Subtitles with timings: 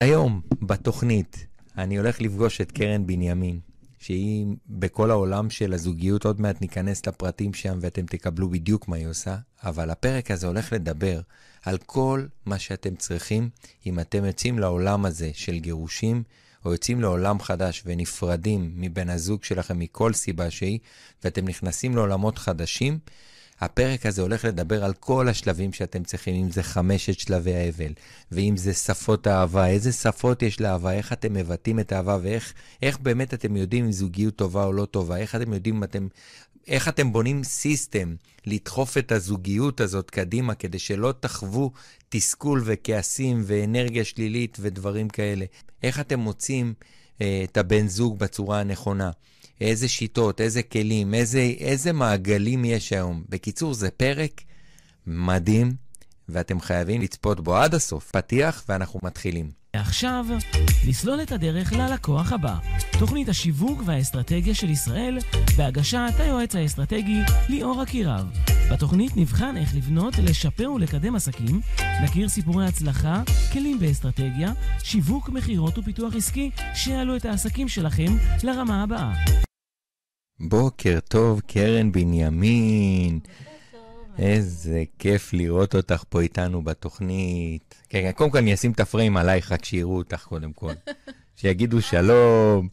[0.00, 1.46] היום, בתוכנית,
[1.78, 3.60] אני הולך לפגוש את קרן בנימין,
[3.98, 9.06] שהיא בכל העולם של הזוגיות, עוד מעט ניכנס לפרטים שם ואתם תקבלו בדיוק מה היא
[9.06, 11.20] עושה, אבל הפרק הזה הולך לדבר
[11.64, 13.48] על כל מה שאתם צריכים
[13.86, 16.22] אם אתם יוצאים לעולם הזה של גירושים,
[16.64, 20.78] או יוצאים לעולם חדש ונפרדים מבן הזוג שלכם מכל סיבה שהיא,
[21.24, 22.98] ואתם נכנסים לעולמות חדשים,
[23.60, 27.92] הפרק הזה הולך לדבר על כל השלבים שאתם צריכים, אם זה חמשת שלבי האבל,
[28.32, 32.98] ואם זה שפות האהבה, איזה שפות יש לאהבה, איך אתם מבטאים את האהבה, ואיך איך
[32.98, 36.08] באמת אתם יודעים אם זוגיות טובה או לא טובה, איך אתם יודעים אם אתם,
[36.68, 38.14] איך אתם בונים סיסטם
[38.46, 41.70] לדחוף את הזוגיות הזאת קדימה, כדי שלא תחוו
[42.08, 45.44] תסכול וכעסים ואנרגיה שלילית ודברים כאלה.
[45.82, 46.74] איך אתם מוצאים
[47.20, 49.10] אה, את הבן זוג בצורה הנכונה.
[49.60, 53.24] איזה שיטות, איזה כלים, איזה, איזה מעגלים יש היום.
[53.28, 54.42] בקיצור, זה פרק
[55.06, 55.74] מדהים,
[56.28, 58.10] ואתם חייבים לצפות בו עד הסוף.
[58.10, 59.50] פתיח, ואנחנו מתחילים.
[59.76, 60.26] ועכשיו,
[60.88, 62.56] לסלול את הדרך ללקוח הבא.
[62.98, 65.18] תוכנית השיווק והאסטרטגיה של ישראל,
[65.56, 68.30] בהגשת היועץ האסטרטגי ליאור אקירב.
[68.72, 71.60] בתוכנית נבחן איך לבנות, לשפר ולקדם עסקים,
[72.04, 74.52] נכיר סיפורי הצלחה, כלים באסטרטגיה,
[74.82, 79.45] שיווק, מכירות ופיתוח עסקי, שיעלו את העסקים שלכם לרמה הבאה.
[80.40, 83.18] בוקר טוב, קרן בנימין.
[84.18, 87.74] איזה כיף לראות אותך פה איתנו בתוכנית.
[87.88, 90.72] כן, כן, קודם כל אני אשים את הפריים עלייך, רק שיראו אותך קודם כל.
[91.36, 92.68] שיגידו שלום.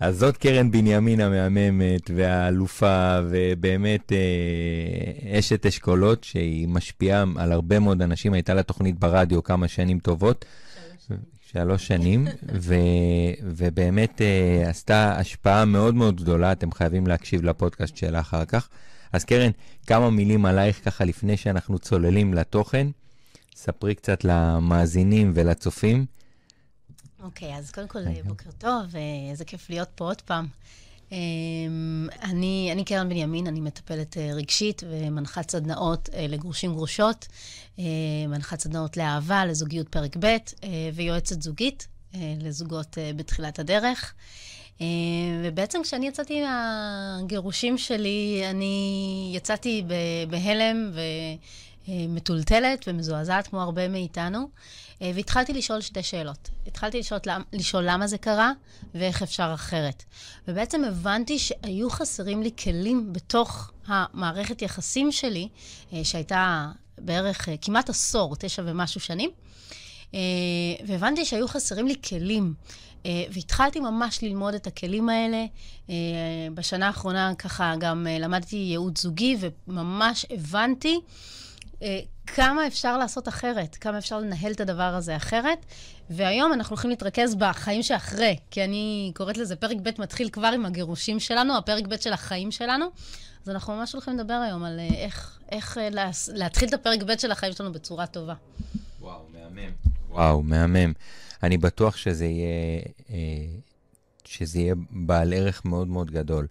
[0.00, 8.02] אז זאת קרן בנימין המהממת והאלופה, ובאמת אה, אשת אשכולות, שהיא משפיעה על הרבה מאוד
[8.02, 8.32] אנשים.
[8.34, 10.44] הייתה לה תוכנית ברדיו כמה שנים טובות.
[11.52, 12.26] שלוש שנים,
[12.60, 12.74] ו,
[13.42, 18.68] ובאמת uh, עשתה השפעה מאוד מאוד גדולה, אתם חייבים להקשיב לפודקאסט שלה אחר כך.
[19.12, 19.50] אז קרן,
[19.86, 22.86] כמה מילים עלייך ככה לפני שאנחנו צוללים לתוכן.
[23.54, 26.06] ספרי קצת למאזינים ולצופים.
[27.22, 28.84] אוקיי, okay, אז קודם כל, בוקר טוב,
[29.30, 30.46] איזה כיף להיות פה עוד פעם.
[31.12, 37.28] אמ, אני, אני קרן בנימין, אני מטפלת אה, רגשית ומנחת סדנאות אה, לגרושים גרושות,
[37.78, 37.84] אה,
[38.28, 40.36] מנחת סדנאות לאהבה, לזוגיות פרק ב'
[40.94, 41.88] ויועצת זוגית
[42.40, 44.14] לזוגות בתחילת הדרך.
[45.44, 49.84] ובעצם כשאני יצאתי מהגירושים שלי, אני יצאתי
[50.28, 50.92] בהלם
[51.88, 54.48] ומטולטלת ומזועזעת כמו הרבה מאיתנו.
[55.02, 56.50] אה, והתחלתי לשאול שתי שאלות.
[56.66, 57.20] התחלתי לשאול,
[57.52, 58.52] לשאול למה זה קרה
[58.94, 60.04] ואיך אפשר אחרת.
[60.48, 65.48] ובעצם הבנתי שהיו חסרים לי כלים בתוך המערכת יחסים שלי,
[65.92, 69.30] אה, שהייתה בערך אה, כמעט עשור, תשע ומשהו שנים,
[70.86, 72.54] והבנתי שהיו חסרים לי כלים.
[73.04, 75.44] והתחלתי ממש ללמוד את הכלים האלה.
[76.54, 81.00] בשנה האחרונה ככה גם למדתי ייעוד זוגי, וממש הבנתי
[82.26, 85.66] כמה אפשר לעשות אחרת, כמה אפשר לנהל את הדבר הזה אחרת.
[86.10, 90.66] והיום אנחנו הולכים להתרכז בחיים שאחרי, כי אני קוראת לזה פרק ב' מתחיל כבר עם
[90.66, 92.86] הגירושים שלנו, הפרק ב' של החיים שלנו.
[93.42, 95.88] אז אנחנו ממש הולכים לדבר היום על אה, איך, איך אה,
[96.32, 98.34] להתחיל את הפרק ב' של החיים שלנו בצורה טובה.
[99.00, 99.70] וואו, מהמם.
[100.08, 100.92] וואו, מהמם.
[101.42, 103.16] אני בטוח שזה יהיה, אה,
[104.24, 106.46] שזה יהיה בעל ערך מאוד מאוד גדול.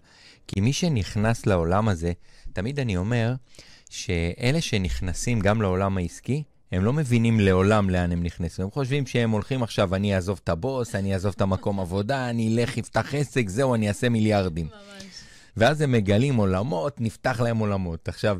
[0.48, 2.12] כי מי שנכנס לעולם הזה,
[2.52, 3.34] תמיד אני אומר,
[3.90, 6.42] שאלה שנכנסים גם לעולם העסקי,
[6.72, 8.62] הם לא מבינים לעולם לאן הם נכנסו.
[8.62, 12.54] הם חושבים שהם הולכים עכשיו, אני אעזוב את הבוס, אני אעזוב את המקום עבודה, אני
[12.54, 14.66] אלך, אפתח עסק, זהו, אני אעשה מיליארדים.
[14.66, 15.09] ממש.
[15.60, 18.08] ואז הם מגלים עולמות, נפתח להם עולמות.
[18.08, 18.38] עכשיו,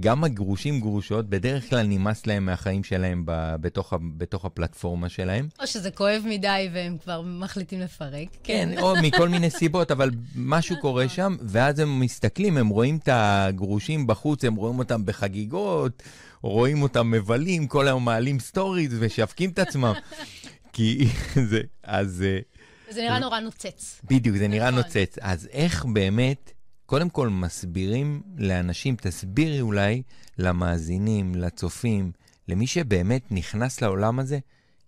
[0.00, 5.48] גם הגרושים גרושות, בדרך כלל נמאס להם מהחיים שלהם ב, בתוך, בתוך הפלטפורמה שלהם.
[5.60, 8.28] או שזה כואב מדי והם כבר מחליטים לפרק.
[8.44, 12.96] כן, כן או מכל מיני סיבות, אבל משהו קורה שם, ואז הם מסתכלים, הם רואים
[12.96, 16.02] את הגרושים בחוץ, הם רואים אותם בחגיגות,
[16.42, 19.92] רואים אותם מבלים, כל היום מעלים stories ומשווקים את עצמם.
[20.74, 21.08] כי
[21.50, 22.22] זה, אז...
[22.22, 22.38] אה,
[22.92, 24.00] זה נראה נורא נוצץ.
[24.04, 24.82] בדיוק, זה נראה נכון.
[24.82, 25.16] נוצץ.
[25.20, 26.52] אז איך באמת,
[26.92, 30.02] קודם כל מסבירים לאנשים, תסבירי אולי
[30.38, 32.12] למאזינים, לצופים,
[32.48, 34.38] למי שבאמת נכנס לעולם הזה,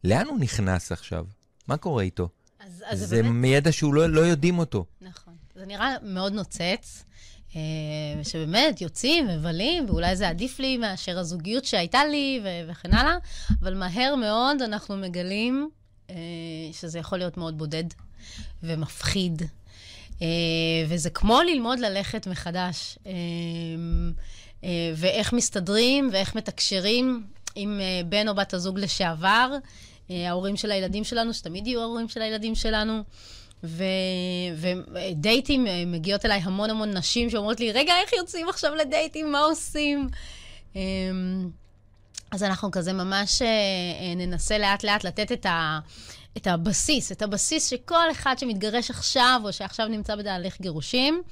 [0.04, 1.26] לאן הוא נכנס עכשיו?
[1.68, 2.28] מה קורה איתו?
[2.60, 3.34] אז, אז זה, באמת...
[3.34, 4.84] מידע שהוא לא, לא יודעים אותו.
[5.00, 5.34] נכון.
[5.54, 7.04] זה נראה מאוד נוצץ.
[7.56, 7.60] אה,
[8.22, 13.16] שבאמת יוצאים, מבלים, ואולי זה עדיף לי מאשר הזוגיות שהייתה לי וכן הלאה,
[13.60, 15.70] אבל מהר מאוד אנחנו מגלים
[16.10, 16.16] אה,
[16.72, 17.84] שזה יכול להיות מאוד בודד
[18.62, 19.42] ומפחיד.
[20.24, 23.12] אה, וזה כמו ללמוד ללכת מחדש, אה,
[24.96, 29.50] ואיך מסתדרים ואיך מתקשרים עם בן או בת הזוג לשעבר,
[30.10, 33.02] ההורים של הילדים שלנו, שתמיד יהיו ההורים של הילדים שלנו.
[34.92, 39.32] ודייטים, מגיעות אליי המון המון נשים שאומרות לי, רגע, איך יוצאים עכשיו לדייטים?
[39.32, 40.08] מה עושים?
[42.34, 45.78] אז אנחנו כזה ממש אה, אה, ננסה לאט-לאט לתת את, ה,
[46.36, 51.22] את הבסיס, את הבסיס שכל אחד שמתגרש עכשיו, או שעכשיו נמצא בתהליך גירושים,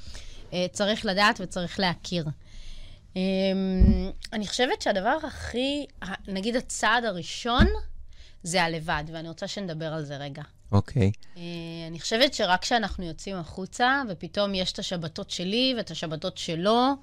[0.53, 2.25] אה, צריך לדעת וצריך להכיר.
[3.17, 3.23] אה,
[4.33, 5.87] אני חושבת שהדבר הכי,
[6.29, 7.67] נגיד הצעד הראשון,
[8.43, 10.43] זה הלבד, ואני רוצה שנדבר על זה רגע.
[10.73, 11.11] אוקיי.
[11.15, 11.37] Okay.
[11.37, 11.43] אה,
[11.89, 16.95] אני חושבת שרק כשאנחנו יוצאים החוצה, ופתאום יש את השבתות שלי ואת השבתות שלו, אמ,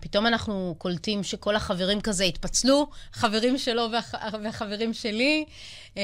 [0.00, 4.14] פתאום אנחנו קולטים שכל החברים כזה התפצלו, חברים שלו והח...
[4.42, 5.44] והחברים שלי.
[5.96, 6.00] אמ,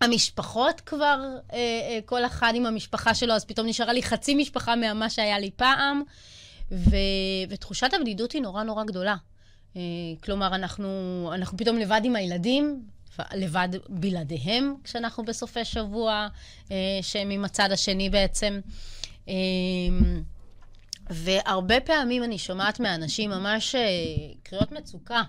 [0.00, 1.20] המשפחות כבר,
[1.52, 5.38] אה, אה, כל אחד עם המשפחה שלו, אז פתאום נשארה לי חצי משפחה ממה שהיה
[5.38, 6.02] לי פעם,
[6.72, 6.96] ו...
[7.48, 9.16] ותחושת הבדידות היא נורא נורא גדולה.
[9.76, 9.80] אה,
[10.24, 12.82] כלומר, אנחנו, אנחנו פתאום לבד עם הילדים,
[13.34, 16.28] לבד בלעדיהם כשאנחנו בסופי שבוע,
[17.02, 18.60] שהם עם הצד השני בעצם.
[21.10, 23.80] והרבה פעמים אני שומעת מאנשים ממש אה,
[24.42, 25.22] קריאות מצוקה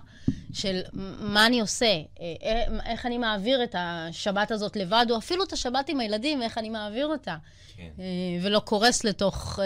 [0.52, 0.80] של
[1.20, 5.52] מה אני עושה, אה, אה, איך אני מעביר את השבת הזאת לבד, או אפילו את
[5.52, 7.36] השבת עם הילדים, איך אני מעביר אותה.
[7.76, 7.90] כן.
[8.42, 9.58] ולא קורס לתוך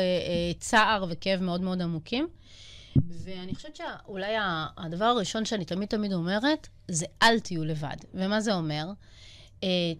[0.58, 2.28] צער וכאב מאוד מאוד עמוקים.
[2.96, 4.34] ואני חושבת שאולי
[4.76, 7.96] הדבר הראשון שאני תמיד תמיד אומרת, זה אל תהיו לבד.
[8.14, 8.86] ומה זה אומר?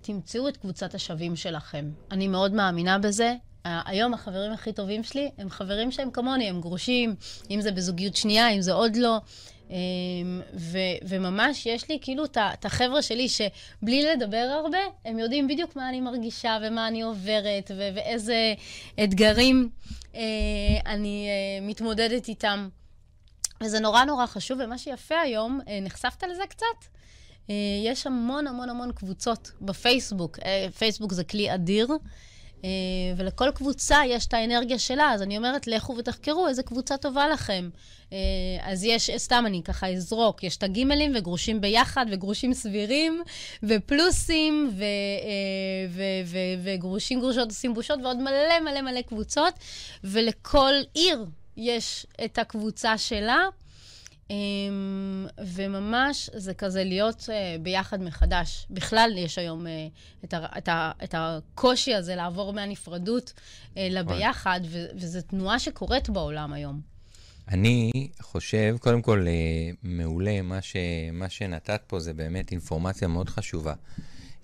[0.01, 1.91] תמצאו את קבוצת השווים שלכם.
[2.11, 3.35] אני מאוד מאמינה בזה.
[3.65, 7.15] היום החברים הכי טובים שלי הם חברים שהם כמוני, הם גרושים,
[7.51, 9.19] אם זה בזוגיות שנייה, אם זה עוד לא.
[9.71, 10.79] אמ, ו,
[11.09, 16.01] וממש יש לי כאילו את החבר'ה שלי שבלי לדבר הרבה, הם יודעים בדיוק מה אני
[16.01, 18.55] מרגישה ומה אני עוברת ו, ואיזה
[19.05, 19.69] אתגרים
[20.15, 20.21] אה,
[20.87, 22.69] אני אה, מתמודדת איתם.
[23.61, 26.93] וזה נורא נורא חשוב, ומה שיפה היום, אה, נחשפת לזה קצת?
[27.85, 30.39] יש המון המון המון קבוצות בפייסבוק.
[30.79, 31.89] פייסבוק זה כלי אדיר.
[32.65, 32.69] אה,
[33.17, 37.71] ולכל קבוצה יש את האנרגיה שלה, אז אני אומרת, לכו ותחקרו איזה קבוצה טובה לכם.
[38.13, 38.19] אה,
[38.63, 43.23] אז יש, סתם אני ככה אזרוק, יש את הגימלים וגרושים ביחד, וגרושים סבירים,
[43.63, 44.87] ופלוסים, ו, אה,
[45.89, 49.55] ו, ו, וגרושים גרושות עושים בושות, ועוד מלא מלא מלא קבוצות,
[50.05, 51.25] ולכל עיר
[51.57, 53.45] יש את הקבוצה שלה.
[54.33, 58.67] אמ, וממש זה כזה להיות uh, ביחד מחדש.
[58.71, 59.71] בכלל יש היום uh,
[60.25, 64.61] את, ה, את, ה, את הקושי הזה לעבור מהנפרדות uh, לביחד,
[64.95, 66.81] וזו תנועה שקורית בעולם היום.
[67.49, 69.27] אני חושב, קודם כל,
[69.83, 70.77] מעולה, מה, ש,
[71.13, 73.75] מה שנתת פה זה באמת אינפורמציה מאוד חשובה.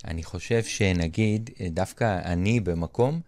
[0.05, 3.21] אני חושב שנגיד, דווקא אני במקום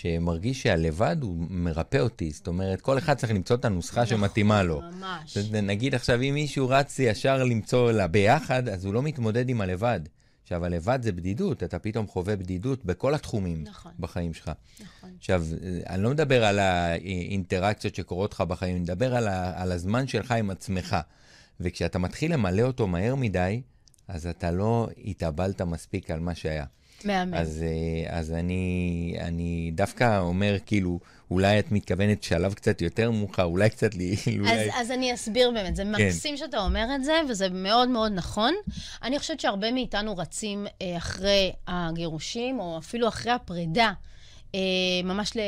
[0.00, 2.30] שמרגיש שהלבד הוא מרפא אותי.
[2.30, 4.80] זאת אומרת, כל אחד צריך למצוא את הנוסחה נכון, שמתאימה לו.
[4.80, 5.36] ממש.
[5.62, 10.00] נגיד עכשיו, אם מישהו רץ ישר למצוא לה ביחד, אז הוא לא מתמודד עם הלבד.
[10.42, 13.92] עכשיו, הלבד זה בדידות, אתה פתאום חווה בדידות בכל התחומים נכון.
[13.98, 14.50] בחיים שלך.
[14.80, 15.10] נכון.
[15.18, 15.44] עכשיו,
[15.86, 20.30] אני לא מדבר על האינטראקציות שקורות לך בחיים, אני מדבר על, ה, על הזמן שלך
[20.30, 20.96] עם עצמך.
[21.60, 23.62] וכשאתה מתחיל למלא אותו מהר מדי,
[24.08, 26.64] אז אתה לא התאבלת מספיק על מה שהיה.
[27.06, 27.34] מהמם.
[27.34, 31.00] אז, אה, אז אני, אני דווקא אומר, כאילו,
[31.30, 34.16] אולי את מתכוונת שלב קצת יותר מאוחר, אולי קצת לי...
[34.38, 34.52] אולי...
[34.52, 35.92] אז, אז אני אסביר באמת, זה כן.
[35.92, 38.54] מקסים שאתה אומר את זה, וזה מאוד מאוד נכון.
[39.02, 43.92] אני חושבת שהרבה מאיתנו רצים אה, אחרי הגירושים, או אפילו אחרי הפרידה,
[44.54, 44.60] אה,
[45.04, 45.40] ממש ל,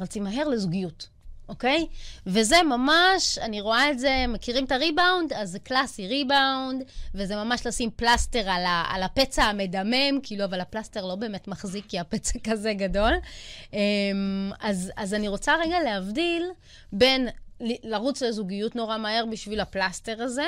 [0.00, 1.11] רצים מהר לזוגיות.
[1.52, 1.86] אוקיי?
[2.26, 5.32] וזה ממש, אני רואה את זה, מכירים את הריבאונד?
[5.32, 6.82] אז זה קלאסי ריבאונד,
[7.14, 11.84] וזה ממש לשים פלסטר על, ה, על הפצע המדמם, כאילו, אבל הפלסטר לא באמת מחזיק,
[11.88, 13.12] כי הפצע כזה גדול.
[13.72, 13.78] אמ,
[14.60, 16.46] אז, אז אני רוצה רגע להבדיל
[16.92, 17.28] בין
[17.60, 20.46] לרוץ לזוגיות נורא מהר בשביל הפלסטר הזה,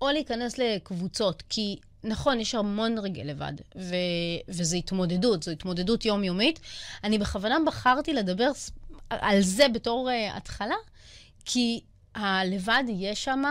[0.00, 3.94] או להיכנס לקבוצות, כי נכון, יש המון רגעי לבד, ו-
[4.48, 6.60] וזו התמודדות, זו התמודדות יומיומית.
[7.04, 8.50] אני בכוונה בחרתי לדבר
[9.10, 10.74] על זה בתור uh, התחלה,
[11.44, 11.80] כי
[12.14, 13.42] הלבד יהיה שם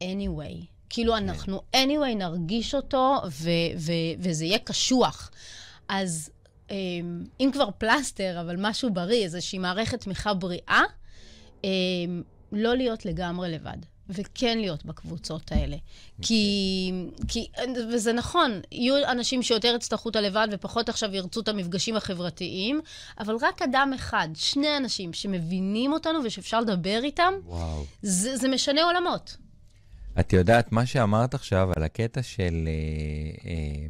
[0.00, 0.64] anyway.
[0.88, 1.28] כאילו, כן.
[1.28, 5.30] אנחנו anyway נרגיש אותו, ו- ו- וזה יהיה קשוח.
[5.88, 6.30] אז
[6.68, 6.72] um,
[7.40, 10.82] אם כבר פלסטר, אבל משהו בריא, איזושהי מערכת תמיכה בריאה,
[11.62, 11.66] um,
[12.52, 13.78] לא להיות לגמרי לבד.
[14.08, 15.76] וכן להיות בקבוצות האלה.
[15.76, 16.22] Okay.
[16.22, 16.92] כי,
[17.28, 17.48] כי,
[17.92, 22.80] וזה נכון, יהיו אנשים שיותר יצטרכו את הלבד ופחות עכשיו ירצו את המפגשים החברתיים,
[23.20, 27.84] אבל רק אדם אחד, שני אנשים שמבינים אותנו ושאפשר לדבר איתם, וואו.
[28.02, 29.36] זה, זה משנה עולמות.
[30.20, 32.68] את יודעת, מה שאמרת עכשיו על הקטע של...
[32.68, 33.86] אה, אה,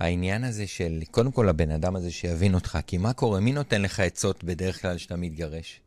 [0.00, 3.40] העניין הזה של, קודם כל הבן אדם הזה שיבין אותך, כי מה קורה?
[3.40, 5.80] מי נותן לך עצות בדרך כלל כשאתה מתגרש?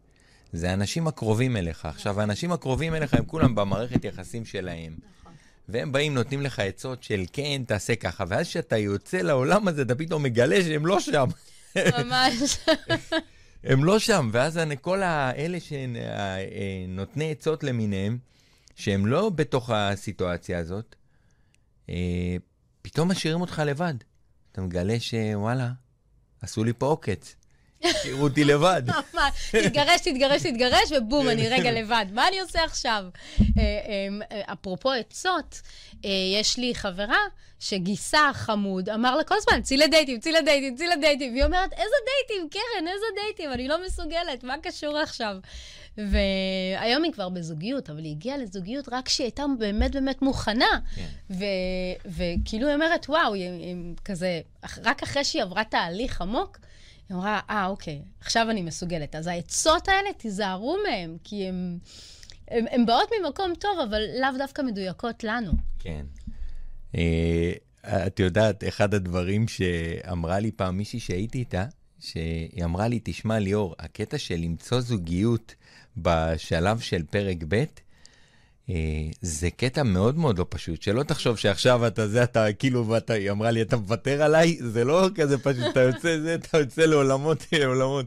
[0.53, 1.85] זה האנשים הקרובים אליך.
[1.85, 4.95] עכשיו, האנשים הקרובים אליך הם כולם במערכת יחסים שלהם.
[5.69, 9.95] והם באים, נותנים לך עצות של כן, תעשה ככה, ואז כשאתה יוצא לעולם הזה, אתה
[9.95, 11.27] פתאום מגלה שהם לא שם.
[11.75, 12.57] ממש.
[13.63, 18.17] הם לא שם, ואז כל האלה שנותני עצות למיניהם,
[18.75, 20.95] שהם לא בתוך הסיטואציה הזאת,
[21.89, 22.35] אה,
[22.81, 23.93] פתאום משאירים אותך לבד.
[24.51, 25.71] אתה מגלה שוואלה,
[26.41, 27.35] עשו לי פה עוקץ.
[27.89, 28.81] השאירו אותי לבד.
[29.51, 32.05] תתגרש, תתגרש, תתגרש, ובום, אני רגע לבד.
[32.11, 33.03] מה אני עושה עכשיו?
[33.39, 33.63] אה,
[34.31, 35.61] אה, אפרופו עצות,
[36.05, 36.09] אה,
[36.41, 37.19] יש לי חברה
[37.59, 41.33] שגיסה חמוד, אמר לה כל הזמן, צאי לדייטים, צאי לדייטים, צאי לדייטים.
[41.33, 43.53] והיא אומרת, איזה דייטים, קרן, איזה דייטים?
[43.53, 45.35] אני לא מסוגלת, מה קשור עכשיו?
[45.97, 50.79] והיום היא כבר בזוגיות, אבל היא הגיעה לזוגיות רק כשהיא הייתה באמת באמת מוכנה.
[50.95, 51.07] כן.
[52.05, 53.75] וכאילו היא אומרת, וואו, היא, היא
[54.05, 54.41] כזה,
[54.83, 56.57] רק אחרי שהיא עברה תהליך עמוק,
[57.09, 59.15] היא אמרה, אה, אוקיי, עכשיו אני מסוגלת.
[59.15, 61.47] אז העצות האלה, תיזהרו מהן, כי
[62.47, 65.51] הן באות ממקום טוב, אבל לאו דווקא מדויקות לנו.
[65.79, 66.05] כן.
[66.95, 67.53] אה,
[67.85, 71.65] את יודעת, אחד הדברים שאמרה לי פעם מישהי שהייתי איתה,
[71.99, 75.55] שהיא אמרה לי, תשמע, ליאור, הקטע של למצוא זוגיות
[75.97, 77.63] בשלב של פרק ב',
[79.21, 83.31] זה קטע מאוד מאוד לא פשוט, שלא תחשוב שעכשיו אתה זה, אתה כאילו, ואתה, היא
[83.31, 87.45] אמרה לי, אתה מוותר עליי, זה לא כזה פשוט, אתה יוצא זה, אתה יוצא לעולמות,
[87.51, 88.05] לעולמות.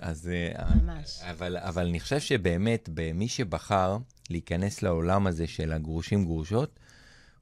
[0.00, 0.30] אז...
[0.32, 1.20] אה, ממש.
[1.30, 3.96] אבל, אבל אני חושב שבאמת, במי שבחר
[4.30, 6.78] להיכנס לעולם הזה של הגרושים גרושות,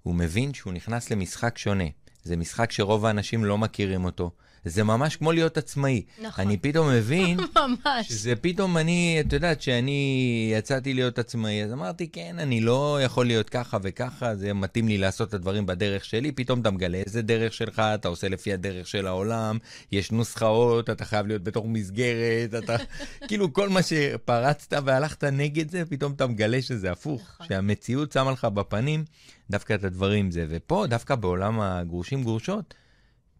[0.03, 1.85] הוא מבין שהוא נכנס למשחק שונה.
[2.25, 4.31] זה משחק שרוב האנשים לא מכירים אותו.
[4.69, 6.03] זה ממש כמו להיות עצמאי.
[6.23, 6.45] נכון.
[6.45, 8.09] אני פתאום מבין, ממש.
[8.09, 13.27] שזה פתאום אני, את יודעת, שאני יצאתי להיות עצמאי, אז אמרתי, כן, אני לא יכול
[13.27, 17.23] להיות ככה וככה, זה מתאים לי לעשות את הדברים בדרך שלי, פתאום אתה מגלה איזה
[17.23, 19.59] דרך שלך, אתה עושה לפי הדרך של העולם,
[19.93, 22.77] יש נוסחאות, אתה חייב להיות בתוך מסגרת, אתה,
[23.29, 27.47] כאילו כל מה שפרצת והלכת נגד זה, פתאום אתה מגלה שזה הפוך, נכון.
[27.47, 29.05] שהמציאות שמה לך בפנים
[29.51, 32.75] דווקא את הדברים זה, ופה, דווקא בעולם הגרושים גרושות,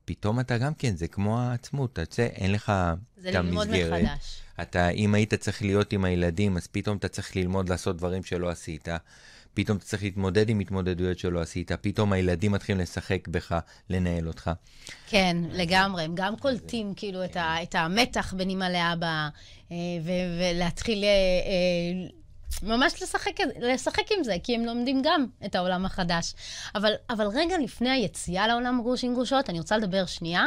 [0.07, 2.99] פתאום אתה גם כן, זה כמו העצמות, אתה יוצא, אין לך את המסגרת.
[3.17, 4.41] זה ללמוד מחדש.
[4.63, 8.49] אתה, אם היית צריך להיות עם הילדים, אז פתאום אתה צריך ללמוד לעשות דברים שלא
[8.49, 8.89] עשית.
[9.55, 13.59] פתאום אתה צריך להתמודד עם התמודדויות שלא עשית, פתאום הילדים מתחילים לשחק בך,
[13.91, 14.51] לנהל אותך.
[15.09, 19.29] כן, לגמרי, הם גם קולטים כאילו את, ה, את המתח בין אמא לאבא,
[19.73, 19.77] אה,
[20.39, 22.09] ולהתחיל אה, אה,
[22.63, 26.35] ממש לשחק, לשחק עם זה, כי הם לומדים גם את העולם החדש.
[26.75, 30.45] אבל, אבל רגע לפני היציאה לעולם גרושים גרושות, אני רוצה לדבר שנייה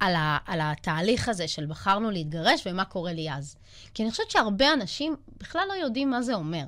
[0.00, 3.56] על, ה, על התהליך הזה של בחרנו להתגרש ומה קורה לי אז.
[3.94, 6.64] כי אני חושבת שהרבה אנשים בכלל לא יודעים מה זה אומר.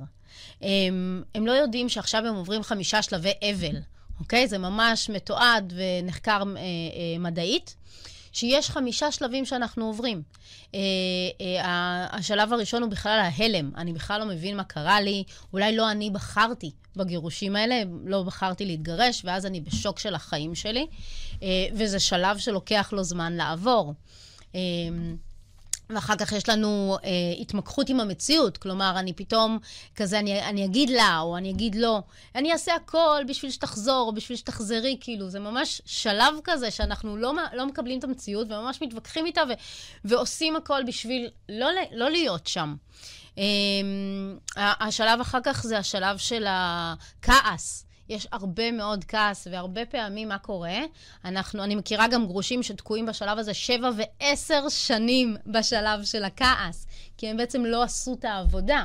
[0.61, 3.77] הם, הם לא יודעים שעכשיו הם עוברים חמישה שלבי אבל,
[4.21, 4.49] אוקיי?
[4.49, 7.77] זה ממש מתועד ונחקר אה, אה, מדעית.
[8.37, 10.23] שיש חמישה שלבים שאנחנו עוברים.
[10.75, 10.81] אה,
[11.41, 13.71] אה, השלב הראשון הוא בכלל ההלם.
[13.77, 18.65] אני בכלל לא מבין מה קרה לי, אולי לא אני בחרתי בגירושים האלה, לא בחרתי
[18.65, 20.87] להתגרש, ואז אני בשוק של החיים שלי,
[21.43, 23.95] אה, וזה שלב שלוקח לו זמן לעבור.
[25.91, 29.59] ואחר כך יש לנו אה, התמקחות עם המציאות, כלומר, אני פתאום
[29.97, 32.03] כזה, אני, אני אגיד לה, או אני אגיד לא,
[32.35, 37.35] אני אעשה הכל בשביל שתחזור, או בשביל שתחזרי, כאילו, זה ממש שלב כזה שאנחנו לא,
[37.53, 39.53] לא מקבלים את המציאות, וממש מתווכחים איתה, ו,
[40.05, 42.75] ועושים הכל בשביל לא, לא להיות שם.
[43.39, 43.45] אה,
[44.57, 47.86] השלב אחר כך זה השלב של הכעס.
[48.09, 50.79] יש הרבה מאוד כעס, והרבה פעמים מה קורה?
[51.25, 57.29] אנחנו, אני מכירה גם גרושים שתקועים בשלב הזה שבע ועשר שנים בשלב של הכעס, כי
[57.29, 58.85] הם בעצם לא עשו את העבודה.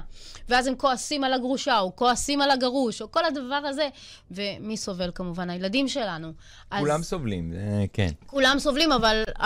[0.49, 3.89] ואז הם כועסים על הגרושה, או כועסים על הגרוש, או כל הדבר הזה.
[4.31, 5.49] ומי סובל כמובן?
[5.49, 6.33] הילדים שלנו.
[6.79, 7.05] כולם אז...
[7.05, 7.53] סובלים,
[7.93, 8.09] כן.
[8.25, 9.43] כולם סובלים, אבל uh, uh,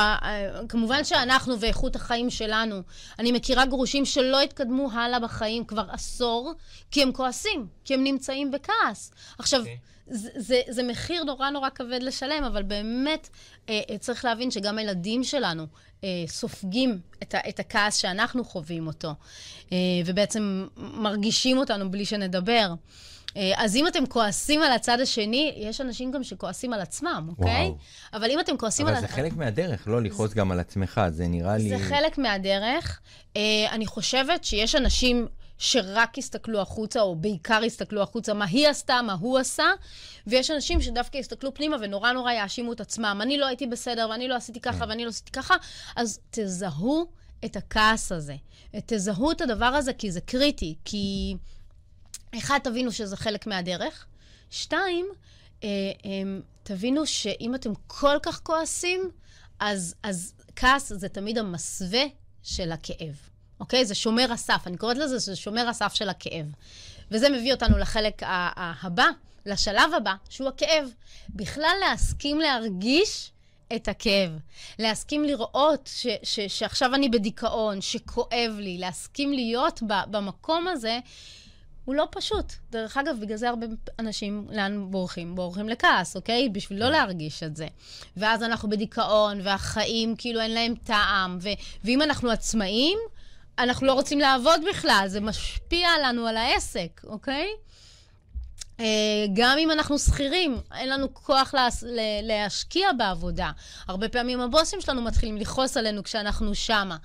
[0.70, 2.82] כמובן שאנחנו ואיכות החיים שלנו,
[3.20, 6.54] אני מכירה גרושים שלא התקדמו הלאה בחיים כבר עשור,
[6.92, 9.12] כי הם כועסים, כי הם נמצאים בכעס.
[9.38, 9.64] עכשיו...
[9.64, 9.95] Okay.
[10.08, 13.30] זה, זה, זה מחיר נורא נורא כבד לשלם, אבל באמת
[13.70, 15.68] אה, אה, צריך להבין שגם הילדים שלנו
[16.04, 19.14] אה, סופגים את, ה, את הכעס שאנחנו חווים אותו,
[19.72, 22.74] אה, ובעצם מרגישים אותנו בלי שנדבר.
[23.38, 27.66] אה, אז אם אתם כועסים על הצד השני, יש אנשים גם שכועסים על עצמם, אוקיי?
[27.66, 27.78] וואו.
[28.14, 29.04] אבל אם אתם כועסים אבל על...
[29.04, 31.70] אבל זה חלק מהדרך, לא לכעוס גם על עצמך, זה נראה לי...
[31.70, 33.00] זה חלק מהדרך.
[33.38, 35.28] אה, אני חושבת שיש אנשים...
[35.58, 39.68] שרק יסתכלו החוצה, או בעיקר יסתכלו החוצה, מה היא עשתה, מה הוא עשה,
[40.28, 43.20] ויש אנשים שדווקא יסתכלו פנימה ונורא נורא יאשימו את עצמם.
[43.22, 44.90] אני לא הייתי בסדר, ואני לא עשיתי ככה, כן.
[44.90, 45.56] ואני לא עשיתי ככה,
[45.96, 47.08] אז תזהו
[47.46, 48.36] את הכעס הזה.
[48.86, 51.36] תזהו את הדבר הזה, כי זה קריטי, כי...
[52.38, 54.06] אחד, תבינו שזה חלק מהדרך.
[54.50, 55.06] שתיים,
[55.64, 55.70] אה,
[56.06, 59.12] אה, תבינו שאם אתם כל כך כועסים,
[59.60, 62.04] אז, אז כעס זה תמיד המסווה
[62.44, 63.35] של הכאב.
[63.60, 63.86] אוקיי?
[63.86, 64.64] זה שומר הסף.
[64.68, 66.46] אני קוראת לזה, זה שומר הסף של הכאב.
[67.12, 69.08] וזה מביא אותנו לחלק הבא,
[69.46, 70.90] לשלב הבא, שהוא הכאב.
[71.30, 73.32] בכלל להסכים להרגיש
[73.76, 74.32] את הכאב.
[74.80, 81.00] להסכים לראות ש, ש, שעכשיו אני בדיכאון, שכואב לי, להסכים להיות ב, במקום הזה,
[81.86, 82.54] הוא לא פשוט.
[82.72, 83.68] דרך אגב, בגלל זה הרבה
[84.00, 85.36] אנשים, לאן בורחים?
[85.36, 86.50] בורחים לכעס, אוקיי?
[86.50, 87.68] בשביל לא להרגיש את זה.
[88.18, 91.38] ואז אנחנו בדיכאון, והחיים כאילו אין להם טעם.
[91.42, 91.50] ו-
[91.84, 92.98] ואם אנחנו עצמאים,
[93.60, 97.48] אנחנו לא רוצים לעבוד בכלל, זה משפיע לנו על העסק, אוקיי?
[98.80, 98.86] אה,
[99.34, 101.84] גם אם אנחנו שכירים, אין לנו כוח להש...
[102.24, 103.52] להשקיע בעבודה.
[103.88, 106.98] הרבה פעמים הבוסים שלנו מתחילים לכעוס עלינו כשאנחנו שמה.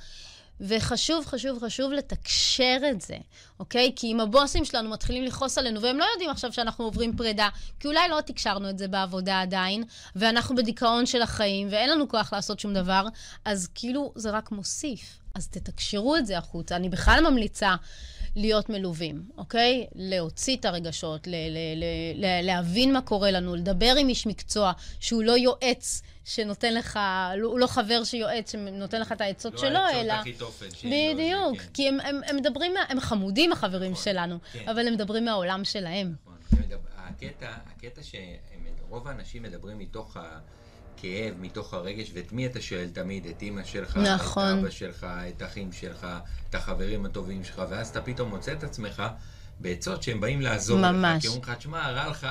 [0.60, 3.16] וחשוב, חשוב, חשוב לתקשר את זה,
[3.60, 3.92] אוקיי?
[3.96, 7.48] כי אם הבוסים שלנו מתחילים לכעוס עלינו, והם לא יודעים עכשיו שאנחנו עוברים פרידה,
[7.80, 9.84] כי אולי לא תקשרנו את זה בעבודה עדיין,
[10.16, 13.06] ואנחנו בדיכאון של החיים, ואין לנו כוח לעשות שום דבר,
[13.44, 15.20] אז כאילו זה רק מוסיף.
[15.34, 16.76] אז תתקשרו את זה החוצה.
[16.76, 17.74] אני בכלל ממליצה
[18.36, 19.86] להיות מלווים, אוקיי?
[19.94, 21.84] להוציא את הרגשות, ל- ל-
[22.24, 26.98] ל- להבין מה קורה לנו, לדבר עם איש מקצוע שהוא לא יועץ שנותן לך,
[27.42, 30.02] הוא לא חבר שיועץ שנותן לך את העצות לא שלו, אלא...
[30.02, 30.66] לא העצות הכי תופן.
[30.84, 31.68] בדיוק, כן.
[31.74, 34.68] כי הם, הם, הם מדברים, מה- הם חמודים החברים נכון, שלנו, כן.
[34.68, 36.14] אבל הם מדברים מהעולם שלהם.
[36.22, 36.36] נכון.
[36.96, 40.16] הקטע, הקטע שרוב האנשים מדברים מתוך
[41.00, 43.26] הכאב, מתוך הרגש, ואת מי אתה שואל תמיד?
[43.26, 44.58] את אימא שלך, נכון.
[44.58, 46.06] את אבא שלך, את האחים שלך,
[46.50, 49.02] את החברים הטובים שלך, ואז אתה פתאום מוצא את עצמך
[49.60, 50.84] בעצות שהם באים לעזור לך.
[50.84, 51.22] ממש.
[51.22, 52.26] כי אומרים לך, תשמע, רע לך,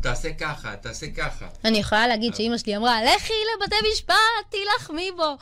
[0.00, 1.48] תעשה ככה, תעשה ככה.
[1.64, 4.14] אני יכולה להגיד שאימא שלי אמרה, לכי לבתי משפט,
[4.50, 5.36] תילחמי בו.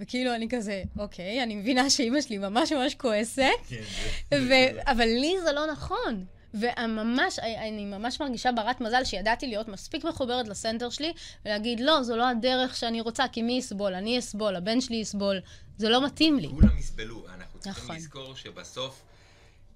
[0.00, 3.44] וכאילו, אני כזה, אוקיי, אני מבינה שאימא שלי ממש ממש כועסת,
[4.34, 6.24] ו- אבל לי זה לא נכון.
[6.54, 11.12] וממש, אני ממש מרגישה ברת מזל שידעתי להיות מספיק מחוברת לסנטר שלי,
[11.44, 13.94] ולהגיד, לא, זו לא הדרך שאני רוצה, כי מי יסבול?
[13.94, 15.40] אני אסבול, הבן שלי יסבול.
[15.78, 16.48] זה לא מתאים לי.
[16.48, 17.24] כולם יסבלו.
[17.34, 17.96] אנחנו צריכים נכון.
[17.96, 19.02] לזכור שבסוף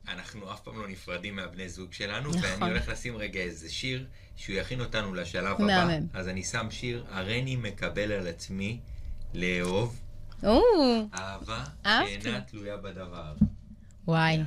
[0.08, 2.42] אנחנו אף פעם לא נפרדים מהבני זוג שלנו, נכון.
[2.61, 4.06] ואני הולך לשים רגע איזה שיר
[4.37, 5.64] שהוא יכין אותנו לשלב הבא.
[5.64, 6.06] מהמם.
[6.12, 8.80] אז אני שם שיר, הריני מקבל על עצמי
[9.35, 10.00] לאהוב
[10.44, 10.61] או,
[11.14, 12.20] אהבה אהבתי.
[12.23, 13.35] שאינה תלויה בדבר.
[14.08, 14.38] וואי.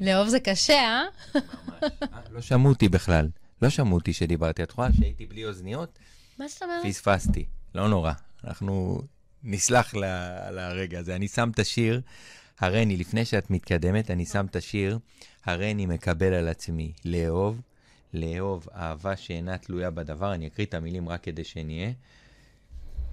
[0.00, 1.02] לאהוב זה קשה, אה?
[1.34, 1.42] ממש.
[2.30, 3.28] לא שמעו אותי בכלל.
[3.62, 4.62] לא שמעו אותי שדיברתי.
[4.62, 5.98] את רואה שהייתי בלי אוזניות?
[6.38, 6.86] מה זאת אומרת?
[6.86, 7.44] פספסתי.
[7.74, 8.12] לא נורא.
[8.44, 9.02] אנחנו
[9.44, 10.04] נסלח ל-
[10.46, 11.16] על הרגע הזה.
[11.16, 12.00] אני שם את השיר,
[12.60, 14.98] הרני, לפני שאת מתקדמת, אני שם את השיר,
[15.44, 17.60] הרני מקבל על עצמי לאהוב,
[18.14, 20.34] לאהוב אהבה שאינה תלויה בדבר.
[20.34, 21.90] אני אקריא את המילים רק כדי שנהיה.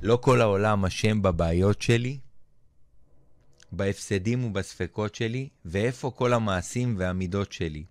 [0.02, 2.18] לא כל העולם אשם בבעיות שלי,
[3.74, 7.84] בהפסדים ובספקות שלי, ואיפה כל המעשים והמידות שלי.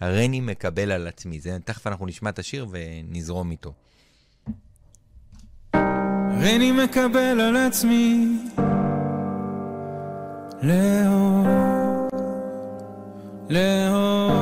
[0.00, 1.40] הריני מקבל על עצמי.
[1.40, 3.72] זה, תכף אנחנו נשמע את השיר ונזרום איתו.
[5.72, 8.38] הריני מקבל על עצמי
[10.62, 11.46] לאהוב,
[13.50, 14.38] לאהוב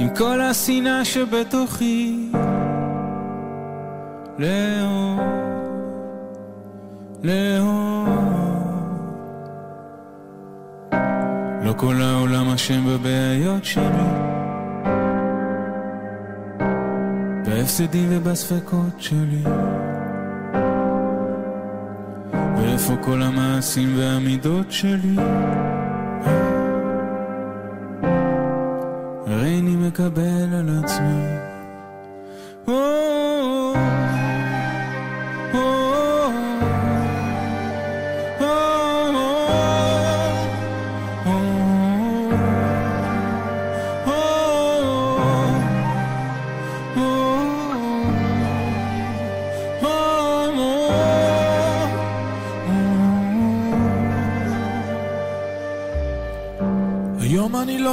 [0.00, 2.30] עם כל השנאה שבתוכי
[4.38, 5.20] לאהוב,
[7.22, 8.30] לאהוב
[11.62, 14.30] לא כל העולם אשם בבעיות שלי.
[17.46, 19.42] בהפסדים ובספקות שלי.
[22.56, 25.16] ואיפה כל המעשים והמידות שלי?
[29.26, 31.29] הריני מקבל על עצמי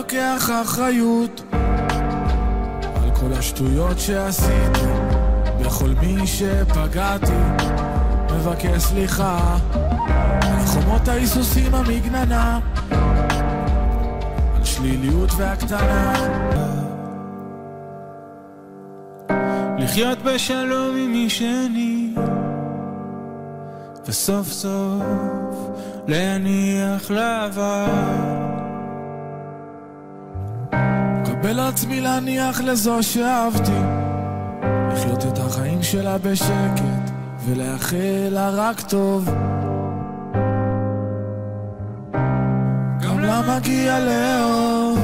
[0.08, 1.42] לוקח אחריות
[2.96, 4.88] על כל השטויות שעשיתי,
[5.62, 7.64] בכל מי שפגעתי,
[8.36, 9.58] מבקש סליחה
[10.42, 12.60] על חומות ההיסוסים המגננה,
[14.56, 16.14] על שליליות והקטנה.
[19.78, 22.14] לחיות בשלום עם מי שאני,
[24.06, 25.04] וסוף סוף
[26.08, 28.47] להניח לעבר.
[31.68, 33.80] עצמי להניח לזו שאהבתי,
[34.94, 37.12] לחיות את החיים שלה בשקט,
[37.46, 39.30] ולאחל לה רק טוב.
[43.04, 45.00] גם לה מגיע לאהוב.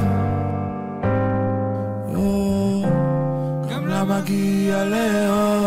[3.70, 5.64] גם לה מגיע לאהוב.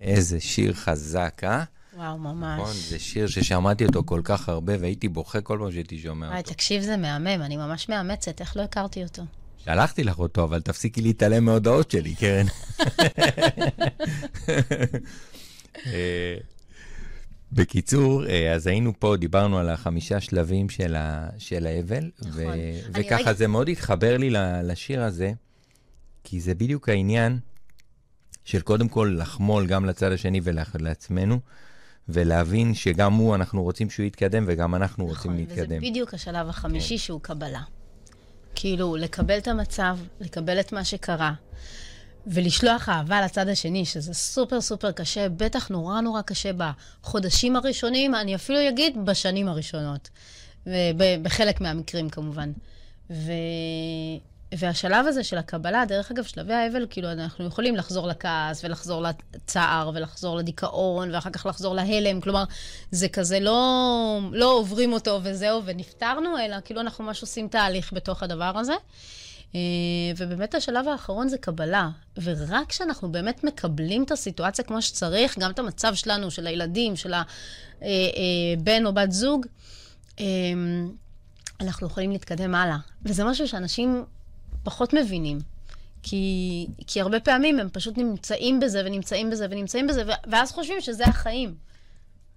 [0.00, 1.77] איזה שיר חזק, אה?
[2.22, 2.76] וואו, נכון, ממש.
[2.76, 6.50] זה שיר ששמעתי אותו כל כך הרבה והייתי בוכה כל פעם שהייתי שומע אותו.
[6.52, 9.22] תקשיב, זה מהמם, אני ממש מאמצת, איך לא הכרתי אותו?
[9.64, 12.46] שלחתי לך אותו, אבל תפסיקי להתעלם מהודעות שלי, קרן.
[15.86, 16.36] אה,
[17.52, 22.32] בקיצור, אה, אז היינו פה, דיברנו על החמישה שלבים של, ה, של האבל, נכון.
[22.46, 22.52] ו,
[22.94, 24.30] וככה רגע- זה מאוד התחבר לי
[24.62, 25.32] לשיר הזה,
[26.24, 27.38] כי זה בדיוק העניין
[28.44, 31.40] של קודם כל לחמול גם לצד השני ולעצמנו,
[32.08, 35.80] ולהבין שגם הוא, אנחנו רוצים שהוא יתקדם וגם אנחנו רוצים נכון, וזה להתקדם.
[35.80, 37.62] בדיוק השלב החמישי שהוא קבלה.
[38.54, 41.32] כאילו, לקבל את המצב, לקבל את מה שקרה,
[42.26, 48.34] ולשלוח אהבה לצד השני, שזה סופר סופר קשה, בטח נורא נורא קשה בחודשים הראשונים, אני
[48.34, 50.08] אפילו אגיד בשנים הראשונות.
[51.22, 52.52] בחלק מהמקרים כמובן.
[53.10, 53.32] ו...
[54.54, 59.90] והשלב הזה של הקבלה, דרך אגב, שלבי האבל, כאילו, אנחנו יכולים לחזור לכעס, ולחזור לצער,
[59.94, 62.20] ולחזור לדיכאון, ואחר כך לחזור להלם.
[62.20, 62.44] כלומר,
[62.90, 68.22] זה כזה לא, לא עוברים אותו וזהו, ונפטרנו, אלא כאילו אנחנו ממש עושים תהליך בתוך
[68.22, 68.72] הדבר הזה.
[69.54, 69.60] אה,
[70.16, 71.88] ובאמת השלב האחרון זה קבלה.
[72.22, 77.14] ורק כשאנחנו באמת מקבלים את הסיטואציה כמו שצריך, גם את המצב שלנו, של הילדים, של
[77.82, 79.46] הבן או בת זוג,
[80.20, 80.24] אה,
[81.60, 82.76] אנחנו יכולים להתקדם הלאה.
[83.04, 84.04] וזה משהו שאנשים
[84.68, 85.38] פחות מבינים.
[86.02, 91.04] כי, כי הרבה פעמים הם פשוט נמצאים בזה ונמצאים בזה ונמצאים בזה, ואז חושבים שזה
[91.04, 91.54] החיים.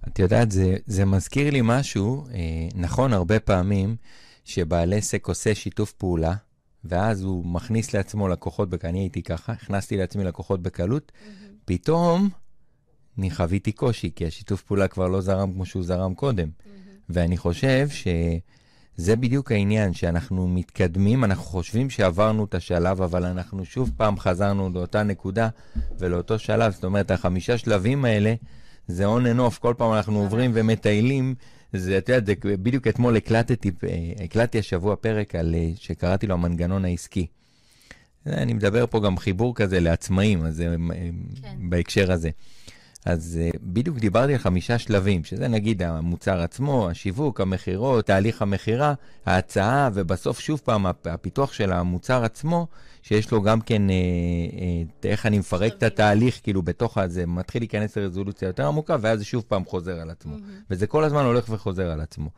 [0.08, 2.40] את יודעת, זה, זה מזכיר לי משהו, אה,
[2.76, 3.96] נכון, הרבה פעמים
[4.46, 6.34] שבעל עסק עושה שיתוף פעולה,
[6.84, 11.12] ואז הוא מכניס לעצמו לקוחות, בק- אני הייתי ככה, הכנסתי לעצמי לקוחות בקלות,
[11.66, 12.30] פתאום
[13.18, 16.50] אני חוויתי קושי, כי השיתוף פעולה כבר לא זרם כמו שהוא זרם קודם.
[17.10, 17.88] ואני חושב
[18.98, 24.70] שזה בדיוק העניין, שאנחנו מתקדמים, אנחנו חושבים שעברנו את השלב, אבל אנחנו שוב פעם חזרנו
[24.74, 25.50] לאותה נקודה
[26.00, 26.72] ולאותו שלב.
[26.72, 28.34] זאת אומרת, החמישה שלבים האלה,
[28.88, 31.36] זה on and off, כל פעם אנחנו עוברים ומטיילים.
[31.74, 33.72] זה, את יודעת, זה בדיוק אתמול הקלטתי,
[34.24, 37.28] הקלטתי השבוע פרק על, שקראתי לו המנגנון העסקי.
[38.26, 40.76] אני מדבר פה גם חיבור כזה לעצמאים, אז זה
[41.42, 41.70] כן.
[41.70, 42.30] בהקשר הזה.
[43.06, 48.94] אז uh, בדיוק דיברתי על חמישה שלבים, שזה נגיד המוצר עצמו, השיווק, המכירות, תהליך המכירה,
[49.26, 52.68] ההצעה, ובסוף שוב פעם הפ- הפיתוח של המוצר עצמו,
[53.04, 57.62] שיש לו גם כן, uh, uh, איך אני מפרק את התהליך, כאילו בתוך הזה, מתחיל
[57.62, 60.36] להיכנס לרזולוציה יותר עמוקה, ואז זה שוב פעם חוזר על עצמו.
[60.70, 62.30] וזה כל הזמן הולך וחוזר על עצמו.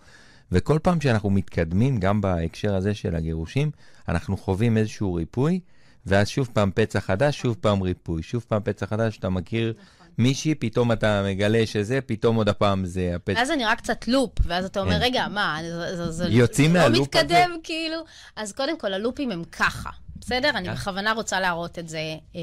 [0.52, 3.71] וכל פעם שאנחנו מתקדמים, גם בהקשר הזה של הגירושים,
[4.10, 5.60] אנחנו חווים איזשהו ריפוי,
[6.06, 9.73] ואז שוב פעם פצע חדש, שוב פעם ריפוי, שוב פעם פצע חדש, אתה מכיר
[10.17, 13.39] מישהי, פתאום אתה מגלה שזה, פתאום עוד הפעם זה הפצע.
[13.39, 15.02] ואז זה נראה קצת לופ, ואז אתה אומר, כן.
[15.02, 17.97] רגע, מה, זה, זה, זה, יוצאים זה מהלופ לא מתקדם, כאילו?
[18.36, 20.49] אז קודם כל, הלופים הם ככה, בסדר?
[20.49, 20.76] אני ככה?
[20.76, 22.41] בכוונה רוצה להראות את זה אה, אה,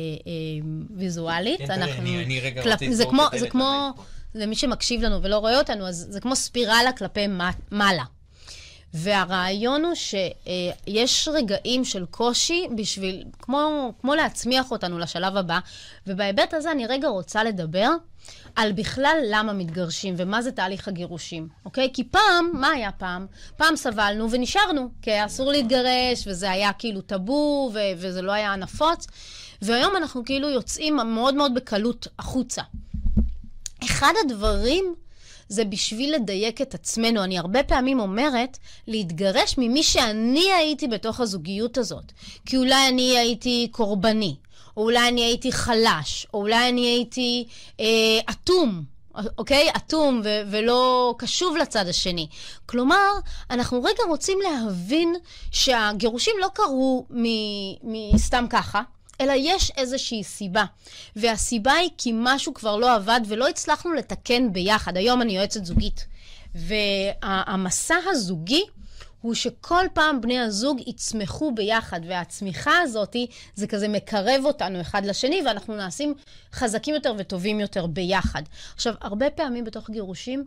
[0.97, 1.59] ויזואלית.
[1.59, 3.91] כן, אני- רגע כלפ- רוצה זה כמו, את זה כמו,
[4.35, 7.27] למי שמקשיב לנו ולא רואה אותנו, אז זה כמו ספירלה כלפי
[7.71, 8.05] מעלה.
[8.94, 15.59] והרעיון הוא שיש רגעים של קושי בשביל, כמו, כמו להצמיח אותנו לשלב הבא,
[16.07, 17.90] ובהיבט הזה אני רגע רוצה לדבר
[18.57, 21.90] על בכלל למה מתגרשים ומה זה תהליך הגירושים, אוקיי?
[21.94, 23.26] כי פעם, מה היה פעם?
[23.57, 29.07] פעם סבלנו ונשארנו, כי אסור להתגרש, וזה היה כאילו טאבו, ו- וזה לא היה נפוץ,
[29.62, 32.62] והיום אנחנו כאילו יוצאים מאוד מאוד בקלות החוצה.
[33.85, 34.94] אחד הדברים
[35.51, 37.25] זה בשביל לדייק את עצמנו.
[37.25, 42.13] אני הרבה פעמים אומרת, להתגרש ממי שאני הייתי בתוך הזוגיות הזאת.
[42.47, 44.37] כי אולי אני הייתי קורבני,
[44.77, 47.45] או אולי אני הייתי חלש, או אולי אני הייתי
[47.81, 47.87] אה,
[48.31, 48.85] אטום.
[49.39, 49.69] אוקיי?
[49.77, 52.27] אטום ו- ולא קשוב לצד השני.
[52.67, 53.11] כלומר,
[53.51, 55.15] אנחנו רגע רוצים להבין
[55.51, 58.83] שהגירושים לא קרו מ- מסתם ככה,
[59.21, 60.65] אלא יש איזושהי סיבה.
[61.17, 64.97] והסיבה היא כי משהו כבר לא עבד ולא הצלחנו לתקן ביחד.
[64.97, 66.07] היום אני יועצת זוגית.
[66.55, 68.65] והמסע הזוגי
[69.21, 73.17] הוא שכל פעם בני הזוג יצמחו ביחד, והצמיחה הזאת
[73.55, 76.15] זה כזה מקרב אותנו אחד לשני, ואנחנו נעשים
[76.53, 78.43] חזקים יותר וטובים יותר ביחד.
[78.75, 80.45] עכשיו, הרבה פעמים בתוך גירושים,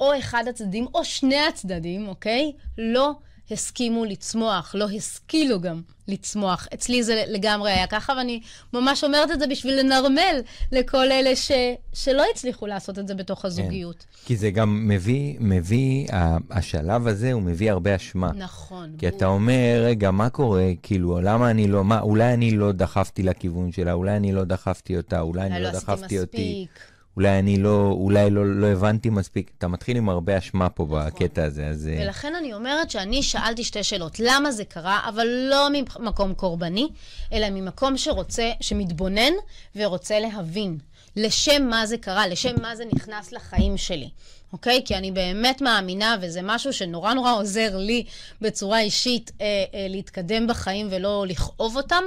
[0.00, 2.52] או אחד הצדדים או שני הצדדים, אוקיי?
[2.78, 3.12] לא
[3.52, 6.68] הסכימו לצמוח, לא השכילו גם לצמוח.
[6.74, 8.40] אצלי זה לגמרי היה ככה, ואני
[8.72, 10.40] ממש אומרת את זה בשביל לנרמל
[10.72, 11.52] לכל אלה ש...
[11.92, 13.96] שלא הצליחו לעשות את זה בתוך הזוגיות.
[13.96, 14.26] כן.
[14.26, 16.06] כי זה גם מביא, מביא,
[16.50, 18.30] השלב הזה הוא מביא הרבה אשמה.
[18.36, 18.94] נכון.
[18.98, 20.70] כי אתה אומר, רגע, מה קורה?
[20.82, 24.96] כאילו, למה אני לא, מה, אולי אני לא דחפתי לכיוון שלה, אולי אני לא דחפתי
[24.96, 26.89] אותה, אולי אני לא לא דחפתי אותי, מספיק.
[27.16, 29.50] אולי אני לא, אולי לא, לא הבנתי מספיק.
[29.58, 31.88] אתה מתחיל עם הרבה אשמה פה בקטע הזה, אז...
[31.88, 34.20] אה, ולכן אני אומרת שאני שאלתי שתי שאלות.
[34.20, 36.88] למה זה קרה, אבל לא ממקום קורבני,
[37.32, 39.32] אלא ממקום שרוצה, שמתבונן
[39.76, 40.78] ורוצה להבין.
[41.16, 44.10] לשם מה זה קרה, לשם מה זה נכנס לחיים שלי.
[44.52, 44.82] אוקיי?
[44.84, 48.04] כי אני באמת מאמינה, וזה משהו שנורא נורא עוזר לי
[48.40, 52.04] בצורה אישית אה, אה, להתקדם בחיים ולא לכאוב אותם,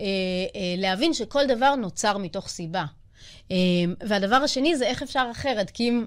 [0.00, 0.06] אה,
[0.56, 2.84] אה, להבין שכל דבר נוצר מתוך סיבה.
[4.00, 6.06] והדבר השני זה איך אפשר אחרת, כי אם...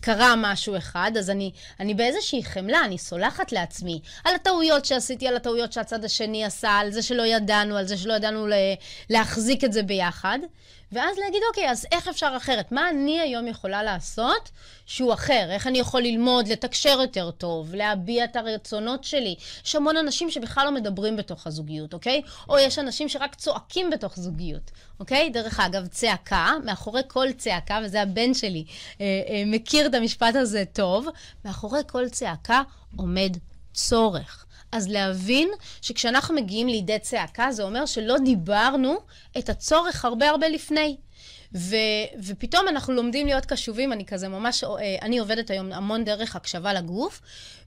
[0.00, 5.36] קרה משהו אחד, אז אני, אני באיזושהי חמלה, אני סולחת לעצמי על הטעויות שעשיתי, על
[5.36, 8.46] הטעויות שהצד השני עשה, על זה שלא ידענו, על זה שלא ידענו
[9.10, 10.38] להחזיק את זה ביחד.
[10.92, 12.72] ואז להגיד, אוקיי, אז איך אפשר אחרת?
[12.72, 14.50] מה אני היום יכולה לעשות
[14.86, 15.48] שהוא אחר?
[15.50, 19.34] איך אני יכול ללמוד, לתקשר יותר טוב, להביע את הרצונות שלי?
[19.64, 22.22] יש המון אנשים שבכלל לא מדברים בתוך הזוגיות, אוקיי?
[22.48, 25.30] או יש אנשים שרק צועקים בתוך זוגיות, אוקיי?
[25.30, 28.64] דרך אגב, צעקה, מאחורי כל צעקה, וזה הבן שלי,
[29.00, 31.06] אה, אה, מכיר את המשפט הזה טוב,
[31.44, 32.62] מאחורי כל צעקה
[32.96, 33.36] עומד
[33.74, 34.46] צורך.
[34.72, 35.48] אז להבין
[35.82, 38.96] שכשאנחנו מגיעים לידי צעקה, זה אומר שלא דיברנו
[39.38, 40.96] את הצורך הרבה הרבה לפני.
[41.54, 41.76] ו,
[42.26, 44.68] ופתאום אנחנו לומדים להיות קשובים, אני כזה ממש, אה,
[45.02, 47.20] אני עובדת היום המון דרך הקשבה לגוף,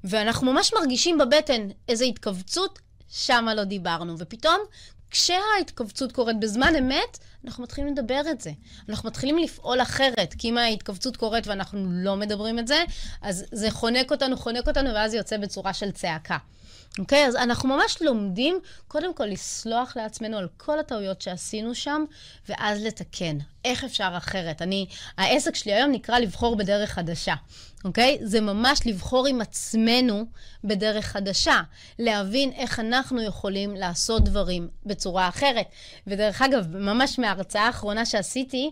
[0.04, 4.16] ואנחנו ממש מרגישים בבטן איזו התכווצות, שמה לא דיברנו.
[4.18, 4.58] ופתאום,
[5.12, 8.52] כשההתכווצות קורית בזמן אמת, אנחנו מתחילים לדבר את זה.
[8.90, 12.84] אנחנו מתחילים לפעול אחרת, כי אם ההתכווצות קורית ואנחנו לא מדברים את זה,
[13.22, 16.38] אז זה חונק אותנו, חונק אותנו, ואז זה יוצא בצורה של צעקה.
[17.00, 17.26] אוקיי?
[17.26, 22.04] Okay, אז אנחנו ממש לומדים, קודם כל, לסלוח לעצמנו על כל הטעויות שעשינו שם,
[22.50, 23.38] ואז לתקן.
[23.66, 24.62] איך אפשר אחרת?
[24.62, 24.86] אני,
[25.18, 27.34] העסק שלי היום נקרא לבחור בדרך חדשה,
[27.86, 28.18] אוקיי?
[28.22, 28.26] Okay?
[28.26, 30.26] זה ממש לבחור עם עצמנו
[30.64, 31.62] בדרך חדשה.
[32.00, 35.66] להבין איך אנחנו יכולים לעשות דברים בצורה אחרת.
[36.08, 38.72] ודרך אגב, ממש מההרצאה האחרונה שעשיתי,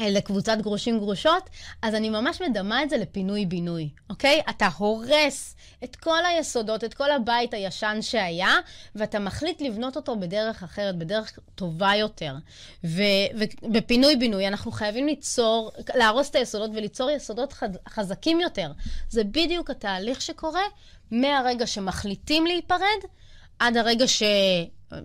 [0.00, 1.50] לקבוצת גרושים גרושות,
[1.82, 4.42] אז אני ממש מדמה את זה לפינוי-בינוי, אוקיי?
[4.50, 8.54] אתה הורס את כל היסודות, את כל הבית הישן שהיה,
[8.94, 12.34] ואתה מחליט לבנות אותו בדרך אחרת, בדרך טובה יותר.
[12.84, 17.54] ובפינוי-בינוי אנחנו חייבים ליצור, להרוס את היסודות וליצור יסודות
[17.88, 18.72] חזקים יותר.
[19.08, 20.62] זה בדיוק התהליך שקורה
[21.10, 23.00] מהרגע שמחליטים להיפרד,
[23.58, 24.22] עד הרגע ש...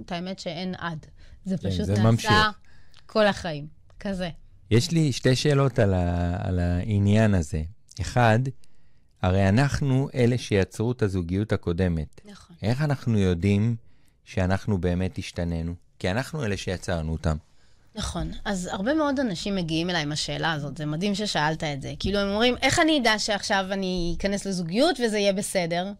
[0.02, 1.06] את האמת שאין עד.
[1.46, 2.32] זה כן, פשוט כן, זה נעשה ממשיך.
[3.06, 3.68] כל החיים.
[4.00, 4.30] כזה.
[4.72, 7.62] יש לי שתי שאלות על, ה, על העניין הזה.
[8.02, 8.40] אחד,
[9.22, 12.22] הרי אנחנו אלה שיצרו את הזוגיות הקודמת.
[12.26, 12.56] נכון.
[12.62, 13.76] איך אנחנו יודעים
[14.26, 15.74] שאנחנו באמת השתננו?
[16.00, 17.38] כי אנחנו אלה שיצרנו אותם.
[17.96, 18.32] נכון.
[18.46, 21.94] אז הרבה מאוד אנשים מגיעים אליי עם השאלה הזאת, זה מדהים ששאלת את זה.
[22.00, 25.92] כאילו, הם אומרים, איך אני אדע שעכשיו אני אכנס לזוגיות וזה יהיה בסדר?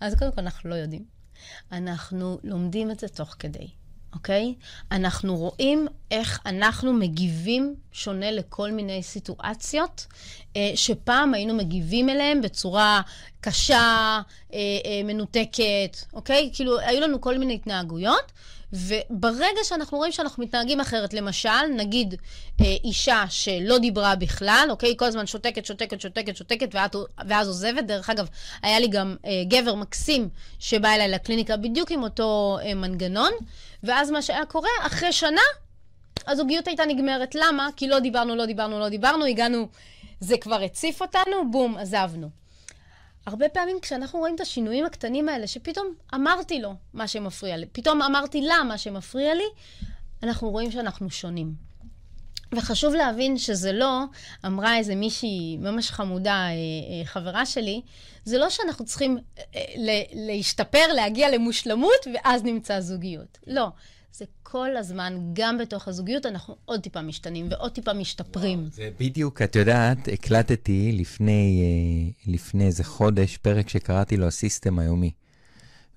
[0.00, 1.04] אז קודם כל, אנחנו לא יודעים.
[1.72, 3.68] אנחנו לומדים את זה תוך כדי.
[4.14, 4.54] אוקיי?
[4.92, 10.06] אנחנו רואים איך אנחנו מגיבים שונה לכל מיני סיטואציות,
[10.56, 13.00] אה, שפעם היינו מגיבים אליהם בצורה
[13.40, 14.20] קשה,
[14.52, 16.50] אה, אה, מנותקת, אוקיי?
[16.52, 18.32] כאילו, היו לנו כל מיני התנהגויות,
[18.72, 22.14] וברגע שאנחנו רואים שאנחנו מתנהגים אחרת, למשל, נגיד
[22.60, 24.94] אה, אישה שלא דיברה בכלל, אוקיי?
[24.96, 27.84] כל הזמן שותקת, שותקת, שותקת, שותקת, ואת, ואז עוזבת.
[27.84, 28.28] דרך אגב,
[28.62, 30.28] היה לי גם אה, גבר מקסים
[30.58, 33.32] שבא אליי לקליניקה בדיוק עם אותו אה, מנגנון,
[33.82, 35.40] ואז מה שהיה קורה, אחרי שנה,
[36.26, 37.34] הזוגיות הייתה נגמרת.
[37.34, 37.68] למה?
[37.76, 39.68] כי לא דיברנו, לא דיברנו, לא דיברנו, הגענו,
[40.20, 42.39] זה כבר הציף אותנו, בום, עזבנו.
[43.26, 48.02] הרבה פעמים כשאנחנו רואים את השינויים הקטנים האלה, שפתאום אמרתי לו מה שמפריע לי, פתאום
[48.02, 49.44] אמרתי לה מה שמפריע לי,
[50.22, 51.70] אנחנו רואים שאנחנו שונים.
[52.54, 54.02] וחשוב להבין שזה לא,
[54.46, 57.80] אמרה איזה מישהי ממש חמודה, אה, אה, חברה שלי,
[58.24, 59.60] זה לא שאנחנו צריכים אה,
[60.12, 63.38] להשתפר, להגיע למושלמות, ואז נמצא זוגיות.
[63.46, 63.68] לא.
[64.50, 68.58] כל הזמן, גם בתוך הזוגיות, אנחנו עוד טיפה משתנים ועוד טיפה משתפרים.
[68.58, 74.78] וואו, זה בדיוק, את יודעת, הקלטתי לפני, אה, לפני איזה חודש פרק שקראתי לו הסיסטם
[74.78, 75.10] היומי.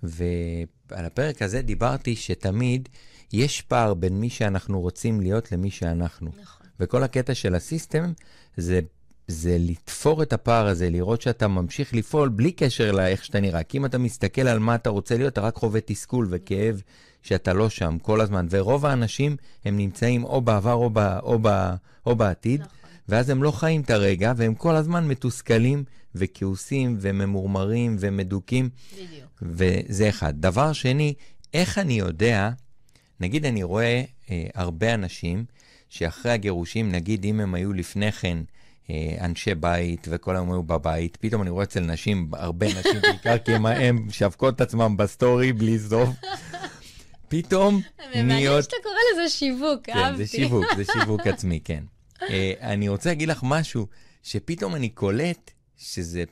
[0.03, 2.89] ועל הפרק הזה דיברתי שתמיד
[3.33, 6.31] יש פער בין מי שאנחנו רוצים להיות למי שאנחנו.
[6.41, 6.67] נכון.
[6.79, 8.13] וכל הקטע של הסיסטם
[8.57, 8.79] זה
[9.27, 13.63] זה לתפור את הפער הזה, לראות שאתה ממשיך לפעול בלי קשר לאיך שאתה נראה.
[13.63, 16.81] כי אם אתה מסתכל על מה אתה רוצה להיות, אתה רק חווה תסכול וכאב
[17.23, 18.47] שאתה לא שם כל הזמן.
[18.49, 21.73] ורוב האנשים, הם נמצאים או בעבר או, ב, או, ב,
[22.05, 22.73] או בעתיד, נכון.
[23.09, 25.83] ואז הם לא חיים את הרגע, והם כל הזמן מתוסכלים
[26.15, 28.69] וכעוסים וממורמרים ומדוכים.
[28.93, 29.33] בדיוק.
[29.41, 30.33] וזה אחד.
[30.37, 31.13] דבר שני,
[31.53, 32.49] איך אני יודע,
[33.19, 35.45] נגיד אני רואה אה, הרבה אנשים
[35.89, 38.37] שאחרי הגירושים, נגיד אם הם היו לפני כן,
[38.89, 41.17] אה, אנשי בית, וכל היום היו בבית.
[41.21, 45.53] פתאום אני רואה אצל נשים, הרבה נשים בעיקר, כי הם משווקות את עצמם ב story
[45.53, 46.09] בלי סוף.
[47.33, 48.27] פתאום נהיות...
[48.27, 50.11] מעניין שאתה קורא לזה שיווק, אהבתי.
[50.11, 51.83] כן, זה שיווק, זה שיווק עצמי, כן.
[52.19, 52.25] אה,
[52.61, 53.87] אני רוצה להגיד לך משהו,
[54.23, 56.23] שפתאום אני קולט שזה...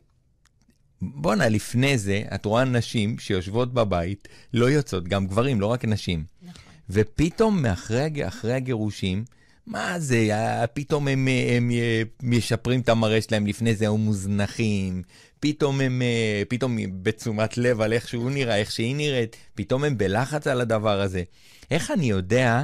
[1.02, 6.24] בואנה, לפני זה, את רואה נשים שיושבות בבית, לא יוצאות, גם גברים, לא רק נשים.
[6.42, 6.62] נכון.
[6.90, 9.26] ופתאום, מאחרי הגירושים,
[9.72, 10.30] מה זה,
[10.74, 15.04] פתאום הם, הם, הם משפרים את המראה שלהם, לפני זה היו מוזנחים,
[15.40, 16.02] פתאום הם,
[16.50, 21.02] פתאום בתשומת לב על איך שהוא נראה, איך שהיא נראית, פתאום הם בלחץ על הדבר
[21.02, 21.24] הזה.
[21.72, 22.64] איך אני יודע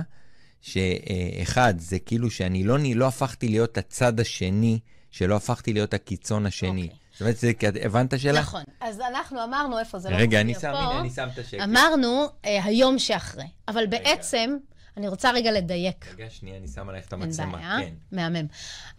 [0.61, 4.79] שאחד, זה כאילו שאני לא, לא הפכתי להיות הצד השני,
[5.11, 6.81] שלא הפכתי להיות הקיצון השני.
[6.81, 6.97] אוקיי.
[7.11, 7.51] זאת אומרת, זה,
[7.83, 8.39] הבנת שאלה?
[8.39, 8.63] נכון.
[8.81, 10.67] אז אנחנו אמרנו, איפה זה לא רגע, אני שם, פה?
[10.77, 11.61] הנה, אני שם את השקט.
[11.63, 13.45] אמרנו אה, היום שאחרי.
[13.67, 14.57] אבל בעצם,
[14.97, 16.05] אני רוצה רגע לדייק.
[16.13, 17.57] רגע, שנייה, אני שם עלייך את אין המצלמה.
[17.57, 17.93] בעיה, כן.
[18.11, 18.47] מהמם.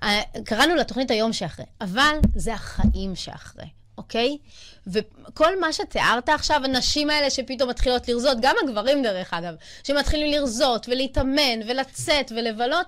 [0.02, 3.66] אה, קראנו לתוכנית היום שאחרי, אבל זה החיים שאחרי,
[3.98, 4.38] אוקיי?
[4.86, 10.88] וכל מה שתיארת עכשיו, הנשים האלה שפתאום מתחילות לרזות, גם הגברים דרך אגב, שמתחילים לרזות
[10.88, 12.86] ולהתאמן ולצאת ולבלות,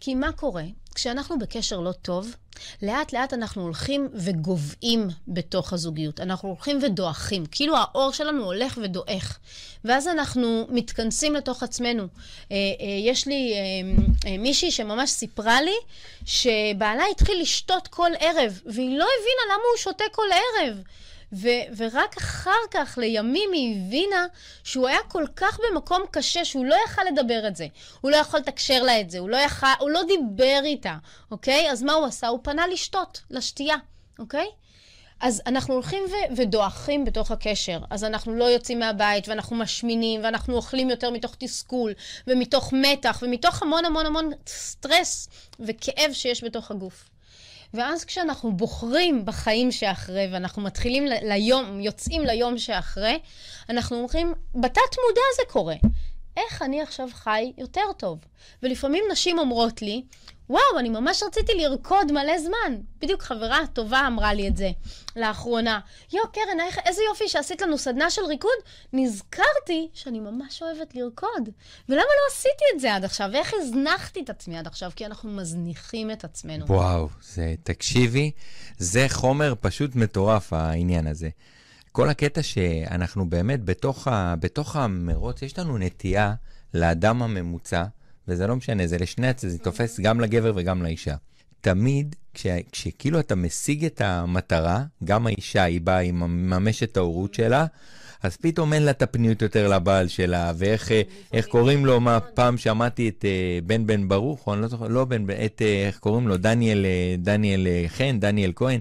[0.00, 0.64] כי מה קורה?
[0.94, 2.34] כשאנחנו בקשר לא טוב,
[2.82, 6.20] לאט לאט אנחנו הולכים וגוועים בתוך הזוגיות.
[6.20, 9.38] אנחנו הולכים ודועכים, כאילו האור שלנו הולך ודועך.
[9.84, 12.02] ואז אנחנו מתכנסים לתוך עצמנו.
[12.02, 13.54] אה, אה, יש לי
[14.26, 15.76] אה, מישהי שממש סיפרה לי
[16.24, 20.82] שבעלה התחיל לשתות כל ערב, והיא לא הבינה למה הוא שותה כל ערב.
[21.32, 24.26] ו- ורק אחר כך, לימים, היא הבינה
[24.64, 27.66] שהוא היה כל כך במקום קשה שהוא לא יכל לדבר את זה.
[28.00, 30.96] הוא לא יכול לתקשר לה את זה, הוא לא, יכל, הוא לא דיבר איתה,
[31.30, 31.70] אוקיי?
[31.70, 32.28] אז מה הוא עשה?
[32.28, 33.76] הוא פנה לשתות, לשתייה,
[34.18, 34.46] אוקיי?
[35.20, 37.78] אז אנחנו הולכים ו- ודועכים בתוך הקשר.
[37.90, 41.92] אז אנחנו לא יוצאים מהבית, ואנחנו משמינים, ואנחנו אוכלים יותר מתוך תסכול,
[42.26, 45.28] ומתוך מתח, ומתוך המון המון המון סטרס
[45.60, 47.10] וכאב שיש בתוך הגוף.
[47.74, 53.18] ואז כשאנחנו בוחרים בחיים שאחרי, ואנחנו מתחילים ל- ליום, יוצאים ליום שאחרי,
[53.68, 55.74] אנחנו אומרים, בתת מודע זה קורה.
[56.36, 58.18] איך אני עכשיו חי יותר טוב?
[58.62, 60.02] ולפעמים נשים אומרות לי,
[60.50, 62.80] וואו, אני ממש רציתי לרקוד מלא זמן.
[63.00, 64.70] בדיוק חברה טובה אמרה לי את זה
[65.16, 65.80] לאחרונה.
[66.12, 68.50] יו, קרן, איך, איזה יופי שעשית לנו סדנה של ריקוד.
[68.92, 71.48] נזכרתי שאני ממש אוהבת לרקוד.
[71.88, 73.28] ולמה לא עשיתי את זה עד עכשיו?
[73.32, 74.90] ואיך הזנחתי את עצמי עד עכשיו?
[74.96, 76.66] כי אנחנו מזניחים את עצמנו.
[76.66, 78.30] וואו, זה, תקשיבי,
[78.78, 81.28] זה חומר פשוט מטורף, העניין הזה.
[81.92, 84.08] כל הקטע שאנחנו באמת בתוך,
[84.40, 86.34] בתוך המרוץ, יש לנו נטייה
[86.74, 87.84] לאדם הממוצע,
[88.30, 91.14] וזה לא משנה, זה לשני הצדדים, זה תופס גם לגבר וגם לאישה.
[91.60, 97.34] תמיד, כש, כשכאילו אתה משיג את המטרה, גם האישה, היא באה, היא מממשת את ההורות
[97.34, 97.66] שלה,
[98.22, 102.20] אז פתאום אין לה את הפניות יותר לבעל שלה, ואיך אה, איך קוראים לו, מה,
[102.20, 105.86] פעם שמעתי את אה, בן בן ברוך, או אני לא זוכר, לא בן את, אה,
[105.86, 106.86] איך קוראים לו, דניאל,
[107.18, 108.80] דניאל חן, דניאל כהן,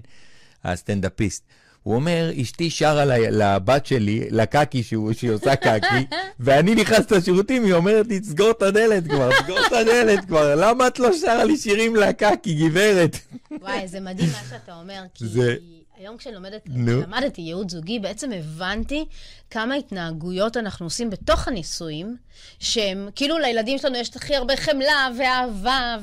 [0.63, 1.43] הסטנדאפיסט.
[1.89, 6.05] הוא אומר, אשתי שרה לבת שלי, לקקי שהוא, שהיא עושה קקי,
[6.39, 10.87] ואני נכנס לשירותים, היא אומרת לי, תסגור את הדלת כבר, תסגור את הדלת כבר, למה
[10.87, 13.17] את לא שרה לי שירים לקקי, גברת?
[13.61, 15.55] וואי, זה מדהים מה שאתה אומר, כי זה-
[15.97, 17.01] היום כשלמדתי נו.
[17.01, 19.05] למדתי ייעוד זוגי, בעצם הבנתי
[19.51, 22.17] כמה התנהגויות אנחנו עושים בתוך הנישואים,
[22.59, 25.97] שהם, כאילו לילדים שלנו יש הכי הרבה חמלה ואהבה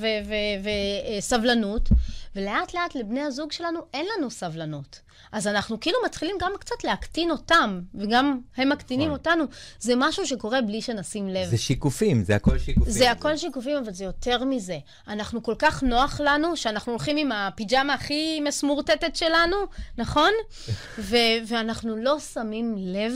[1.19, 1.89] וסבלנות,
[2.37, 5.06] ולאט לאט לבני הזוג שלנו אין לנו סבלנות.
[5.33, 9.19] אז אנחנו כאילו מתחילים גם קצת להקטין אותם, וגם הם מקטינים נכון.
[9.19, 9.45] אותנו.
[9.81, 11.49] זה משהו שקורה בלי שנשים לב.
[11.51, 12.93] זה שיקופים, זה הכל שיקופים.
[12.93, 14.79] זה הכל שיקופים, אבל זה יותר מזה.
[15.09, 19.57] אנחנו כל כך נוח לנו, שאנחנו הולכים עם הפיג'מה הכי מסמורטטת שלנו,
[19.99, 20.31] נכון?
[20.99, 23.13] ו- ואנחנו לא שמים לב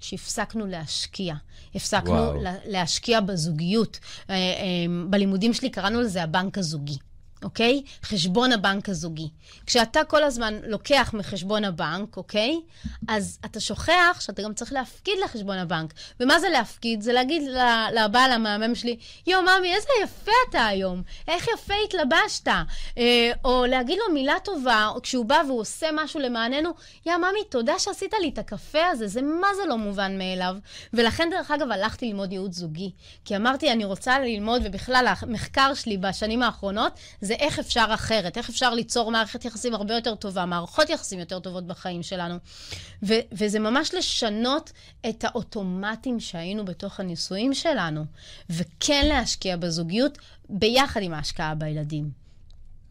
[0.00, 1.34] שהפסקנו להשקיע.
[1.74, 2.42] הפסקנו וואו.
[2.42, 3.98] לה- להשקיע בזוגיות.
[4.30, 4.40] אה, אה,
[5.10, 6.96] בלימודים שלי קראנו לזה הבנק הזוגי.
[7.44, 7.82] אוקיי?
[8.02, 9.28] חשבון הבנק הזוגי.
[9.66, 12.60] כשאתה כל הזמן לוקח מחשבון הבנק, אוקיי?
[13.08, 15.94] אז אתה שוכח שאתה גם צריך להפקיד לחשבון הבנק.
[16.20, 17.00] ומה זה להפקיד?
[17.00, 17.42] זה להגיד
[17.92, 21.02] לבעל המהמם שלי, יו, ממי, איזה יפה אתה היום.
[21.28, 22.48] איך יפה התלבשת.
[22.98, 26.70] אה, או להגיד לו מילה טובה, או כשהוא בא והוא עושה משהו למעננו,
[27.06, 30.56] יא, ממי, תודה שעשית לי את הקפה הזה, זה מה זה לא מובן מאליו.
[30.92, 32.90] ולכן, דרך אגב, הלכתי ללמוד ייעוץ זוגי.
[33.24, 38.48] כי אמרתי, אני רוצה ללמוד, ובכלל, המחקר שלי בשנים האחרונות, זה איך אפשר אחרת, איך
[38.48, 42.34] אפשר ליצור מערכת יחסים הרבה יותר טובה, מערכות יחסים יותר טובות בחיים שלנו.
[43.02, 44.72] ו- וזה ממש לשנות
[45.08, 48.04] את האוטומטים שהיינו בתוך הנישואים שלנו,
[48.50, 50.18] וכן להשקיע בזוגיות
[50.48, 52.24] ביחד עם ההשקעה בילדים.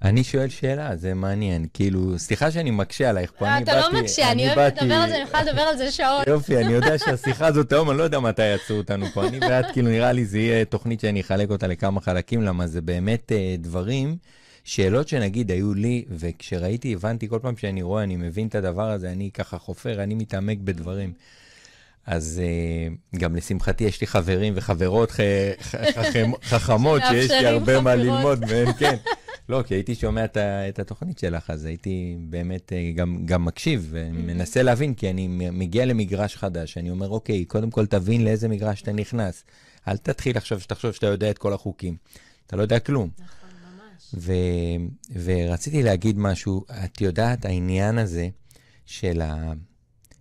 [0.04, 1.66] אני שואל שאלה, זה מעניין.
[1.74, 3.94] כאילו, סליחה שאני מקשה עלייך פה, לא, אני אתה באתי...
[3.96, 6.28] לא מקשה, אני אוהבת לדבר על זה, אני יכולה לדבר על זה שעות.
[6.28, 9.28] יופי, אני יודע שהשיחה הזאת היום, אני לא יודע מתי יעצרו אותנו פה.
[9.28, 12.82] אני ואת, כאילו, נראה לי זה יהיה תוכנית שאני אחלק אותה לכמה חלקים, למה זה
[12.82, 14.18] באמת אה, דברים,
[14.64, 19.12] שאלות שנגיד היו לי, וכשראיתי, הבנתי, כל פעם שאני רואה, אני מבין את הדבר הזה,
[19.12, 21.14] אני ככה חופר, אני מתעמק בדברים.
[22.06, 25.12] אז אה, גם לשמחתי יש לי חברים וחברות
[26.50, 27.96] חכמות, שיש לי הרבה מה.
[27.96, 28.96] ללמוד מהן, כן.
[29.50, 33.88] לא, כי הייתי שומע את, את התוכנית שלך, אז הייתי באמת אה, גם, גם מקשיב
[33.90, 38.82] ומנסה להבין, כי אני מגיע למגרש חדש, אני אומר, אוקיי, קודם כל תבין לאיזה מגרש
[38.82, 39.44] אתה נכנס.
[39.88, 41.96] אל תתחיל עכשיו שתחשוב שאתה יודע את כל החוקים.
[42.48, 43.10] אתה לא יודע כלום.
[44.14, 44.34] ו,
[45.24, 48.30] ורציתי להגיד משהו, את יודעת, העניין הזה
[48.86, 49.54] של, ה,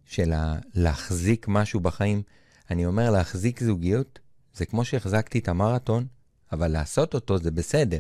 [0.07, 2.23] של ה, להחזיק משהו בחיים,
[2.71, 4.19] אני אומר, להחזיק זוגיות,
[4.55, 6.07] זה כמו שהחזקתי את המרתון,
[6.53, 7.99] אבל לעשות אותו זה בסדר.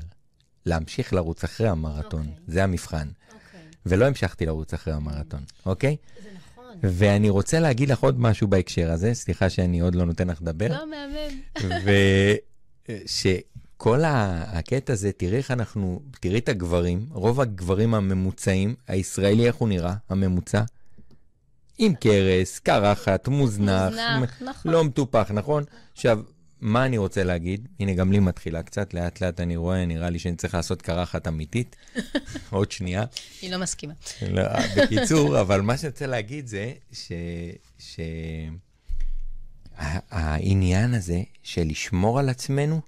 [0.67, 2.29] להמשיך לרוץ אחרי המרתון, okay.
[2.29, 2.45] אוקיי.
[2.47, 3.09] זה המבחן.
[3.35, 3.61] אוקיי.
[3.87, 5.97] ולא המשכתי לרוץ אחרי המרתון, אוקיי?
[6.23, 6.77] זה נכון.
[6.83, 10.69] ואני רוצה להגיד לך עוד משהו בהקשר הזה, סליחה שאני עוד לא נותן לך לדבר.
[10.69, 11.43] לא, מהמם.
[12.89, 13.29] ושכל
[14.05, 19.69] ה- הקטע הזה, תראי איך אנחנו, תראי את הגברים, רוב הגברים הממוצעים, הישראלי, איך הוא
[19.69, 20.63] נראה, הממוצע?
[21.79, 24.73] עם קרס, קרחת, מוזנח, מוזנח, נכון.
[24.73, 25.65] לא מטופח, נכון?
[25.93, 26.21] עכשיו,
[26.61, 27.69] מה אני רוצה להגיד?
[27.81, 31.29] הנה, גם לי מתחילה קצת, לאט לאט אני רואה, נראה לי שאני צריך לעשות קרחת
[31.29, 31.77] אמיתית.
[32.51, 33.05] עוד שנייה.
[33.43, 33.95] היא לא מסכימה.
[34.31, 34.43] לא,
[34.77, 37.13] בקיצור, אבל מה שאני רוצה להגיד זה ש...
[37.79, 38.01] ש...
[40.11, 42.81] העניין הזה של לשמור על עצמנו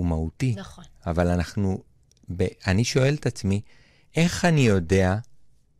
[0.00, 0.54] הוא מהותי.
[0.58, 0.84] נכון.
[1.06, 1.82] אבל אנחנו,
[2.36, 2.46] ב...
[2.66, 3.60] אני שואל את עצמי,
[4.16, 5.18] איך אני יודע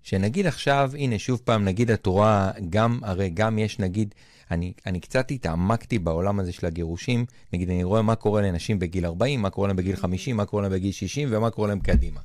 [0.03, 4.15] שנגיד עכשיו, הנה, שוב פעם, נגיד את רואה, גם, הרי גם יש, נגיד,
[4.51, 9.07] אני, אני קצת התעמקתי בעולם הזה של הגירושים, נגיד, אני רואה מה קורה לנשים בגיל
[9.07, 12.21] 40, מה קורה להם בגיל 50, מה קורה להם בגיל 60 ומה קורה להם קדימה.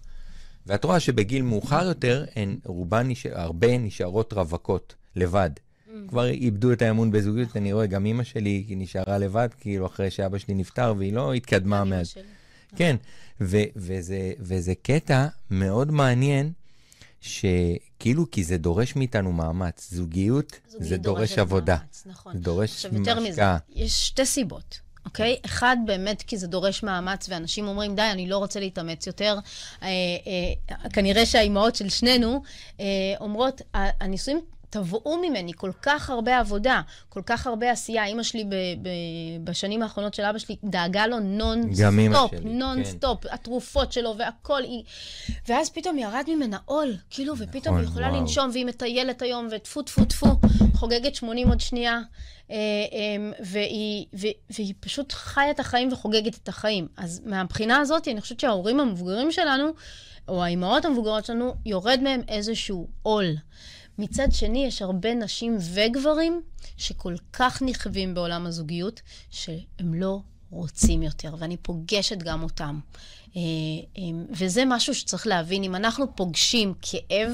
[0.65, 3.25] ואת רואה שבגיל מאוחר יותר, הן רובן, נש...
[3.25, 5.49] הרבה נשארות רווקות, לבד.
[6.07, 10.37] כבר איבדו את האמון בזוגיות, אני רואה, גם אימא שלי נשארה לבד, כאילו, אחרי שאבא
[10.37, 12.13] שלי נפטר, והיא לא התקדמה מאז.
[12.75, 12.95] כן,
[13.41, 16.51] ו- וזה, וזה קטע מאוד מעניין,
[17.21, 19.87] שכאילו, כי זה דורש מאיתנו מאמץ.
[19.91, 21.75] זוגיות, זוגיות זה דורש עבודה.
[21.77, 22.33] מאמץ, נכון.
[22.33, 23.41] זה דורש עכשיו, יותר מזה.
[23.75, 24.79] יש שתי סיבות.
[25.05, 25.35] אוקיי?
[25.45, 29.37] אחד, באמת כי זה דורש מאמץ, ואנשים אומרים, די, אני לא רוצה להתאמץ יותר.
[29.83, 32.41] אה, אה, כנראה שהאימהות של שנינו
[32.79, 32.85] אה,
[33.19, 34.41] אומרות, "ה- הנישואים
[34.75, 38.05] תבעו ממני כל כך הרבה עבודה, כל כך הרבה עשייה.
[38.05, 38.89] אימא שלי ב, ב,
[39.43, 43.07] בשנים האחרונות של אבא שלי דאגה לו non גם אימא stop, שלי, non כן.
[43.29, 44.63] התרופות שלו והכל.
[44.63, 44.83] היא...
[45.47, 48.21] ואז פתאום ירד ממנה עול, כאילו, ופתאום היא נכון, יכולה וואו.
[48.21, 50.27] לנשום, והיא מטיילת היום, וטפו טפו טפו,
[50.73, 51.99] חוגגת 80 עוד שנייה.
[52.51, 56.87] אה, אה, והיא, ו- והיא פשוט חיה את החיים וחוגגת את החיים.
[56.97, 59.69] אז מהבחינה הזאת, אני חושבת שההורים המבוגרים שלנו,
[60.27, 63.25] או האימהות המבוגרות שלנו, יורד מהם איזשהו עול.
[63.97, 66.41] מצד שני, יש הרבה נשים וגברים
[66.77, 70.19] שכל כך נכווים בעולם הזוגיות, שהם לא
[70.51, 72.79] רוצים יותר, ואני פוגשת גם אותם.
[73.35, 73.41] אה,
[73.97, 77.31] אה, וזה משהו שצריך להבין, אם אנחנו פוגשים כאב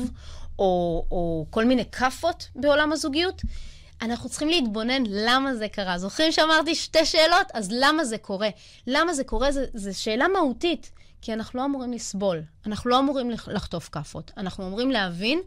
[0.60, 3.42] או, או כל מיני כאפות בעולם הזוגיות,
[4.02, 5.98] אנחנו צריכים להתבונן למה זה קרה.
[5.98, 7.48] זוכרים שאמרתי שתי שאלות?
[7.54, 8.50] אז למה זה קורה?
[8.88, 9.50] למה זה קורה?
[9.74, 10.92] זו שאלה מהותית,
[11.22, 12.42] כי אנחנו לא אמורים לסבול.
[12.66, 14.32] אנחנו לא אמורים לח- לחטוף כאפות.
[14.38, 15.40] אנחנו אמורים להבין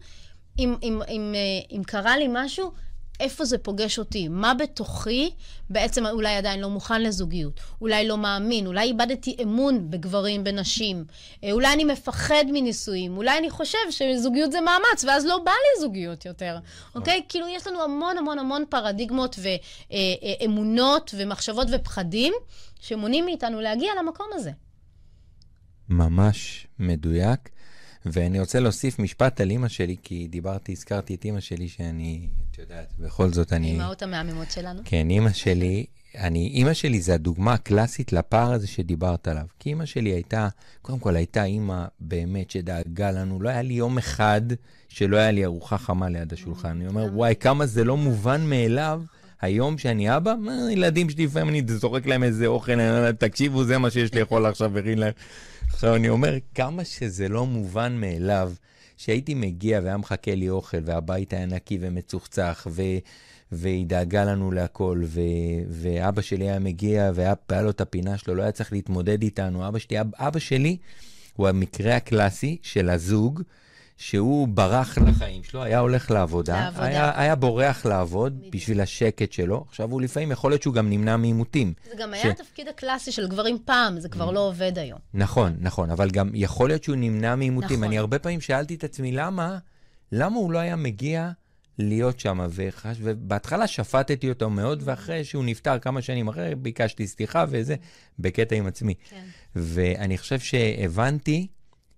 [0.58, 2.72] אם, אם, אם, אה, אם קרה לי משהו,
[3.20, 4.28] איפה זה פוגש אותי?
[4.28, 5.30] מה בתוכי
[5.70, 7.60] בעצם אולי עדיין לא מוכן לזוגיות?
[7.80, 8.66] אולי לא מאמין?
[8.66, 11.04] אולי איבדתי אמון בגברים, בנשים?
[11.44, 13.16] אה, אולי אני מפחד מנישואים?
[13.16, 16.58] אולי אני חושב שזוגיות זה מאמץ, ואז לא בא לי זוגיות יותר,
[16.94, 17.22] אוקיי?
[17.28, 19.38] כאילו, יש לנו המון המון המון פרדיגמות
[19.90, 22.32] ואמונות ומחשבות ופחדים
[22.80, 24.50] שמונעים מאיתנו להגיע למקום הזה.
[25.88, 27.53] ממש מדויק.
[28.06, 32.58] ואני רוצה להוסיף משפט על אימא שלי, כי דיברתי, הזכרתי את אימא שלי, שאני, את
[32.58, 33.68] יודעת, בכל זאת אני...
[33.68, 34.80] האימהות המהממות שלנו.
[34.84, 35.86] כן, אימא שלי,
[36.18, 39.46] אני, אימא שלי זה הדוגמה הקלאסית לפער הזה שדיברת עליו.
[39.58, 40.48] כי אימא שלי הייתה,
[40.82, 44.42] קודם כל הייתה אימא באמת שדאגה לנו, לא היה לי יום אחד
[44.88, 46.68] שלא היה לי ארוחה חמה ליד השולחן.
[46.68, 49.02] אני אומר, וואי, כמה זה לא מובן מאליו.
[49.40, 53.14] היום שאני אבא, מה, הילדים שלי לפעמים אני זורק להם איזה אוכל, אני אומר להם,
[53.14, 55.12] תקשיבו, זה מה שיש לאכול עכשיו, וריד להם.
[55.74, 58.52] עכשיו אני אומר, כמה שזה לא מובן מאליו,
[58.96, 62.82] שהייתי מגיע והיה מחכה לי אוכל, והבית היה נקי ומצוחצח, ו...
[63.52, 65.20] והיא דאגה לנו להכל, ו...
[65.68, 69.68] ואבא שלי היה מגיע והיה היה לו את הפינה שלו, לא היה צריך להתמודד איתנו.
[69.68, 70.76] אבא שלי, אבא שלי
[71.36, 73.42] הוא המקרה הקלאסי של הזוג,
[73.96, 76.84] שהוא ברח לחיים שלו, היה הולך לעבודה, לעבודה.
[76.86, 78.54] היה, היה בורח לעבוד בדיוק.
[78.54, 79.64] בשביל השקט שלו.
[79.68, 81.72] עכשיו הוא לפעמים, יכול להיות שהוא גם נמנע מעימותים.
[81.90, 84.98] זה גם ש- היה התפקיד הקלאסי של גברים פעם, זה כבר לא עובד היום.
[85.14, 87.70] נכון, נכון, אבל גם יכול להיות שהוא נמנע מעימותים.
[87.76, 87.84] נכון.
[87.84, 89.58] אני הרבה פעמים שאלתי את עצמי, למה,
[90.12, 91.30] למה הוא לא היה מגיע
[91.78, 92.46] להיות שם?
[92.50, 92.96] וחש...
[93.00, 97.76] ובהתחלה שפטתי אותו מאוד, ואחרי שהוא נפטר כמה שנים אחרי, ביקשתי סליחה וזה,
[98.18, 98.94] בקטע עם עצמי.
[99.10, 99.24] כן.
[99.56, 101.46] ואני חושב שהבנתי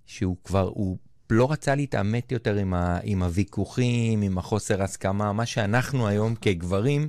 [0.07, 0.97] שהוא כבר, הוא
[1.31, 2.99] לא רצה להתעמת יותר עם, ה...
[3.03, 7.09] עם הוויכוחים, עם החוסר הסכמה, מה שאנחנו היום כגברים,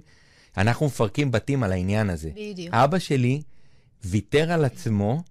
[0.57, 2.30] אנחנו מפרקים בתים על העניין הזה.
[2.36, 2.74] בדיוק.
[2.74, 3.41] אבא שלי
[4.05, 5.24] ויתר על עצמו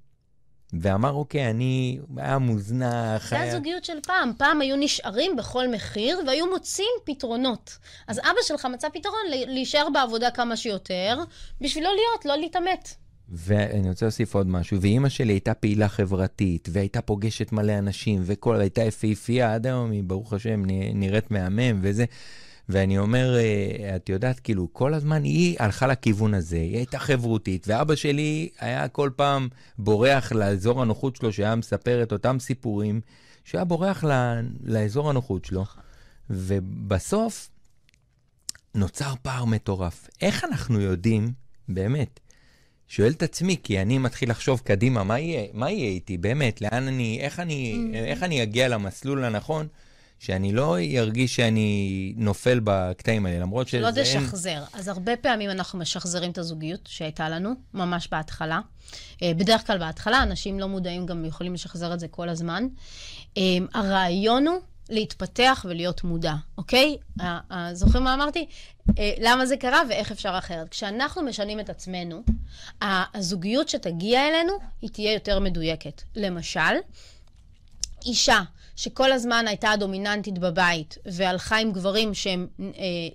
[0.73, 3.31] ואמר, אוקיי, אני, היה מוזנח.
[3.31, 3.53] זה היה...
[3.53, 4.33] הזוגיות של פעם.
[4.39, 7.79] פעם היו נשארים בכל מחיר והיו מוצאים פתרונות.
[8.09, 11.19] אז אבא שלך מצא פתרון להישאר בעבודה כמה שיותר,
[11.61, 12.95] בשביל לא להיות, לא להתעמת.
[13.29, 18.61] ואני רוצה להוסיף עוד משהו, ואימא שלי הייתה פעילה חברתית, והייתה פוגשת מלא אנשים, וכל,
[18.61, 20.63] הייתה יפהפייה, עד היום היא, ברוך השם,
[20.95, 22.05] נראית מהמם וזה.
[22.69, 27.69] ואני אומר, אה, את יודעת, כאילו, כל הזמן היא הלכה לכיוון הזה, היא הייתה חברותית,
[27.69, 29.49] ואבא שלי היה כל פעם
[29.79, 33.01] בורח לאזור הנוחות שלו, שהיה מספר את אותם סיפורים,
[33.45, 34.11] שהיה בורח ל,
[34.65, 35.65] לאזור הנוחות שלו,
[36.31, 37.51] ובסוף
[38.75, 40.09] נוצר פער מטורף.
[40.21, 41.33] איך אנחנו יודעים,
[41.69, 42.21] באמת,
[42.89, 46.89] שואל את עצמי, כי אני מתחיל לחשוב קדימה, מה יהיה, מה יהיה איתי, באמת, לאן
[46.89, 47.97] אני, איך אני, mm.
[47.97, 49.67] איך אני אגיע למסלול הנכון,
[50.19, 53.81] שאני לא ארגיש שאני נופל בקטעים האלה, למרות שזה...
[53.81, 54.51] לא תשחזר.
[54.51, 54.63] אין...
[54.73, 58.61] אז הרבה פעמים אנחנו משחזרים את הזוגיות שהייתה לנו, ממש בהתחלה.
[59.23, 62.67] אה, בדרך כלל בהתחלה, אנשים לא מודעים גם יכולים לשחזר את זה כל הזמן.
[63.37, 63.43] אה,
[63.75, 64.57] הרעיון הוא
[64.91, 66.97] להתפתח ולהיות מודע, אוקיי?
[67.73, 68.47] זוכרים מה אמרתי?
[68.99, 70.69] אה, למה זה קרה ואיך אפשר אחרת.
[70.69, 72.23] כשאנחנו משנים את עצמנו,
[72.83, 76.03] הזוגיות שתגיע אלינו, היא תהיה יותר מדויקת.
[76.17, 76.61] למשל,
[78.07, 78.41] אישה
[78.77, 82.73] שכל הזמן הייתה דומיננטית בבית והלכה עם גברים שהם אה,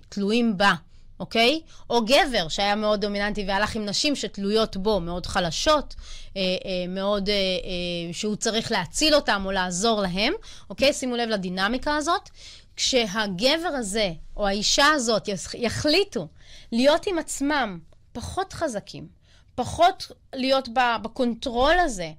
[0.08, 0.74] תלויים בה,
[1.22, 1.60] אוקיי?
[1.90, 5.94] או גבר שהיה מאוד דומיננטי והלך עם נשים שתלויות בו, מאוד חלשות,
[6.36, 10.32] אה, אה, מאוד, אה, אה, שהוא צריך להציל אותם או לעזור להם,
[10.70, 10.92] אוקיי?
[10.92, 12.30] שימו לב לדינמיקה הזאת.
[12.76, 16.28] כשהגבר הזה או האישה הזאת יחליטו
[16.72, 17.78] להיות עם עצמם
[18.12, 19.08] פחות חזקים,
[19.54, 20.68] פחות להיות
[21.02, 22.10] ב control הזה,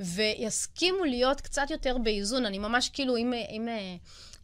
[0.00, 2.46] ויסכימו להיות קצת יותר באיזון.
[2.46, 3.68] אני ממש כאילו, אם, אם,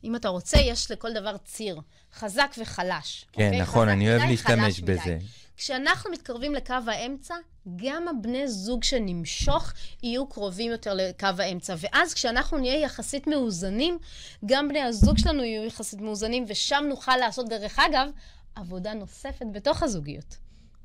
[0.05, 1.81] אם אתה רוצה, יש לכל דבר ציר,
[2.15, 3.27] חזק וחלש.
[3.33, 3.61] כן, אוקיי?
[3.61, 5.19] נכון, אני אוהב להשתמש בזה.
[5.57, 7.35] כשאנחנו מתקרבים לקו האמצע,
[7.77, 11.75] גם הבני זוג שנמשוך יהיו קרובים יותר לקו האמצע.
[11.79, 13.99] ואז כשאנחנו נהיה יחסית מאוזנים,
[14.45, 18.09] גם בני הזוג שלנו יהיו יחסית מאוזנים, ושם נוכל לעשות, דרך אגב,
[18.55, 20.37] עבודה נוספת בתוך הזוגיות.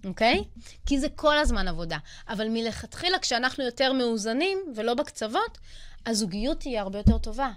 [0.06, 0.44] אוקיי?
[0.44, 0.62] Okay?
[0.86, 1.98] כי זה כל הזמן עבודה.
[2.30, 5.58] אבל מלכתחילה, כשאנחנו יותר מאוזנים ולא בקצוות,
[6.06, 7.50] הזוגיות תהיה הרבה יותר טובה.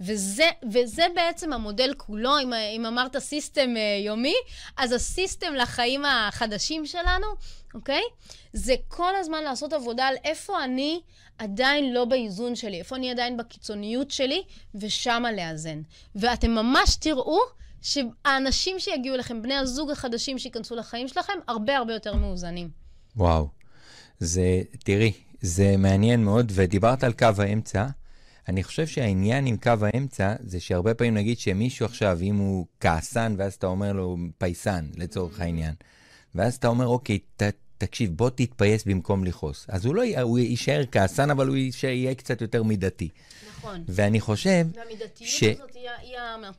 [0.00, 4.34] וזה, וזה בעצם המודל כולו, אם, אם אמרת סיסטם uh, יומי,
[4.76, 7.26] אז הסיסטם לחיים החדשים שלנו,
[7.74, 8.02] אוקיי?
[8.52, 11.00] זה כל הזמן לעשות עבודה על איפה אני
[11.38, 14.42] עדיין לא באיזון שלי, איפה אני עדיין בקיצוניות שלי,
[14.74, 15.82] ושמה לאזן.
[16.14, 17.38] ואתם ממש תראו
[17.82, 22.70] שהאנשים שיגיעו אליכם, בני הזוג החדשים שייכנסו לחיים שלכם, הרבה הרבה יותר מאוזנים.
[23.16, 23.48] וואו.
[24.20, 27.86] זה, תראי, זה מעניין מאוד, ודיברת על קו האמצע.
[28.48, 33.34] אני חושב שהעניין עם קו האמצע זה שהרבה פעמים נגיד שמישהו עכשיו, אם הוא כעסן,
[33.38, 35.74] ואז אתה אומר לו פייסן, לצורך העניין,
[36.34, 37.42] ואז אתה אומר, אוקיי, ת,
[37.78, 39.66] תקשיב, בוא תתפייס במקום לכעוס.
[39.68, 43.08] אז הוא לא, הוא יישאר כעסן, אבל הוא יישאר, יהיה קצת יותר מידתי.
[43.58, 43.84] נכון.
[43.88, 44.66] ואני חושב...
[44.74, 45.42] והמידתיות ש...
[45.42, 46.16] הזאת היא, היא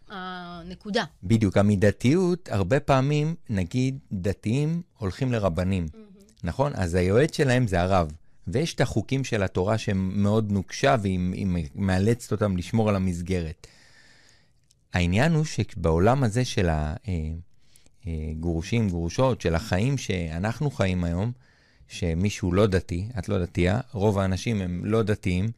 [0.09, 1.03] הנקודה.
[1.23, 6.39] בדיוק, המידתיות, הרבה פעמים, נגיד, דתיים הולכים לרבנים, mm-hmm.
[6.43, 6.71] נכון?
[6.75, 8.11] אז היועץ שלהם זה הרב.
[8.47, 13.67] ויש את החוקים של התורה שהם מאוד נוקשה, והיא מאלצת אותם לשמור על המסגרת.
[14.93, 16.69] העניין הוא שבעולם הזה של
[18.05, 21.31] הגרושים, אה, גרושות, של החיים שאנחנו חיים היום,
[21.87, 25.51] שמישהו לא דתי, את לא דתייה, רוב האנשים הם לא דתיים,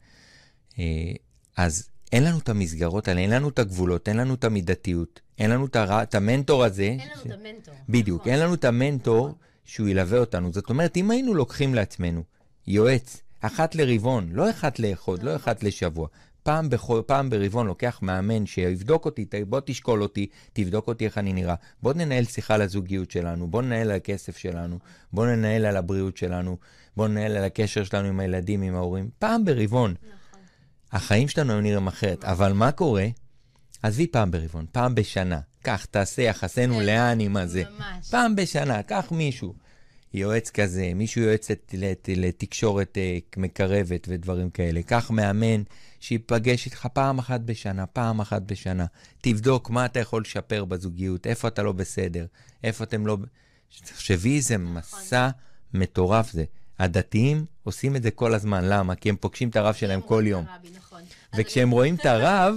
[0.78, 1.12] אה,
[1.56, 5.50] אז אין לנו את המסגרות האלה, אין לנו את הגבולות, אין לנו את המידתיות, אין
[5.50, 6.02] לנו את, הר...
[6.02, 6.82] את המנטור הזה.
[6.82, 7.26] אין לנו ש...
[7.26, 7.74] את המנטור.
[7.88, 8.32] בדיוק, נכון.
[8.32, 9.38] אין לנו את המנטור נכון.
[9.64, 10.52] שהוא ילווה אותנו.
[10.52, 12.22] זאת אומרת, אם היינו לוקחים לעצמנו
[12.66, 16.08] יועץ, אחת לרבעון, לא אחת לאחוד, לא אחת לשבוע,
[16.42, 21.32] פעם, בכל, פעם ברבעון לוקח מאמן שיבדוק אותי, בוא תשקול אותי, תבדוק אותי איך אני
[21.32, 21.54] נראה.
[21.82, 24.78] בוא ננהל שיחה על הזוגיות שלנו, בוא ננהל על הכסף שלנו,
[25.12, 26.56] בוא ננהל על הבריאות שלנו,
[26.96, 29.10] בוא ננהל על הקשר שלנו עם הילדים, עם ההורים.
[29.18, 29.94] פעם ברבעון.
[30.00, 30.40] נכון.
[30.92, 32.24] החיים שלנו היו נראים אחרת.
[32.24, 33.06] אבל מה קורה?
[33.82, 35.40] עזבי פעם ברבעון, פעם בשנה.
[35.62, 37.62] קח, תעשה יחסינו כן, לאן עם הזה.
[37.78, 38.10] ממש.
[38.10, 39.54] פעם בשנה, קח מישהו.
[40.14, 41.48] יועץ כזה, מישהו יועץ
[42.08, 44.82] לתקשורת אה, מקרבת ודברים כאלה.
[44.82, 45.62] קח מאמן
[46.00, 48.86] שיפגש איתך פעם אחת בשנה, פעם אחת בשנה.
[49.20, 52.26] תבדוק מה אתה יכול לשפר בזוגיות, איפה אתה לא בסדר,
[52.64, 53.16] איפה אתם לא...
[53.84, 55.28] תחשבי איזה מסע
[55.74, 56.44] מטורף זה.
[56.78, 58.94] הדתיים עושים את זה כל הזמן, למה?
[58.94, 60.44] כי הם פוגשים את הרב שלהם כל יום.
[60.76, 61.02] נכון.
[61.36, 62.54] וכשהם רואים את הרב,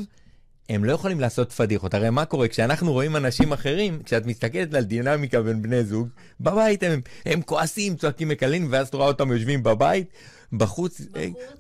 [0.69, 1.93] הם לא יכולים לעשות פדיחות.
[1.93, 2.47] הרי מה קורה?
[2.47, 6.07] כשאנחנו רואים אנשים אחרים, כשאת מסתכלת על דינמיקה בין בני זוג,
[6.39, 10.07] בבית הם, הם כועסים, צועקים, מקללים, ואז את רואה אותם יושבים בבית,
[10.53, 11.01] בחוץ,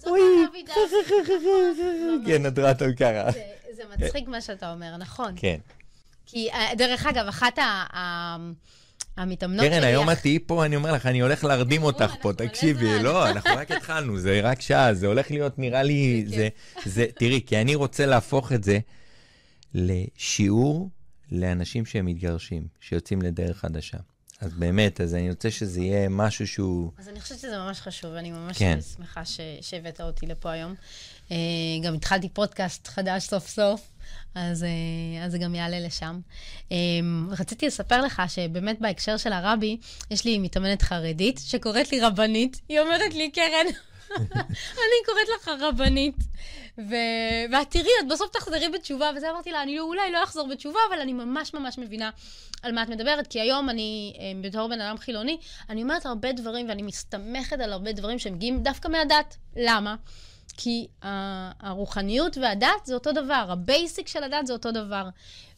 [0.05, 0.21] אוי,
[2.27, 3.31] כן, הדרת ככה.
[3.75, 5.33] זה מצחיק מה שאתה אומר, נכון.
[5.35, 5.57] כן.
[6.25, 8.35] כי, אה, דרך אגב, אחת ה...
[9.17, 9.69] המתאמנות שלי...
[9.69, 13.03] קרן, היום את תהיי פה, אני אומר לך, אני הולך להרדים אותך פה, תקשיבי.
[13.03, 16.25] לא, אנחנו רק התחלנו, זה רק שעה, זה הולך להיות, נראה לי,
[16.85, 17.05] זה...
[17.19, 18.79] תראי, כי אני רוצה להפוך את זה
[19.73, 20.89] לשיעור
[21.31, 23.97] לאנשים שהם מתגרשים, שיוצאים לדרך חדשה.
[24.41, 26.91] אז באמת, אז אני רוצה שזה יהיה משהו שהוא...
[26.97, 28.79] אז אני חושבת שזה ממש חשוב, ואני ממש כן.
[28.95, 29.21] שמחה
[29.61, 30.75] שהבאת אותי לפה היום.
[31.31, 31.37] אה,
[31.83, 33.89] גם התחלתי פודקאסט חדש סוף סוף,
[34.35, 36.19] אז, אה, אז זה גם יעלה לשם.
[36.71, 36.77] אה,
[37.31, 39.77] רציתי לספר לך שבאמת בהקשר של הרבי,
[40.11, 42.61] יש לי מתאמנת חרדית שקוראת לי רבנית.
[42.69, 43.65] היא אומרת לי, קרן,
[44.81, 46.15] אני קוראת לך רבנית.
[46.77, 46.95] ו...
[47.51, 50.99] ואת תראי, את בסוף תחזרי בתשובה, וזה אמרתי לה, אני אולי לא אחזור בתשובה, אבל
[51.01, 52.09] אני ממש ממש מבינה
[52.63, 55.37] על מה את מדברת, כי היום אני, בתור בן אדם חילוני,
[55.69, 59.37] אני אומרת הרבה דברים, ואני מסתמכת על הרבה דברים שמגיעים דווקא מהדת.
[59.55, 59.95] למה?
[60.57, 60.87] כי
[61.59, 65.09] הרוחניות והדת זה אותו דבר, ה basic של הדת זה אותו דבר.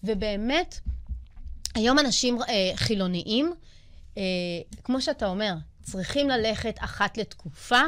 [0.04, 0.80] ובאמת,
[1.76, 3.54] היום אנשים אה, חילוניים,
[4.18, 4.24] אה,
[4.84, 7.82] כמו שאתה אומר, צריכים ללכת אחת לתקופה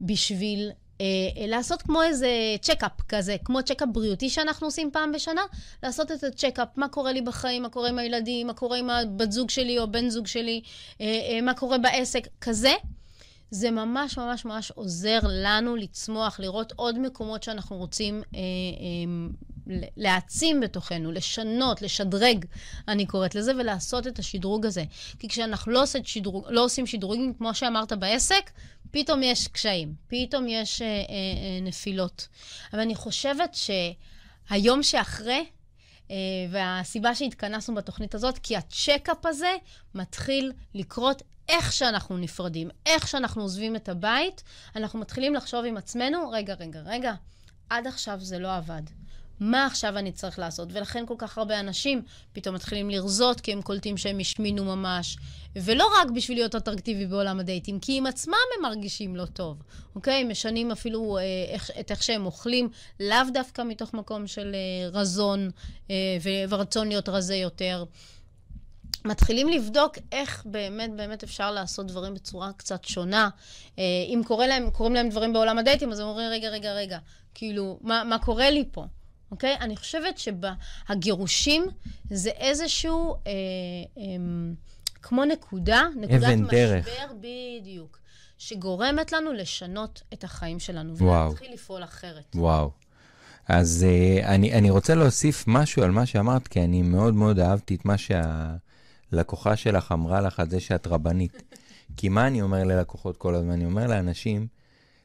[0.00, 0.70] בשביל
[1.00, 2.28] אה, לעשות כמו איזה
[2.62, 5.42] צ'קאפ כזה, כמו צ'קאפ בריאותי שאנחנו עושים פעם בשנה,
[5.82, 9.32] לעשות את הצ'קאפ, מה קורה לי בחיים, מה קורה עם הילדים, מה קורה עם הבת
[9.32, 10.62] זוג שלי או בן זוג שלי,
[11.00, 12.72] אה, אה, מה קורה בעסק, כזה.
[13.54, 20.60] זה ממש ממש ממש עוזר לנו לצמוח, לראות עוד מקומות שאנחנו רוצים אה, אה, להעצים
[20.60, 22.44] בתוכנו, לשנות, לשדרג,
[22.88, 24.84] אני קוראת לזה, ולעשות את השדרוג הזה.
[25.18, 28.50] כי כשאנחנו לא, עושים, שדרוג, לא עושים שדרוגים, כמו שאמרת בעסק,
[28.90, 32.28] פתאום יש קשיים, פתאום יש אה, אה, אה, נפילות.
[32.72, 33.56] אבל אני חושבת
[34.50, 35.44] שהיום שאחרי,
[36.04, 36.10] Uh,
[36.50, 39.56] והסיבה שהתכנסנו בתוכנית הזאת, כי הצ'קאפ הזה
[39.94, 44.42] מתחיל לקרות איך שאנחנו נפרדים, איך שאנחנו עוזבים את הבית,
[44.76, 47.14] אנחנו מתחילים לחשוב עם עצמנו, רגע, רגע, רגע,
[47.70, 48.82] עד עכשיו זה לא עבד.
[49.40, 50.68] מה עכשיו אני צריך לעשות?
[50.72, 55.16] ולכן כל כך הרבה אנשים פתאום מתחילים לרזות כי הם קולטים שהם השמינו ממש.
[55.56, 59.62] ולא רק בשביל להיות אטרקטיבי בעולם הדייטים, כי עם עצמם הם מרגישים לא טוב,
[59.94, 60.20] אוקיי?
[60.20, 62.68] הם משנים אפילו אה, איך, את איך שהם אוכלים,
[63.00, 65.50] לאו דווקא מתוך מקום של אה, רזון
[65.90, 66.16] אה,
[66.48, 67.84] ורצון להיות רזה יותר.
[69.04, 73.28] מתחילים לבדוק איך באמת באמת אפשר לעשות דברים בצורה קצת שונה.
[73.78, 76.98] אה, אם קורא להם, קוראים להם דברים בעולם הדייטים, אז הם אומרים, רגע, רגע, רגע,
[77.34, 78.84] כאילו, מה, מה קורה לי פה?
[79.30, 79.56] אוקיי?
[79.60, 81.66] אני חושבת שהגירושים
[82.10, 83.32] זה איזשהו, אה,
[83.98, 84.02] אה,
[85.02, 86.88] כמו נקודה, נקודת משבר, דרך.
[87.20, 87.98] בדיוק,
[88.38, 90.96] שגורמת לנו לשנות את החיים שלנו.
[90.96, 92.24] ולהתחיל לפעול אחרת.
[92.34, 92.70] וואו.
[93.48, 97.74] אז uh, אני, אני רוצה להוסיף משהו על מה שאמרת, כי אני מאוד מאוד אהבתי
[97.74, 97.98] את מה
[99.14, 101.42] שהלקוחה שלך אמרה לך על זה שאת רבנית.
[101.96, 103.50] כי מה אני אומר ללקוחות כל הזמן?
[103.50, 104.46] אני אומר לאנשים,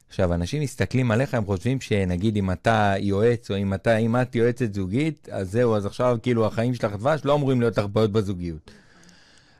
[0.08, 4.34] עכשיו, אנשים מסתכלים עליך, הם חושבים שנגיד אם אתה יועץ, או אם, אתה, אם את
[4.34, 8.12] יועצת זוגית, אז זהו, אז עכשיו כאילו החיים שלך דבש, לא אמורים להיות לך בעיות
[8.12, 8.70] בזוגיות.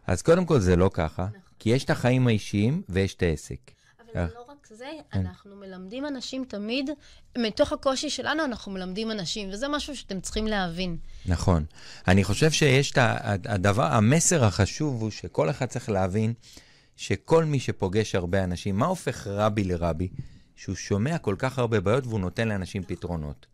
[0.07, 1.27] אז קודם כל זה לא ככה,
[1.59, 3.71] כי יש את החיים האישיים ויש את העסק.
[4.01, 6.91] אבל זה לא רק זה, אנחנו מלמדים אנשים תמיד,
[7.39, 10.97] מתוך הקושי שלנו אנחנו מלמדים אנשים, וזה משהו שאתם צריכים להבין.
[11.27, 11.65] נכון.
[12.09, 12.99] אני חושב שיש את
[13.47, 16.33] הדבר, המסר החשוב הוא שכל אחד צריך להבין
[16.97, 20.09] שכל מי שפוגש הרבה אנשים, מה הופך רבי לרבי?
[20.57, 23.47] שהוא שומע כל כך הרבה בעיות והוא נותן לאנשים פתרונות.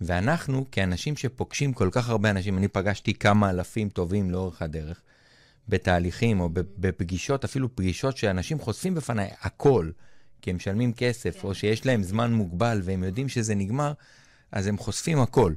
[0.00, 5.00] ואנחנו, כאנשים שפוגשים כל כך הרבה אנשים, אני פגשתי כמה אלפים טובים לאורך הדרך,
[5.68, 9.90] בתהליכים או בפגישות, אפילו פגישות שאנשים חושפים בפניי הכל,
[10.42, 11.48] כי הם משלמים כסף, כן.
[11.48, 13.92] או שיש להם זמן מוגבל והם יודעים שזה נגמר,
[14.52, 15.52] אז הם חושפים הכל.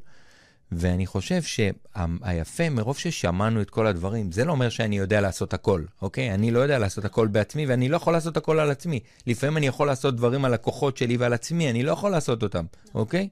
[0.72, 5.84] ואני חושב שהיפה, מרוב ששמענו את כל הדברים, זה לא אומר שאני יודע לעשות הכל,
[6.02, 6.34] אוקיי?
[6.34, 9.00] אני לא יודע לעשות הכל בעצמי, ואני לא יכול לעשות הכל על עצמי.
[9.28, 12.66] לפעמים אני יכול לעשות דברים על הכוחות שלי ועל עצמי, אני לא יכול לעשות אותם,
[12.94, 13.30] אוקיי?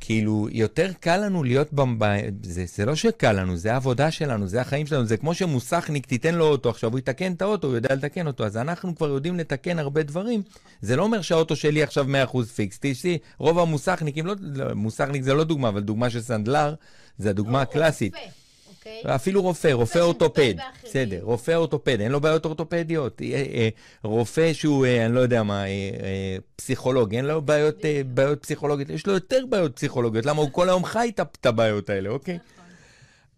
[0.00, 2.04] כאילו, יותר קל לנו להיות, במב...
[2.42, 6.34] זה, זה לא שקל לנו, זה העבודה שלנו, זה החיים שלנו, זה כמו שמוסכניק תיתן
[6.34, 9.38] לו אוטו, עכשיו הוא יתקן את האוטו, הוא יודע לתקן אותו, אז אנחנו כבר יודעים
[9.38, 10.42] לתקן הרבה דברים.
[10.82, 15.34] זה לא אומר שהאוטו שלי עכשיו 100% פיקס, תשתי, רוב המוסכניקים, לא, לא, מוסכניק זה
[15.34, 16.74] לא דוגמה, אבל דוגמה של סנדלר,
[17.18, 18.14] זה הדוגמה הקלאסית.
[18.14, 18.37] רופא.
[18.98, 19.14] אוקיי?
[19.14, 20.54] אפילו רופא, רופא אורתופד.
[20.84, 23.22] בסדר, רופא אורתופד, אין לו בעיות אורתופדיות.
[23.22, 23.68] אה, אה,
[24.02, 25.64] רופא שהוא, אה, אני לא יודע מה,
[26.56, 27.76] פסיכולוג, אין לו בעיות,
[28.06, 30.26] בעיות פסיכולוגיות, יש לו יותר בעיות פסיכולוגיות.
[30.26, 32.34] למה הוא כל היום חי את הבעיות האלה, אוקיי?
[32.34, 32.64] נכון.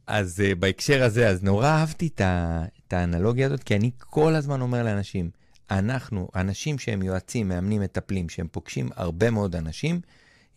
[0.06, 5.30] אז בהקשר הזה, אז נורא אהבתי את האנלוגיה הזאת, כי אני כל הזמן אומר לאנשים,
[5.70, 10.00] אנחנו, אנשים שהם יועצים, מאמנים, מטפלים, שהם פוגשים הרבה מאוד אנשים,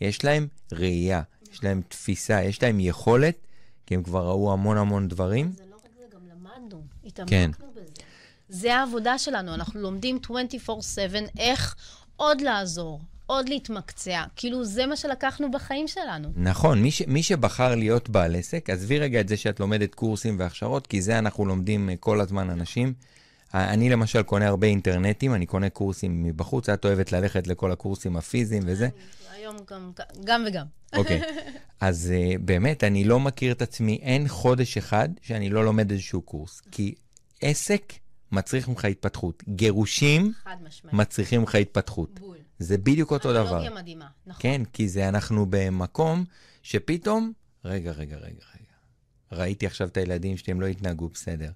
[0.01, 1.21] יש להם ראייה,
[1.51, 3.37] יש להם תפיסה, יש להם יכולת
[3.86, 5.51] כי הם כבר ראו המון המון דברים.
[5.57, 7.51] זה לא רק זה, גם למדנו, התעמקנו כן.
[7.71, 7.81] בזה.
[8.49, 10.69] זה העבודה שלנו, אנחנו לומדים 24/7
[11.39, 11.75] איך
[12.15, 14.23] עוד לעזור, עוד להתמקצע.
[14.36, 16.29] כאילו, זה מה שלקחנו בחיים שלנו.
[16.36, 20.39] נכון, מי, ש, מי שבחר להיות בעל עסק, עזבי רגע את זה שאת לומדת קורסים
[20.39, 22.93] והכשרות, כי זה אנחנו לומדים אה, כל הזמן אנשים.
[23.53, 28.63] אני למשל קונה הרבה אינטרנטים, אני קונה קורסים מבחוץ, את אוהבת ללכת לכל הקורסים הפיזיים
[28.65, 28.89] וזה.
[29.43, 29.91] היום גם,
[30.23, 30.65] גם וגם.
[30.93, 31.25] אוקיי, okay.
[31.87, 36.21] אז uh, באמת, אני לא מכיר את עצמי, אין חודש אחד שאני לא לומד איזשהו
[36.21, 36.61] קורס.
[36.71, 36.95] כי
[37.41, 37.93] עסק
[38.31, 39.43] מצריך ממך התפתחות.
[39.47, 40.33] גירושים.
[40.93, 42.19] מצריכים ממך התפתחות.
[42.19, 42.37] בול.
[42.59, 43.49] זה בדיוק אותו דבר.
[43.49, 44.41] אנלוגיה מדהימה, נכון.
[44.41, 46.25] כן, כי זה אנחנו במקום
[46.63, 47.33] שפתאום,
[47.65, 48.73] רגע, רגע, רגע, רגע.
[49.31, 51.51] ראיתי עכשיו את הילדים שלי, הם לא התנהגו בסדר.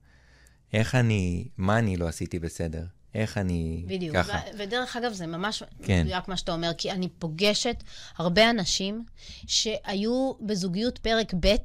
[0.74, 2.86] איך אני, מה אני לא עשיתי בסדר?
[3.16, 4.16] איך אני בדיוק.
[4.16, 4.38] ככה?
[4.38, 6.02] ו- ודרך אגב, זה ממש כן.
[6.06, 7.84] מדויק מה שאתה אומר, כי אני פוגשת
[8.18, 9.06] הרבה אנשים
[9.48, 11.56] שהיו בזוגיות פרק ב',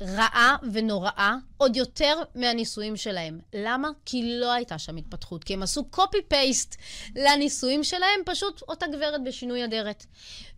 [0.00, 3.40] רעה ונוראה, עוד יותר מהנישואים שלהם.
[3.54, 3.88] למה?
[4.04, 5.44] כי לא הייתה שם התפתחות.
[5.44, 6.76] כי הם עשו copy-paste
[7.16, 10.06] לנישואים שלהם, פשוט אותה גברת בשינוי אדרת.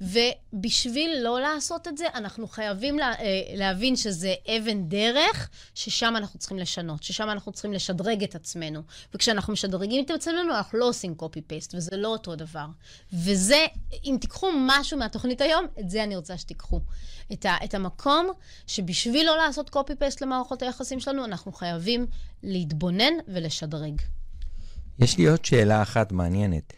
[0.00, 3.24] ובשביל לא לעשות את זה, אנחנו חייבים לה, אה,
[3.54, 8.82] להבין שזה אבן דרך, ששם אנחנו צריכים לשנות, ששם אנחנו צריכים לשדרג את עצמנו.
[9.14, 12.66] וכשאנחנו משדרגים את עצמנו, אנחנו לא עושים copy-paste, וזה לא אותו דבר.
[13.12, 13.66] וזה,
[14.04, 16.80] אם תיקחו משהו מהתוכנית היום, את זה אני רוצה שתיקחו.
[17.32, 18.30] את, ה, את המקום
[18.66, 22.06] שבשביל לא לעשות copy-paste למערכות היחסים שלנו, אנחנו חייבים
[22.42, 24.02] להתבונן ולשדרג.
[24.98, 26.72] יש לי עוד שאלה אחת מעניינת,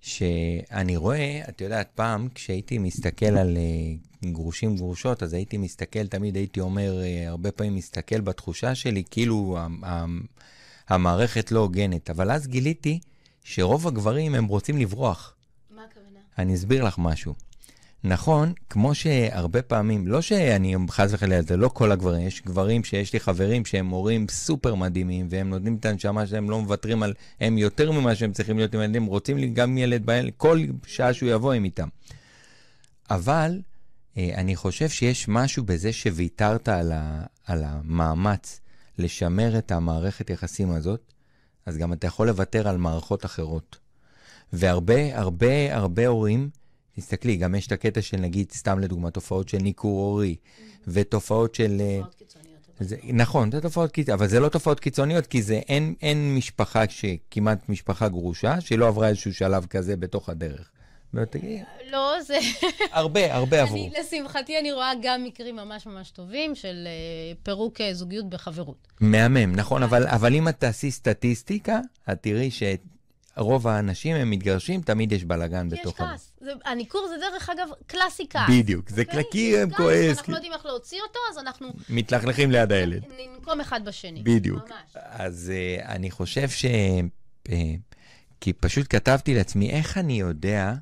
[0.00, 6.36] שאני רואה, את יודעת, פעם כשהייתי מסתכל על uh, גרושים גרושות, אז הייתי מסתכל, תמיד
[6.36, 9.58] הייתי אומר, uh, הרבה פעמים מסתכל בתחושה שלי, כאילו
[10.88, 12.10] המערכת לא הוגנת.
[12.10, 13.00] אבל אז גיליתי
[13.44, 15.34] שרוב הגברים הם רוצים לברוח.
[15.70, 16.18] מה הכוונה?
[16.38, 17.34] אני אסביר לך משהו.
[18.04, 23.12] נכון, כמו שהרבה פעמים, לא שאני חס וחלילה, זה לא כל הגברים, יש גברים שיש
[23.12, 27.58] לי חברים שהם הורים סופר מדהימים, והם נותנים את הנשמה שלהם, לא מוותרים על, הם
[27.58, 31.30] יותר ממה שהם צריכים להיות עם הילדים, רוצים לי גם ילד בילד, כל שעה שהוא
[31.30, 31.88] יבוא הם איתם.
[33.10, 33.60] אבל
[34.16, 38.60] אה, אני חושב שיש משהו בזה שוויתרת על, ה, על המאמץ
[38.98, 41.12] לשמר את המערכת יחסים הזאת,
[41.66, 43.76] אז גם אתה יכול לוותר על מערכות אחרות.
[44.52, 46.50] והרבה, הרבה, הרבה הורים,
[47.02, 50.36] תסתכלי, גם יש את הקטע של נגיד, סתם לדוגמה, תופעות של ניכור הורי,
[50.86, 51.76] ותופעות של...
[51.80, 52.00] אה,
[52.80, 56.84] זה, נכון, זה תופעות קיצוניות, אבל זה לא תופעות קיצוניות, כי זה אין, אין משפחה
[56.88, 60.70] שכמעט משפחה גרושה, שלא עברה איזשהו שלב כזה בתוך הדרך.
[61.14, 62.38] ותגיד, לא, זה...
[62.92, 63.76] הרבה, הרבה עברו.
[63.76, 68.88] אני, לשמחתי, אני רואה גם מקרים ממש ממש טובים של אה, פירוק אה, זוגיות בחברות.
[69.00, 71.80] מהמם, נכון, אבל, אבל אם את תעשי סטטיסטיקה,
[72.12, 72.50] את תראי
[73.36, 75.98] שרוב האנשים הם מתגרשים, תמיד יש בלאגן כי יש בתוך.
[75.98, 76.32] כעס.
[76.40, 78.50] זה, הניכור זה דרך אגב קלאסי כעס.
[78.50, 79.24] בדיוק, זה אוקיי?
[79.24, 80.18] קלקי, הם כועס.
[80.18, 83.04] אנחנו לא יודעים איך להוציא אותו, אז אנחנו מתלכלכים ליד הילד.
[83.18, 84.22] ננקום אחד בשני.
[84.22, 84.70] בדיוק.
[84.70, 84.96] ממש.
[84.96, 86.64] אז uh, אני חושב ש...
[87.48, 87.52] Uh,
[88.40, 90.74] כי פשוט כתבתי לעצמי, איך אני יודע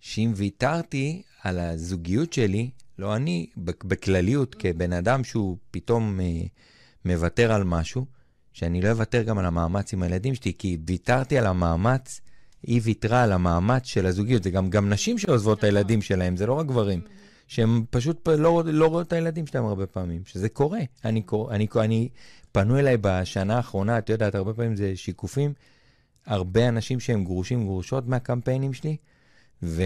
[0.00, 6.48] שאם ויתרתי על הזוגיות שלי, לא אני, בכלליות, כבן אדם שהוא פתאום uh,
[7.04, 8.06] מוותר על משהו,
[8.56, 12.20] שאני לא אוותר גם על המאמץ עם הילדים שלי, כי ויתרתי על המאמץ,
[12.62, 14.42] היא ויתרה על המאמץ של הזוגיות.
[14.42, 17.00] זה גם, גם נשים שעוזבות את הילדים שלהם, זה לא רק גברים.
[17.46, 20.78] שהם פשוט לא, לא רואות את הילדים שלהם הרבה פעמים, שזה קורה.
[21.04, 22.08] אני, קור- אני, אני,
[22.52, 25.52] פנו אליי בשנה האחרונה, את יודעת, הרבה פעמים זה שיקופים,
[26.26, 28.96] הרבה אנשים שהם גרושים גרושות מהקמפיינים שלי,
[29.62, 29.82] ו,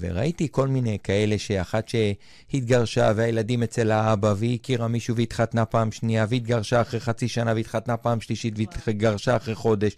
[0.00, 6.26] וראיתי כל מיני כאלה שאחת שהתגרשה והילדים אצל האבא, והיא הכירה מישהו והתחתנה פעם שנייה,
[6.28, 9.96] והתגרשה אחרי חצי שנה והתחתנה פעם שלישית והתגרשה אחרי חודש,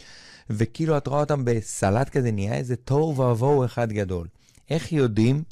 [0.51, 4.28] וכאילו את רואה אותם בסלט כזה, נהיה איזה תוהו ובוהו אחד גדול.
[4.70, 5.42] איך יודעים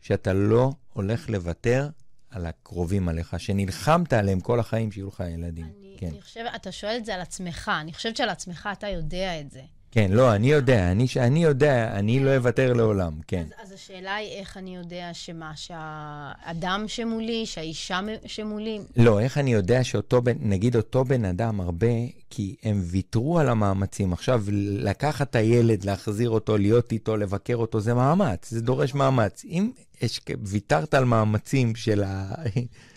[0.00, 1.88] שאתה לא הולך לוותר
[2.30, 5.64] על הקרובים עליך, שנלחמת עליהם כל החיים שיהיו לך ילדים?
[5.64, 6.06] אני, כן.
[6.06, 9.50] אני חושבת, אתה שואל את זה על עצמך, אני חושבת שעל עצמך אתה יודע את
[9.50, 9.60] זה.
[9.96, 13.46] כן, לא, אני יודע, אני, אני יודע, אני לא אוותר לעולם, כן.
[13.58, 19.52] אז, אז השאלה היא איך אני יודע שמה, שהאדם שמולי, שהאישה שמולי, לא, איך אני
[19.52, 21.86] יודע שאותו בן, נגיד אותו בן אדם הרבה,
[22.30, 24.12] כי הם ויתרו על המאמצים.
[24.12, 24.42] עכשיו,
[24.78, 29.44] לקחת את הילד, להחזיר אותו, להיות איתו, לבקר אותו, זה מאמץ, זה דורש מאמץ.
[29.44, 29.70] אם
[30.02, 32.34] יש, ויתרת על מאמצים של, ה...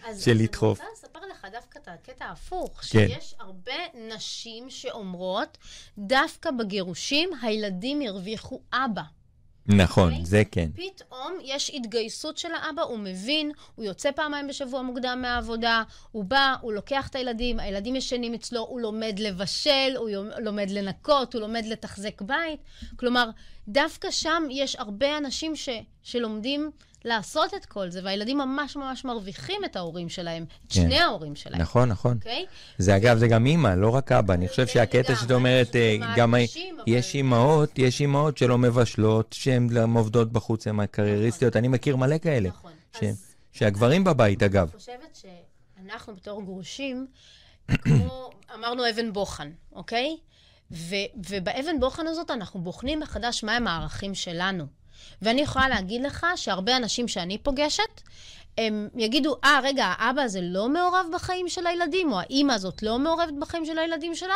[0.07, 0.79] אז, של אז לדחוף.
[0.79, 2.83] אני רוצה לספר לך דווקא את הקטע ההפוך, כן.
[2.83, 5.57] שיש הרבה נשים שאומרות,
[5.97, 9.01] דווקא בגירושים הילדים ירוויחו אבא.
[9.69, 10.25] נכון, אוקיי?
[10.25, 10.69] זה כן.
[10.75, 16.55] פתאום יש התגייסות של האבא, הוא מבין, הוא יוצא פעמיים בשבוע מוקדם מהעבודה, הוא בא,
[16.61, 20.09] הוא לוקח את הילדים, הילדים ישנים אצלו, הוא לומד לבשל, הוא
[20.39, 22.59] לומד לנקות, הוא לומד לתחזק בית.
[22.95, 23.29] כלומר,
[23.67, 25.69] דווקא שם יש הרבה אנשים ש,
[26.03, 26.71] שלומדים
[27.05, 30.81] לעשות את כל זה, והילדים ממש ממש מרוויחים את ההורים שלהם, את כן.
[30.81, 32.17] שני ההורים שלהם, נכון, נכון.
[32.17, 32.45] אוקיי?
[32.77, 34.33] זה אגב, זה גם אימא, לא רק אבא.
[34.33, 36.37] אני חושב שהקטע שאת אומרת, אה, גם ה-
[36.87, 41.55] יש אימהות, יש אימהות שלא מבשלות, שהן עובדות בחוץ, הן הקרייריסטיות.
[41.55, 42.49] אני מכיר מלא כאלה.
[42.49, 42.71] נכון.
[43.51, 44.69] שהגברים בבית, אגב.
[44.71, 45.19] אני חושבת
[45.83, 47.07] שאנחנו בתור גרושים,
[47.67, 50.17] כמו, אמרנו אבן בוחן, אוקיי?
[51.29, 54.65] ובאבן בוחן הזאת אנחנו בוחנים מחדש מהם הערכים שלנו.
[55.21, 58.01] ואני יכולה להגיד לך שהרבה אנשים שאני פוגשת,
[58.57, 62.99] הם יגידו, אה, רגע, האבא הזה לא מעורב בחיים של הילדים, או האימא הזאת לא
[62.99, 64.35] מעורבת בחיים של הילדים שלה,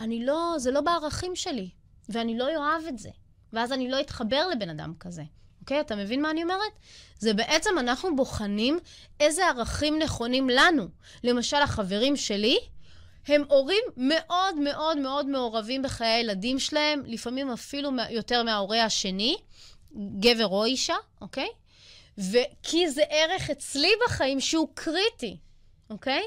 [0.00, 1.68] אני לא, זה לא בערכים שלי,
[2.08, 3.10] ואני לא אוהב את זה.
[3.52, 5.22] ואז אני לא אתחבר לבן אדם כזה.
[5.60, 5.80] אוקיי?
[5.80, 6.72] אתה מבין מה אני אומרת?
[7.18, 8.78] זה בעצם אנחנו בוחנים
[9.20, 10.88] איזה ערכים נכונים לנו.
[11.24, 12.58] למשל, החברים שלי,
[13.28, 19.36] הם הורים מאוד מאוד מאוד מעורבים בחיי הילדים שלהם, לפעמים אפילו יותר מההורה השני,
[20.20, 21.48] גבר או אישה, אוקיי?
[22.18, 25.36] וכי זה ערך אצלי בחיים שהוא קריטי,
[25.90, 26.22] אוקיי?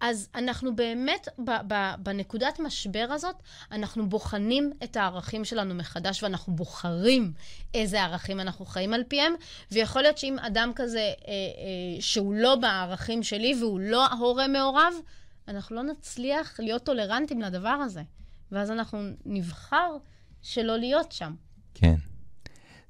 [0.00, 3.34] אז אנחנו באמת, ב- ב- בנקודת משבר הזאת,
[3.72, 7.32] אנחנו בוחנים את הערכים שלנו מחדש, ואנחנו בוחרים
[7.74, 9.34] איזה ערכים אנחנו חיים על פיהם,
[9.72, 14.94] ויכול להיות שאם אדם כזה, אה, אה, שהוא לא בערכים שלי והוא לא הורה מעורב,
[15.50, 18.02] אנחנו לא נצליח להיות טולרנטים לדבר הזה.
[18.52, 19.96] ואז אנחנו נבחר
[20.42, 21.34] שלא להיות שם.
[21.74, 21.94] כן.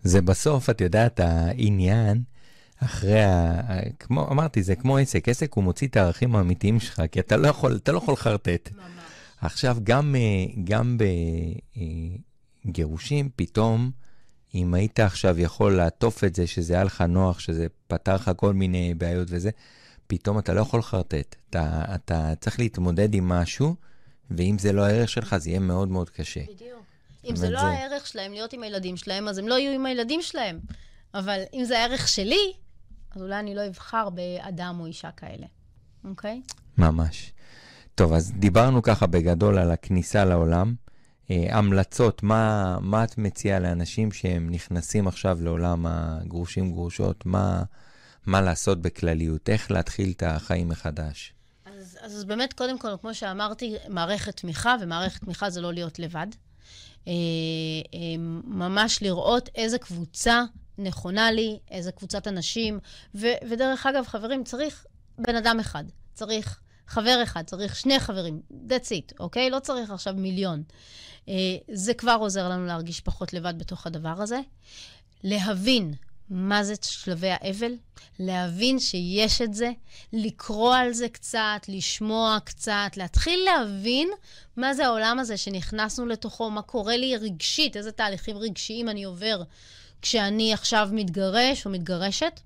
[0.03, 2.23] זה בסוף, את יודעת, העניין,
[2.77, 3.61] אחרי ה...
[3.99, 5.29] כמו, אמרתי, זה כמו עסק.
[5.29, 8.71] עסק הוא מוציא את הערכים האמיתיים שלך, כי אתה לא יכול, אתה לא יכול לחרטט.
[8.73, 8.85] ממש.
[9.41, 10.99] עכשיו, גם, אה, גם
[12.67, 13.91] בגירושים, פתאום,
[14.55, 18.55] אם היית עכשיו יכול לעטוף את זה, שזה היה לך נוח, שזה פתר לך כל
[18.55, 19.51] מיני בעיות וזה,
[20.11, 21.37] פתאום אתה לא יכול לחרטט.
[21.51, 23.75] אתה, אתה צריך להתמודד עם משהו,
[24.31, 26.41] ואם זה לא הערך שלך, זה יהיה מאוד מאוד קשה.
[26.41, 26.85] בדיוק.
[27.25, 27.67] אם זה לא זה...
[27.67, 30.61] הערך שלהם להיות עם הילדים שלהם, אז הם לא יהיו עם הילדים שלהם.
[31.15, 32.53] אבל אם זה הערך שלי,
[33.15, 35.47] אז אולי אני לא אבחר באדם או אישה כאלה,
[36.05, 36.43] אוקיי?
[36.79, 37.33] ממש.
[37.95, 40.75] טוב, אז דיברנו ככה בגדול על הכניסה לעולם.
[41.31, 47.27] אה, המלצות, מה, מה את מציעה לאנשים שהם נכנסים עכשיו לעולם הגרושים גרושות?
[47.27, 47.63] מה,
[48.27, 49.49] מה לעשות בכלליות?
[49.49, 51.33] איך להתחיל את החיים מחדש?
[51.65, 56.27] אז, אז באמת, קודם כל, כמו שאמרתי, מערכת תמיכה, ומערכת תמיכה זה לא להיות לבד.
[57.09, 57.13] אה,
[57.95, 57.99] אה,
[58.45, 60.43] ממש לראות איזה קבוצה
[60.79, 62.79] נכונה לי, איזה קבוצת אנשים.
[63.15, 64.85] ו, ודרך אגב, חברים, צריך
[65.19, 65.85] בן אדם אחד.
[66.15, 68.41] צריך חבר אחד, צריך שני חברים.
[68.51, 69.51] That's it, אוקיי?
[69.51, 70.63] לא צריך עכשיו מיליון.
[71.29, 71.35] אה,
[71.73, 74.41] זה כבר עוזר לנו להרגיש פחות לבד בתוך הדבר הזה.
[75.25, 75.95] להבין
[76.31, 77.73] מה זה שלבי האבל,
[78.19, 79.71] להבין שיש את זה,
[80.13, 84.09] לקרוא על זה קצת, לשמוע קצת, להתחיל להבין
[84.57, 89.43] מה זה העולם הזה שנכנסנו לתוכו, מה קורה לי רגשית, איזה תהליכים רגשיים אני עובר
[90.03, 92.41] כשאני עכשיו מתגרש או מתגרשת.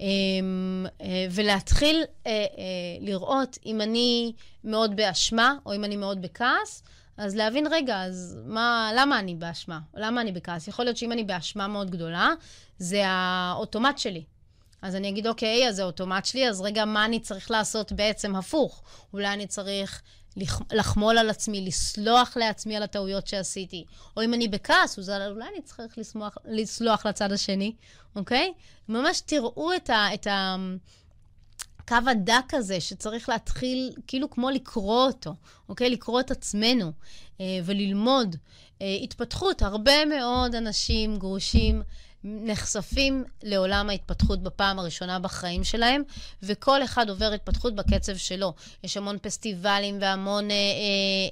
[0.00, 2.44] אמ, אה, ולהתחיל אה, אה,
[3.00, 4.32] לראות אם אני
[4.64, 6.82] מאוד באשמה או אם אני מאוד בכעס,
[7.16, 9.80] אז להבין, רגע, אז מה, למה אני באשמה?
[9.94, 10.68] למה אני בכעס?
[10.68, 12.30] יכול להיות שאם אני באשמה מאוד גדולה,
[12.78, 14.24] זה האוטומט שלי.
[14.82, 18.36] אז אני אגיד, אוקיי, אז זה האוטומט שלי, אז רגע, מה אני צריך לעשות בעצם
[18.36, 18.82] הפוך?
[19.12, 20.02] אולי אני צריך
[20.72, 23.84] לחמול על עצמי, לסלוח לעצמי על הטעויות שעשיתי.
[24.16, 27.72] או אם אני בכעס, אולי אני צריך לסמוח, לסלוח לצד השני,
[28.16, 28.52] אוקיי?
[28.88, 30.14] ממש תראו את ה...
[30.14, 30.56] את ה
[31.78, 35.34] הקו הדק הזה, שצריך להתחיל כאילו כמו לקרוא אותו,
[35.68, 35.90] אוקיי?
[35.90, 36.92] לקרוא את עצמנו
[37.40, 38.36] אה, וללמוד.
[38.82, 41.82] אה, התפתחות, הרבה מאוד אנשים גרושים
[42.26, 46.02] נחשפים לעולם ההתפתחות בפעם הראשונה בחיים שלהם,
[46.42, 48.52] וכל אחד עובר התפתחות בקצב שלו.
[48.84, 50.60] יש המון פסטיבלים והמון אה, אה,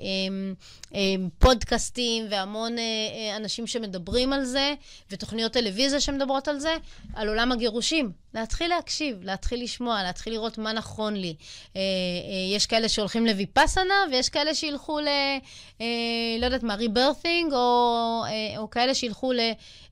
[0.04, 0.52] אה,
[0.94, 4.74] אה, פודקאסטים והמון אה, אה, אנשים שמדברים על זה,
[5.10, 6.76] ותוכניות טלוויזיה שמדברות על זה,
[7.14, 8.12] על עולם הגירושים.
[8.34, 11.34] להתחיל להקשיב, להתחיל לשמוע, להתחיל לראות מה נכון לי.
[11.76, 15.08] אה, אה, יש כאלה שהולכים לויפאסנה, ויש כאלה שילכו ל...
[15.80, 15.86] אה,
[16.40, 19.40] לא יודעת מה, ריברת'ינג, או, אה, או כאלה שילכו ל...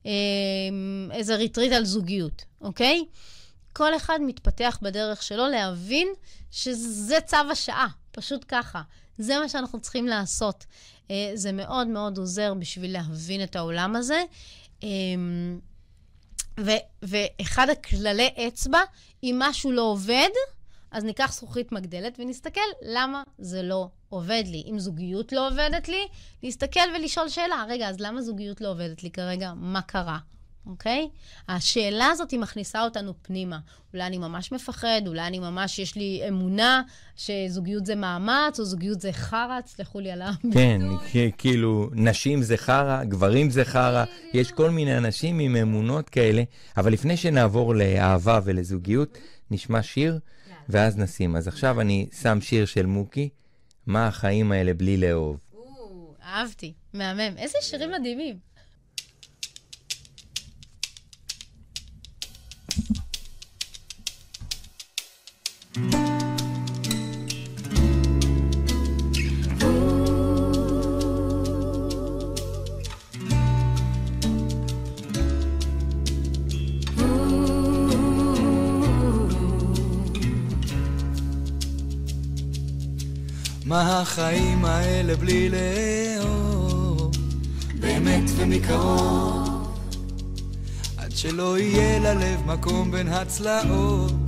[0.05, 0.11] אה,
[1.11, 3.05] איזה ריטריט על זוגיות, אוקיי?
[3.73, 6.07] כל אחד מתפתח בדרך שלו להבין
[6.51, 8.81] שזה צו השעה, פשוט ככה.
[9.17, 10.65] זה מה שאנחנו צריכים לעשות.
[11.11, 14.23] אה, זה מאוד מאוד עוזר בשביל להבין את העולם הזה.
[14.83, 14.89] אה,
[16.59, 18.81] ו- ואחד הכללי אצבע,
[19.23, 20.29] אם משהו לא עובד,
[20.91, 24.63] אז ניקח זכוכית מגדלת ונסתכל למה זה לא עובד לי.
[24.71, 26.07] אם זוגיות לא עובדת לי,
[26.43, 29.53] להסתכל ולשאול שאלה, רגע, אז למה זוגיות לא עובדת לי כרגע?
[29.55, 30.17] מה קרה?
[30.67, 31.09] אוקיי?
[31.49, 33.59] השאלה הזאת היא מכניסה אותנו פנימה.
[33.93, 36.81] אולי אני ממש מפחד, אולי אני ממש, יש לי אמונה
[37.15, 40.51] שזוגיות זה מאמץ, או זוגיות זה חרא, תסלחו לי על הביטוי.
[40.53, 40.81] כן,
[41.37, 46.43] כאילו, נשים זה חרא, גברים זה חרא, יש כל מיני אנשים עם אמונות כאלה,
[46.77, 49.17] אבל לפני שנעבור לאהבה ולזוגיות,
[49.51, 50.19] נשמע שיר,
[50.69, 51.35] ואז נשים.
[51.35, 53.29] אז עכשיו אני שם שיר של מוקי,
[53.87, 55.39] מה החיים האלה בלי לאהוב.
[56.23, 57.37] אהבתי, מהמם.
[57.37, 58.52] איזה שירים מדהימים.
[65.75, 65.81] מה
[84.01, 87.11] החיים האלה בלי לאהוב?
[87.79, 89.49] באמת ומקרוב.
[90.97, 94.22] עד שלא יהיה ללב מקום בין הצלעות,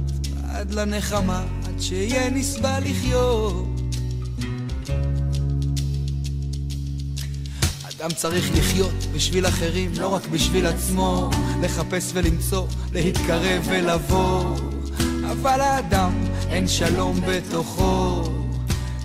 [0.56, 3.66] עד לנחמה, עד שיהיה נסבל לחיות.
[8.00, 11.30] אדם צריך לחיות בשביל אחרים, לא רק בשביל עצמו,
[11.62, 14.56] לחפש ולמצוא, להתקרב ולבוא.
[15.32, 16.12] אבל האדם
[16.50, 18.24] אין שלום בתוכו,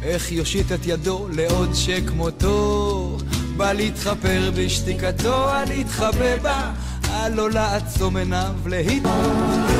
[0.02, 3.18] איך יושיט את ידו לעוד שכמותו?
[3.56, 6.72] בא להתחפר בשתיקתו, על להתחבא בה,
[7.10, 9.79] על לא לעצום עיניו להתמודד.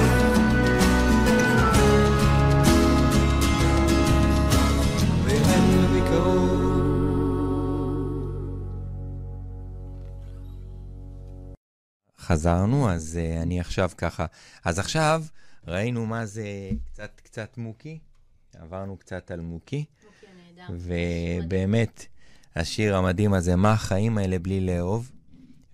[12.31, 14.27] חזרנו, אז uh, אני עכשיו ככה.
[14.65, 15.23] אז עכשיו
[15.67, 17.99] ראינו מה זה קצת קצת מוקי,
[18.59, 19.85] עברנו קצת על מוקי,
[20.71, 22.07] ובאמת,
[22.57, 23.35] השיר המדהים.
[23.35, 25.11] הזה, מה החיים האלה בלי לאהוב,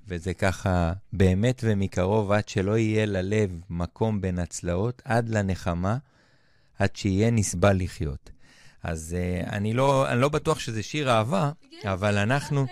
[0.08, 5.96] וזה ככה באמת ומקרוב, עד שלא יהיה ללב מקום בין הצלעות, עד לנחמה,
[6.78, 8.30] עד שיהיה נסבל לחיות.
[8.82, 11.50] אז uh, אני, לא, אני לא בטוח שזה שיר אהבה,
[11.82, 12.66] כן, אבל אנחנו...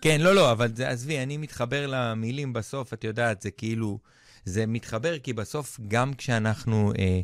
[0.00, 3.98] כן, לא, לא, אבל עזבי, אני מתחבר למילים בסוף, את יודעת, זה כאילו,
[4.44, 7.20] זה מתחבר כי בסוף, גם כשאנחנו, אה,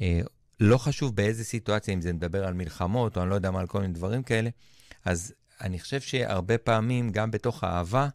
[0.00, 0.20] אה,
[0.60, 3.66] לא חשוב באיזה סיטואציה, אם זה מדבר על מלחמות, או אני לא יודע מה, על
[3.66, 4.50] כל מיני דברים כאלה,
[5.04, 8.08] אז אני חושב שהרבה פעמים, גם בתוך האהבה,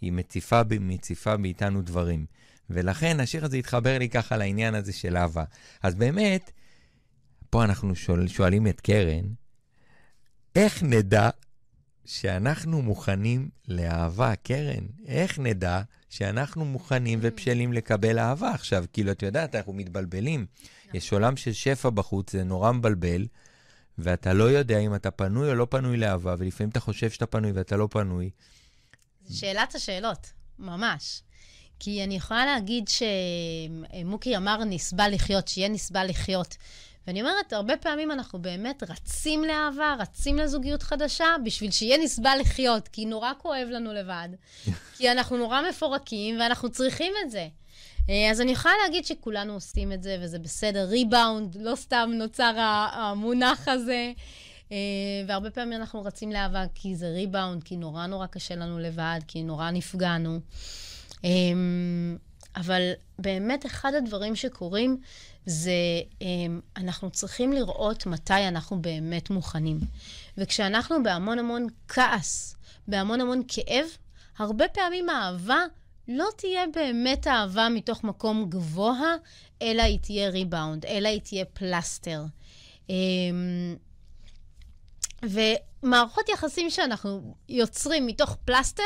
[0.00, 2.26] היא מציפה, מציפה מאיתנו דברים.
[2.70, 5.44] ולכן השיר הזה התחבר לי ככה לעניין הזה של אהבה.
[5.82, 6.50] אז באמת,
[7.50, 9.24] פה אנחנו שואל, שואלים את קרן,
[10.56, 11.30] איך נדע
[12.06, 14.86] שאנחנו מוכנים לאהבה, קרן.
[15.06, 18.84] איך נדע שאנחנו מוכנים ובשלים לקבל אהבה עכשיו?
[18.92, 20.46] כאילו, את יודעת, אנחנו מתבלבלים.
[20.94, 23.26] יש עולם של שפע בחוץ, זה נורא מבלבל,
[23.98, 27.52] ואתה לא יודע אם אתה פנוי או לא פנוי לאהבה, ולפעמים אתה חושב שאתה פנוי
[27.52, 28.30] ואתה לא פנוי.
[29.30, 31.22] שאלת השאלות, ממש.
[31.78, 36.56] כי אני יכולה להגיד שמוקי אמר נסבל לחיות, שיהיה נסבל לחיות.
[37.06, 42.88] ואני אומרת, הרבה פעמים אנחנו באמת רצים לאהבה, רצים לזוגיות חדשה, בשביל שיהיה נסבל לחיות,
[42.88, 44.28] כי נורא כואב לנו לבד.
[44.96, 47.48] כי אנחנו נורא מפורקים, ואנחנו צריכים את זה.
[48.10, 50.84] אה, אז אני יכולה להגיד שכולנו עושים את זה, וזה בסדר.
[50.84, 52.54] ריבאונד, לא סתם נוצר
[52.92, 54.12] המונח הזה.
[54.72, 54.76] אה,
[55.26, 59.42] והרבה פעמים אנחנו רצים לאהבה כי זה ריבאונד, כי נורא נורא קשה לנו לבד, כי
[59.42, 60.40] נורא נפגענו.
[62.56, 65.00] אבל באמת אחד הדברים שקורים
[65.46, 65.72] זה
[66.20, 69.80] אמ, אנחנו צריכים לראות מתי אנחנו באמת מוכנים.
[70.38, 72.56] וכשאנחנו בהמון המון כעס,
[72.88, 73.86] בהמון המון כאב,
[74.38, 75.58] הרבה פעמים האהבה
[76.08, 79.14] לא תהיה באמת אהבה מתוך מקום גבוה,
[79.62, 82.24] אלא היא תהיה ריבאונד, אלא היא תהיה פלסטר.
[82.90, 83.76] אמ,
[85.22, 88.82] ומערכות יחסים שאנחנו יוצרים מתוך פלסטר,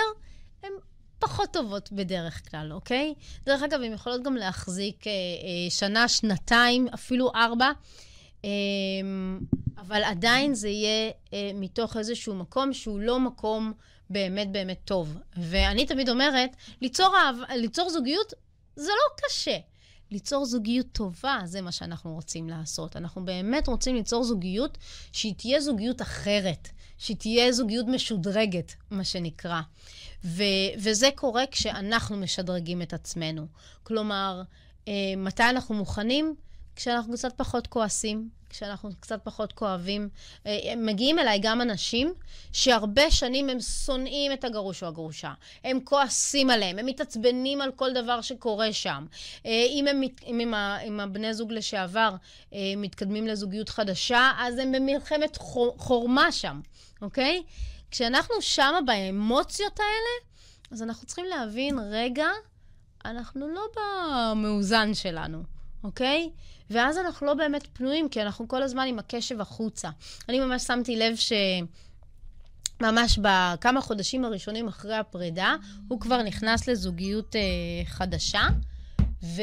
[1.18, 3.14] פחות טובות בדרך כלל, אוקיי?
[3.46, 7.70] דרך אגב, הן יכולות גם להחזיק אה, אה, שנה, שנתיים, אפילו ארבע,
[8.44, 8.50] אה,
[9.78, 13.72] אבל עדיין זה יהיה אה, מתוך איזשהו מקום שהוא לא מקום
[14.10, 15.18] באמת באמת טוב.
[15.36, 16.50] ואני תמיד אומרת,
[16.80, 17.14] ליצור,
[17.56, 18.32] ליצור זוגיות
[18.76, 19.58] זה לא קשה.
[20.10, 22.96] ליצור זוגיות טובה, זה מה שאנחנו רוצים לעשות.
[22.96, 24.78] אנחנו באמת רוצים ליצור זוגיות
[25.12, 29.60] שהיא תהיה זוגיות אחרת, שהיא תהיה זוגיות משודרגת, מה שנקרא.
[30.24, 33.46] ו- וזה קורה כשאנחנו משדרגים את עצמנו.
[33.82, 34.42] כלומר,
[34.88, 36.34] אה, מתי אנחנו מוכנים?
[36.76, 40.08] כשאנחנו קצת פחות כועסים, כשאנחנו קצת פחות כואבים.
[40.46, 42.14] אה, מגיעים אליי גם אנשים
[42.52, 45.32] שהרבה שנים הם שונאים את הגרוש או הגרושה.
[45.64, 49.06] הם כועסים עליהם, הם מתעצבנים על כל דבר שקורה שם.
[49.46, 50.54] אה, אם הם, אם
[50.84, 52.14] עם, הבני זוג לשעבר
[52.52, 55.38] אה, מתקדמים לזוגיות חדשה, אז הם במלחמת
[55.76, 56.60] חורמה שם,
[57.02, 57.42] אוקיי?
[57.90, 60.30] כשאנחנו שמה באמוציות האלה,
[60.70, 62.26] אז אנחנו צריכים להבין, רגע,
[63.04, 65.42] אנחנו לא במאוזן שלנו,
[65.84, 66.30] אוקיי?
[66.70, 69.90] ואז אנחנו לא באמת פנויים, כי אנחנו כל הזמן עם הקשב החוצה.
[70.28, 71.32] אני ממש שמתי לב ש...
[72.80, 75.56] ממש בכמה חודשים הראשונים אחרי הפרידה,
[75.88, 77.40] הוא כבר נכנס לזוגיות אה,
[77.84, 78.42] חדשה,
[79.22, 79.42] ו...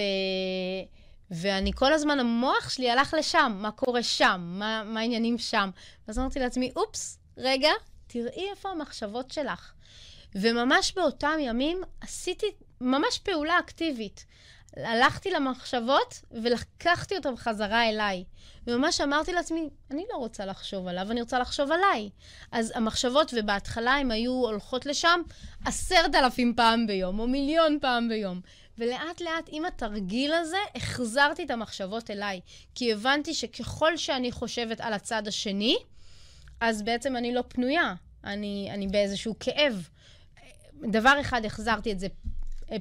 [1.32, 5.70] ואני כל הזמן, המוח שלי הלך לשם, מה קורה שם, מה, מה העניינים שם.
[6.08, 7.70] ואז אמרתי לעצמי, אופס, רגע,
[8.16, 9.74] תראי איפה המחשבות שלך.
[10.36, 12.45] וממש באותם ימים עשיתי
[12.82, 14.26] ממש פעולה אקטיבית.
[14.78, 18.24] הלכתי למחשבות ולקחתי אותן חזרה אליי.
[18.68, 22.09] וממש אמרתי לעצמי, אני לא רוצה לחשוב עליו, אני רוצה לחשוב עליי.
[22.51, 25.22] אז המחשבות, ובהתחלה הן היו הולכות לשם
[25.66, 28.41] עשרת אלפים פעם ביום, או מיליון פעם ביום.
[28.78, 32.41] ולאט לאט, עם התרגיל הזה, החזרתי את המחשבות אליי.
[32.76, 35.78] כי הבנתי שככל שאני חושבת על הצד השני,
[36.59, 37.93] אז בעצם אני לא פנויה,
[38.26, 39.89] אני, אני באיזשהו כאב.
[40.91, 42.07] דבר אחד, החזרתי את זה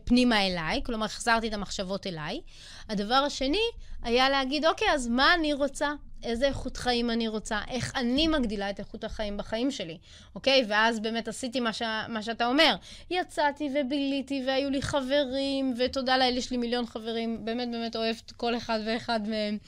[0.05, 2.41] פנימה אליי, כלומר, החזרתי את המחשבות אליי.
[2.89, 3.63] הדבר השני
[4.03, 5.93] היה להגיד, אוקיי, אז מה אני רוצה?
[6.23, 7.61] איזה איכות חיים אני רוצה?
[7.69, 9.99] איך אני מגדילה את איכות החיים בחיים שלי,
[10.35, 10.65] אוקיי?
[10.69, 11.83] ואז באמת עשיתי מה, ש...
[12.09, 12.77] מה שאתה אומר.
[13.11, 18.57] יצאתי וביליתי, והיו לי חברים, ותודה לאל, יש לי מיליון חברים, באמת באמת אוהבת כל
[18.57, 19.59] אחד ואחד מהם.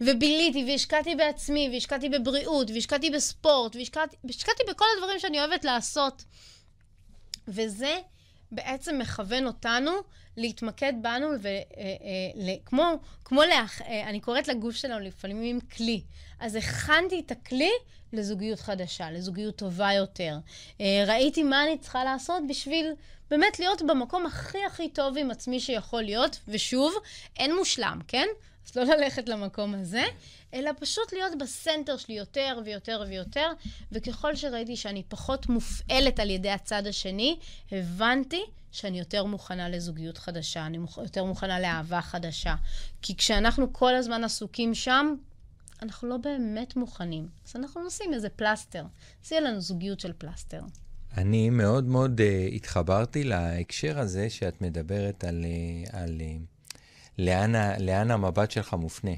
[0.00, 3.76] וביליתי, והשקעתי בעצמי, והשקעתי בבריאות, והשקעתי בספורט,
[4.24, 6.24] והשקעתי בכל הדברים שאני אוהבת לעשות.
[7.48, 7.96] וזה...
[8.52, 9.90] בעצם מכוון אותנו
[10.36, 12.94] להתמקד בנו, וכמו, אה,
[13.24, 16.02] כמו, לאח, אה, אני קוראת לגוף שלנו לפעמים כלי.
[16.40, 17.70] אז הכנתי את הכלי
[18.12, 20.38] לזוגיות חדשה, לזוגיות טובה יותר.
[20.80, 22.92] אה, ראיתי מה אני צריכה לעשות בשביל
[23.30, 26.94] באמת להיות במקום הכי הכי טוב עם עצמי שיכול להיות, ושוב,
[27.36, 28.26] אין מושלם, כן?
[28.66, 30.02] אז לא ללכת למקום הזה,
[30.54, 33.50] אלא פשוט להיות בסנטר שלי יותר ויותר ויותר,
[33.92, 37.38] וככל שראיתי שאני פחות מופעלת על ידי הצד השני,
[37.72, 42.54] הבנתי שאני יותר מוכנה לזוגיות חדשה, אני יותר מוכנה לאהבה חדשה.
[43.02, 45.14] כי כשאנחנו כל הזמן עסוקים שם,
[45.82, 47.28] אנחנו לא באמת מוכנים.
[47.48, 48.84] אז אנחנו נשים איזה פלסטר.
[49.24, 50.60] אז יהיה לנו זוגיות של פלסטר.
[51.16, 56.78] אני מאוד מאוד uh, התחברתי להקשר הזה שאת מדברת על, uh, על uh,
[57.18, 59.10] לאן, לאן המבט שלך מופנה.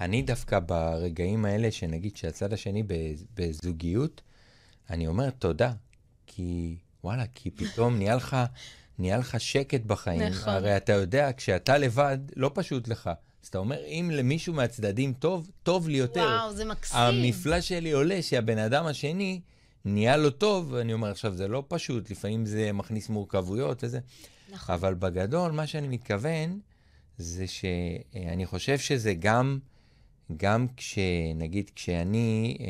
[0.00, 2.82] אני דווקא ברגעים האלה, שנגיד שהצד השני
[3.34, 4.20] בזוגיות,
[4.90, 5.72] אני אומר תודה,
[6.26, 8.36] כי וואלה, כי פתאום נהיה לך,
[8.98, 10.22] נהיה לך שקט בחיים.
[10.22, 10.52] נכון.
[10.52, 13.10] הרי אתה יודע, כשאתה לבד, לא פשוט לך.
[13.42, 16.20] אז אתה אומר, אם למישהו מהצדדים טוב, טוב לי יותר.
[16.20, 16.98] וואו, זה מקסים.
[16.98, 19.40] המפלט שלי עולה שהבן אדם השני
[19.84, 24.00] נהיה לו טוב, ואני אומר, עכשיו, זה לא פשוט, לפעמים זה מכניס מורכבויות וזה.
[24.52, 24.74] נכון.
[24.74, 26.60] אבל בגדול, מה שאני מתכוון,
[27.18, 29.58] זה שאני חושב שזה גם,
[30.36, 32.66] גם כשנגיד, כשאני אה,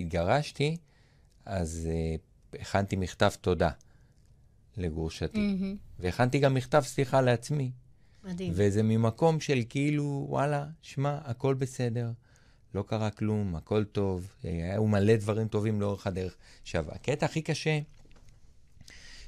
[0.00, 0.76] התגרשתי,
[1.46, 2.14] אז אה,
[2.60, 3.70] הכנתי מכתב תודה
[4.76, 5.38] לגרושתי.
[5.38, 5.76] Mm-hmm.
[5.98, 7.70] והכנתי גם מכתב סליחה לעצמי.
[8.24, 8.52] מדהים.
[8.54, 12.10] וזה ממקום של כאילו, וואלה, שמע, הכל בסדר,
[12.74, 16.36] לא קרה כלום, הכל טוב, היו מלא דברים טובים לאורך הדרך.
[16.62, 17.80] עכשיו, הקטע הכי קשה,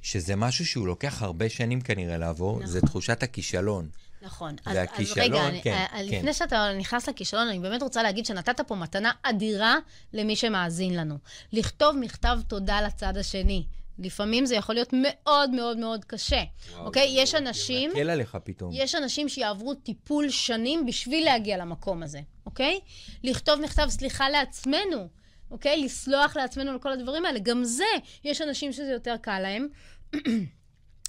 [0.03, 2.67] שזה משהו שהוא לוקח הרבה שנים כנראה לעבור, נכון.
[2.67, 3.89] זה תחושת הכישלון.
[4.27, 4.57] נכון.
[4.67, 5.87] אז, אז רגע, כן, אני, כן.
[6.03, 9.77] לפני שאתה נכנס לכישלון, אני באמת רוצה להגיד שנתת פה מתנה אדירה
[10.13, 11.19] למי שמאזין לנו.
[11.53, 13.65] לכתוב מכתב תודה לצד השני.
[13.99, 17.09] לפעמים זה יכול להיות מאוד מאוד מאוד קשה, וואו, אוקיי?
[17.11, 17.91] יש אנשים...
[17.91, 18.71] מקל עליך פתאום.
[18.75, 22.81] יש אנשים שיעברו טיפול שנים בשביל להגיע למקום הזה, אוקיי?
[23.25, 25.09] לכתוב מכתב סליחה לעצמנו,
[25.51, 25.85] אוקיי?
[25.85, 27.39] לסלוח לעצמנו על כל הדברים האלה.
[27.39, 27.85] גם זה,
[28.25, 29.69] יש אנשים שזה יותר קל להם.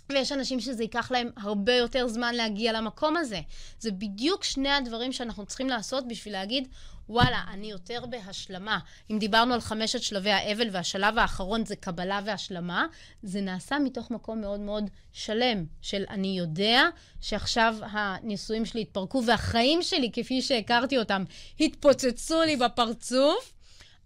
[0.09, 3.41] ויש אנשים שזה ייקח להם הרבה יותר זמן להגיע למקום הזה.
[3.79, 6.67] זה בדיוק שני הדברים שאנחנו צריכים לעשות בשביל להגיד,
[7.09, 8.79] וואלה, אני יותר בהשלמה.
[9.11, 12.85] אם דיברנו על חמשת שלבי האבל והשלב האחרון זה קבלה והשלמה,
[13.23, 16.83] זה נעשה מתוך מקום מאוד מאוד שלם, של אני יודע
[17.21, 21.23] שעכשיו הנישואים שלי התפרקו והחיים שלי, כפי שהכרתי אותם,
[21.59, 23.53] התפוצצו לי בפרצוף.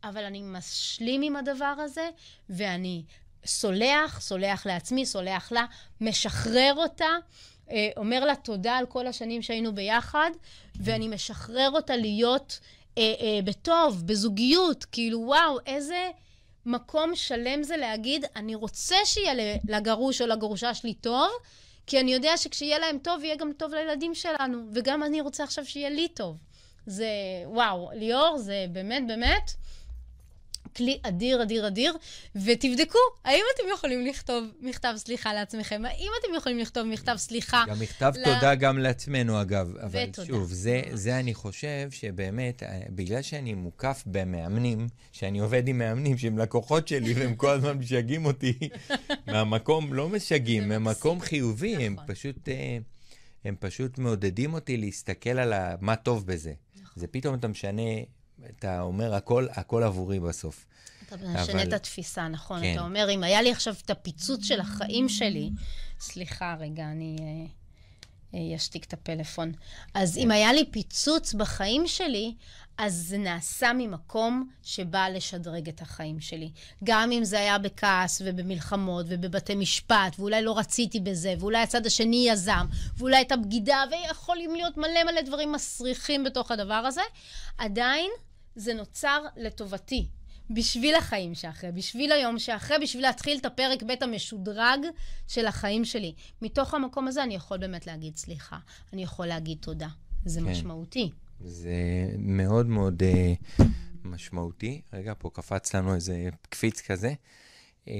[0.03, 2.09] אבל אני משלים עם הדבר הזה,
[2.49, 3.03] ואני
[3.45, 5.65] סולח, סולח לעצמי, סולח לה,
[6.01, 7.09] משחרר אותה,
[7.71, 10.31] אה, אומר לה תודה על כל השנים שהיינו ביחד,
[10.75, 12.59] ואני משחרר אותה להיות
[12.97, 16.09] אה, אה, בטוב, בזוגיות, כאילו, וואו, איזה
[16.65, 21.29] מקום שלם זה להגיד, אני רוצה שיהיה לגרוש או לגרושה שלי טוב,
[21.87, 25.65] כי אני יודע שכשיהיה להם טוב, יהיה גם טוב לילדים שלנו, וגם אני רוצה עכשיו
[25.65, 26.37] שיהיה לי טוב.
[26.85, 27.09] זה,
[27.45, 29.51] וואו, ליאור, זה באמת, באמת,
[30.76, 31.93] כלי אדיר, אדיר, אדיר,
[32.36, 35.82] ותבדקו, האם אתם יכולים לכתוב מכתב סליחה לעצמכם?
[35.86, 37.63] האם אתם יכולים לכתוב מכתב סליחה?
[37.67, 38.24] גם מכתב ל...
[38.24, 39.75] תודה גם לעצמנו, אגב.
[39.78, 40.28] אבל ותודה.
[40.28, 46.17] שוב, זה, זה אני חושב שבאמת, אה, בגלל שאני מוקף במאמנים, שאני עובד עם מאמנים
[46.17, 48.54] שהם לקוחות שלי, והם כל הזמן משגעים אותי,
[49.28, 51.86] מהמקום, לא משגעים, ממקום חיובי, נכון.
[51.86, 52.50] הם פשוט...
[52.50, 52.78] אה,
[53.45, 56.54] הם פשוט מעודדים אותי להסתכל על מה טוב בזה.
[56.82, 56.93] נכון.
[56.95, 57.82] זה פתאום אתה משנה
[58.50, 60.66] אתה אומר, הכל, הכל עבורי בסוף.
[61.08, 61.68] אתה משנה אבל...
[61.68, 62.62] את התפיסה, נכון.
[62.62, 62.74] כן.
[62.74, 65.50] אתה אומר, אם היה לי עכשיו את הפיצוץ של החיים שלי,
[66.00, 67.47] סליחה, רגע, אני
[68.55, 69.51] אשתיק אה, את הפלאפון.
[69.93, 72.34] אז אם היה לי פיצוץ בחיים שלי,
[72.78, 76.51] אז זה נעשה ממקום שבא לשדרג את החיים שלי.
[76.84, 82.30] גם אם זה היה בכעס ובמלחמות ובבתי משפט, ואולי לא רציתי בזה, ואולי הצד השני
[82.30, 82.66] יזם,
[82.97, 87.01] ואולי הייתה בגידה, ויכולים להיות מלא מלא דברים מסריחים בתוך הדבר הזה,
[87.58, 88.12] עדיין
[88.55, 90.07] זה נוצר לטובתי.
[90.49, 94.79] בשביל החיים שאחרי, בשביל היום שאחרי, בשביל להתחיל את הפרק ב' המשודרג
[95.28, 96.13] של החיים שלי.
[96.41, 98.57] מתוך המקום הזה אני יכול באמת להגיד סליחה,
[98.93, 99.87] אני יכול להגיד תודה.
[100.25, 100.45] זה כן.
[100.45, 101.09] משמעותי.
[101.39, 101.73] זה
[102.17, 103.63] מאוד מאוד uh,
[104.03, 104.82] משמעותי.
[104.93, 107.13] רגע, פה קפץ לנו איזה קפיץ כזה.
[107.87, 107.93] אה,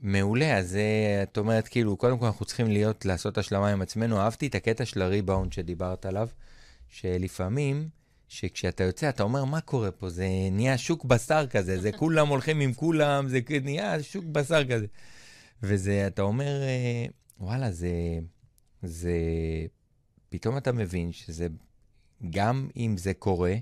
[0.00, 4.18] מעולה, אז אה, את אומרת, כאילו, קודם כל אנחנו צריכים להיות, לעשות השלמה עם עצמנו.
[4.18, 6.28] אהבתי את הקטע של הריבאונד שדיברת עליו,
[6.88, 7.88] שלפעמים,
[8.28, 10.08] שכשאתה יוצא, אתה אומר, מה קורה פה?
[10.08, 14.86] זה נהיה שוק בשר כזה, זה כולם הולכים עם כולם, זה נהיה שוק בשר כזה.
[15.62, 17.06] וזה, אתה אומר, אה,
[17.40, 17.90] וואלה, זה,
[18.82, 19.18] זה,
[20.28, 21.48] פתאום אתה מבין שזה,
[22.30, 23.54] גם אם זה קורה,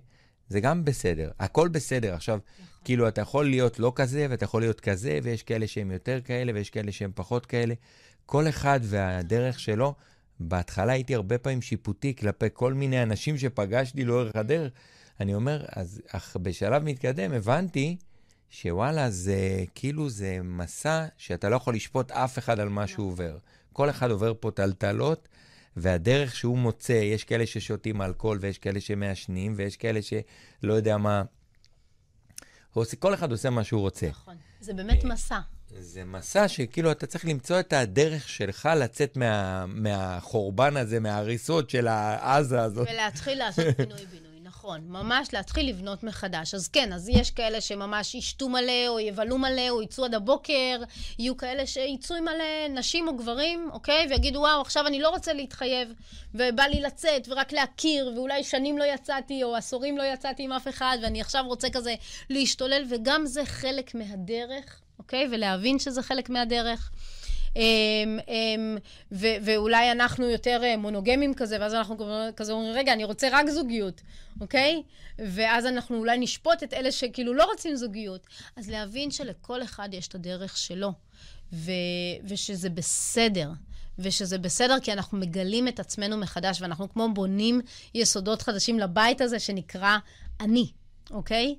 [0.48, 2.14] זה גם בסדר, הכל בסדר.
[2.14, 2.66] עכשיו, נכון.
[2.84, 6.52] כאילו, אתה יכול להיות לא כזה, ואתה יכול להיות כזה, ויש כאלה שהם יותר כאלה,
[6.54, 7.74] ויש כאלה שהם פחות כאלה.
[8.26, 9.94] כל אחד והדרך שלו.
[10.40, 14.72] בהתחלה הייתי הרבה פעמים שיפוטי כלפי כל מיני אנשים שפגשתי לאורך הדרך.
[15.20, 17.96] אני אומר, אז אך בשלב מתקדם הבנתי
[18.50, 23.38] שוואלה, זה כאילו זה מסע שאתה לא יכול לשפוט אף אחד על מה שהוא עובר.
[23.72, 25.28] כל אחד עובר פה טלטלות,
[25.76, 31.22] והדרך שהוא מוצא, יש כאלה ששותים אלכוהול, ויש כאלה שמעשנים, ויש כאלה שלא יודע מה.
[32.98, 34.08] כל אחד עושה מה שהוא רוצה.
[34.08, 34.36] נכון.
[34.60, 35.40] זה באמת מסע.
[35.80, 41.88] זה מסע שכאילו אתה צריך למצוא את הדרך שלך לצאת מה, מהחורבן הזה, מההריסות של
[41.88, 42.88] העזה הזאת.
[42.92, 44.34] ולהתחיל לעשות פינוי-בינוי.
[44.64, 46.54] נכון, ממש להתחיל לבנות מחדש.
[46.54, 50.82] אז כן, אז יש כאלה שממש ישתו מלא, או יבלו מלא, או יצאו עד הבוקר,
[51.18, 54.06] יהיו כאלה שיצאו מלא, נשים או גברים, אוקיי?
[54.10, 55.88] ויגידו, וואו, עכשיו אני לא רוצה להתחייב,
[56.34, 60.68] ובא לי לצאת, ורק להכיר, ואולי שנים לא יצאתי, או עשורים לא יצאתי עם אף
[60.68, 61.94] אחד, ואני עכשיו רוצה כזה
[62.30, 65.28] להשתולל, וגם זה חלק מהדרך, אוקיי?
[65.30, 66.90] ולהבין שזה חלק מהדרך.
[67.56, 68.76] אמ, אמ,
[69.12, 71.96] ו- ואולי אנחנו יותר אה, מונוגמים כזה, ואז אנחנו
[72.36, 74.00] כזה אומרים, רגע, אני רוצה רק זוגיות,
[74.40, 74.82] אוקיי?
[75.18, 78.26] ואז אנחנו אולי נשפוט את אלה שכאילו לא רוצים זוגיות.
[78.56, 80.92] אז להבין שלכל אחד יש את הדרך שלו,
[81.52, 81.72] ו-
[82.28, 83.50] ושזה בסדר.
[83.98, 87.60] ושזה בסדר, כי אנחנו מגלים את עצמנו מחדש, ואנחנו כמו בונים
[87.94, 89.98] יסודות חדשים לבית הזה שנקרא
[90.40, 90.70] אני,
[91.10, 91.54] אוקיי?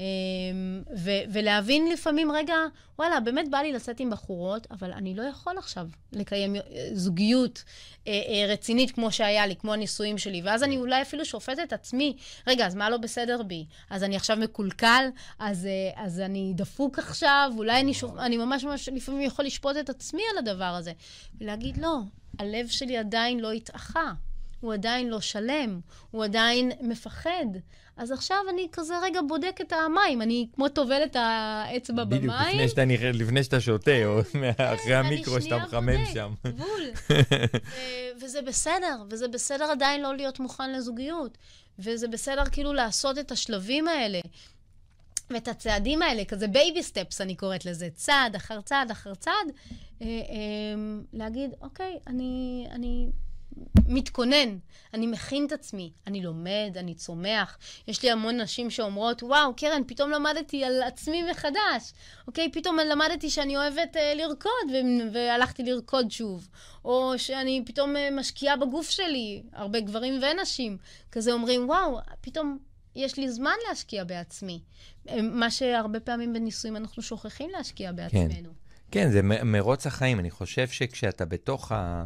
[0.00, 2.54] אמ, ו- ולהבין לפעמים, רגע,
[2.98, 6.56] וואלה, באמת בא לי לצאת עם בחורות, אבל אני לא יכול עכשיו לקיים
[6.92, 7.64] זוגיות
[8.06, 10.42] אה, אה, רצינית כמו שהיה לי, כמו הנישואים שלי.
[10.42, 12.16] ואז אני אולי אפילו שופטת את עצמי,
[12.46, 13.66] רגע, אז מה לא בסדר בי?
[13.90, 15.08] אז אני עכשיו מקולקל?
[15.38, 17.52] אז, אה, אז אני דפוק עכשיו?
[17.56, 18.18] אולי אני, שופ...
[18.18, 20.92] אני ממש ממש לפעמים יכול לשפוט את עצמי על הדבר הזה.
[21.40, 21.98] ולהגיד, לא,
[22.38, 24.12] הלב שלי עדיין לא התאחה.
[24.60, 25.80] הוא עדיין לא שלם,
[26.10, 27.46] הוא עדיין מפחד.
[27.96, 32.20] אז עכשיו אני כזה רגע בודק את המים, אני כמו טובל את האצבע במים.
[32.20, 36.34] בדיוק, לפני שאתה, לפני שאתה שותה, או כן, אחרי המיקרו שאתה מחמם שם.
[36.56, 36.90] בול.
[38.22, 41.38] וזה בסדר, וזה בסדר עדיין לא להיות מוכן לזוגיות.
[41.78, 44.20] וזה בסדר כאילו לעשות את השלבים האלה.
[45.30, 49.34] ואת הצעדים האלה, כזה baby steps, אני קוראת לזה, צעד אחר צעד אחר צעד,
[50.02, 50.14] אה, אה,
[51.12, 53.06] להגיד, אוקיי, אני, אני
[53.88, 54.58] מתכונן,
[54.94, 57.58] אני מכין את עצמי, אני לומד, אני צומח.
[57.88, 61.92] יש לי המון נשים שאומרות, וואו, קרן, פתאום למדתי על עצמי מחדש.
[62.28, 66.48] אוקיי, פתאום למדתי שאני אוהבת אה, לרקוד, ו- והלכתי לרקוד שוב.
[66.84, 70.78] או שאני פתאום אה, משקיעה בגוף שלי, הרבה גברים ונשים.
[71.12, 72.58] כזה אומרים, וואו, פתאום
[72.94, 74.60] יש לי זמן להשקיע בעצמי.
[75.08, 77.96] אה, מה שהרבה פעמים בנישואים אנחנו שוכחים להשקיע כן.
[77.96, 78.50] בעצמנו.
[78.90, 80.20] כן, כן זה מרוץ החיים.
[80.20, 82.04] אני חושב שכשאתה בתוך ה...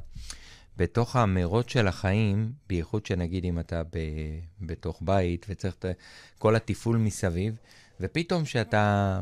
[0.81, 3.98] בתוך המרוץ של החיים, בייחוד שנגיד אם אתה ב,
[4.61, 5.85] בתוך בית וצריך את
[6.39, 7.57] כל התפעול מסביב,
[8.01, 9.20] ופתאום כשאתה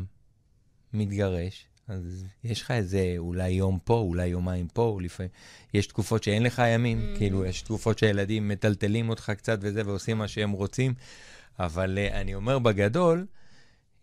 [0.93, 5.30] מתגרש, אז יש לך איזה אולי יום פה, אולי יומיים פה, לפעמים,
[5.74, 7.18] יש תקופות שאין לך ימים, mm.
[7.18, 10.94] כאילו, יש תקופות שילדים מטלטלים אותך קצת וזה, ועושים מה שהם רוצים,
[11.59, 13.26] אבל uh, אני אומר בגדול,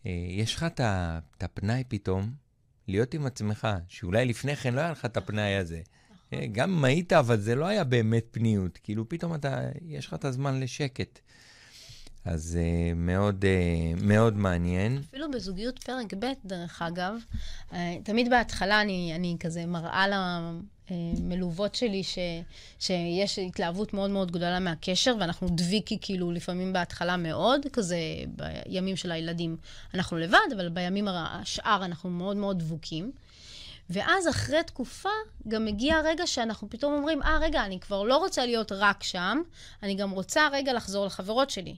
[0.04, 2.32] uh, יש לך את הפנאי פתאום
[2.88, 5.82] להיות עם עצמך, שאולי לפני כן לא היה לך את הפנאי הזה.
[6.34, 8.80] אה, גם אם היית, אבל זה לא היה באמת פניות.
[8.84, 11.20] כאילו, פתאום אתה, יש לך את הזמן לשקט.
[12.26, 15.02] אז uh, מאוד, uh, מאוד מעניין.
[15.10, 17.16] אפילו בזוגיות פרק ב', דרך אגב,
[17.70, 17.74] uh,
[18.04, 20.06] תמיד בהתחלה אני, אני כזה מראה
[20.92, 22.18] למלוות שלי ש,
[22.80, 27.98] שיש התלהבות מאוד מאוד גדולה מהקשר, ואנחנו דביקי כאילו לפעמים בהתחלה מאוד, כזה
[28.28, 29.58] בימים של הילדים
[29.94, 33.12] אנחנו לבד, אבל בימים השאר אנחנו מאוד מאוד דבוקים.
[33.90, 35.10] ואז אחרי תקופה
[35.48, 39.42] גם מגיע הרגע שאנחנו פתאום אומרים, אה, רגע, אני כבר לא רוצה להיות רק שם,
[39.84, 41.76] אני גם רוצה רגע לחזור לחברות שלי,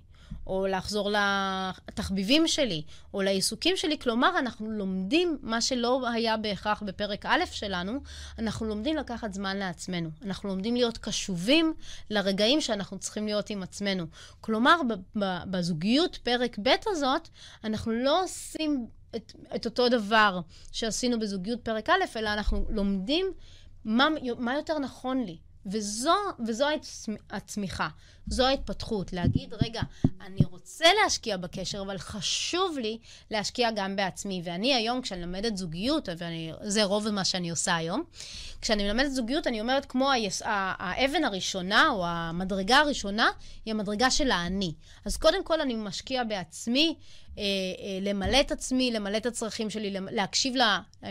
[0.47, 3.99] או לחזור לתחביבים שלי, או לעיסוקים שלי.
[3.99, 7.99] כלומר, אנחנו לומדים מה שלא היה בהכרח בפרק א' שלנו,
[8.39, 10.09] אנחנו לומדים לקחת זמן לעצמנו.
[10.25, 11.73] אנחנו לומדים להיות קשובים
[12.09, 14.05] לרגעים שאנחנו צריכים להיות עם עצמנו.
[14.41, 14.81] כלומר,
[15.45, 17.27] בזוגיות פרק ב' הזאת,
[17.63, 20.39] אנחנו לא עושים את, את אותו דבר
[20.71, 23.31] שעשינו בזוגיות פרק א', אלא אנחנו לומדים
[23.85, 24.07] מה,
[24.37, 25.37] מה יותר נכון לי.
[25.71, 26.15] וזו,
[26.47, 26.65] וזו
[27.29, 27.87] הצמיחה,
[28.27, 29.13] זו ההתפתחות.
[29.13, 29.81] להגיד, רגע,
[30.21, 32.97] אני רוצה להשקיע בקשר, אבל חשוב לי
[33.31, 34.41] להשקיע גם בעצמי.
[34.43, 38.03] ואני היום, כשאני לומדת זוגיות, וזה רוב מה שאני עושה היום,
[38.61, 43.29] כשאני מלמדת זוגיות, אני אומרת, כמו היס, האבן הראשונה, או המדרגה הראשונה,
[43.65, 44.73] היא המדרגה של האני.
[45.05, 46.95] אז קודם כל אני משקיע בעצמי,
[48.01, 51.09] למלא את עצמי, למלא את הצרכים שלי, להקשיב לה, אה,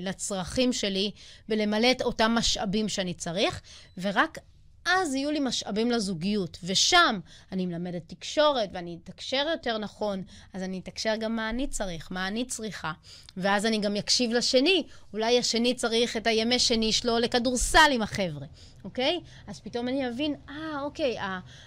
[0.00, 1.10] לצרכים שלי
[1.48, 3.60] ולמלא את אותם משאבים שאני צריך,
[3.98, 4.38] ורק
[4.84, 6.58] אז יהיו לי משאבים לזוגיות.
[6.64, 7.20] ושם
[7.52, 12.28] אני מלמדת תקשורת ואני אתקשר יותר נכון, אז אני אתקשר גם מה אני צריך, מה
[12.28, 12.92] אני צריכה.
[13.36, 14.84] ואז אני גם אקשיב לשני.
[15.12, 18.46] אולי השני צריך את הימי שני שלו לכדורסל עם החבר'ה,
[18.84, 19.20] אוקיי?
[19.46, 21.16] אז פתאום אני אבין, אה, אוקיי,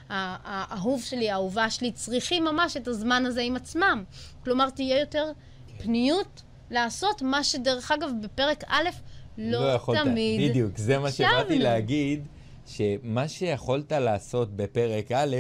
[0.10, 4.03] האהוב שלי, האהובה שלי, צריכים ממש את הזמן הזה עם עצמם.
[4.44, 5.31] כלומר, תהיה יותר
[5.77, 6.41] פניות
[6.72, 8.90] לעשות מה שדרך אגב בפרק א'
[9.38, 10.49] לא, לא תמיד.
[10.49, 12.23] בדיוק, זה מה שבאתי להגיד.
[12.68, 15.35] שמה שיכולת לעשות בפרק א',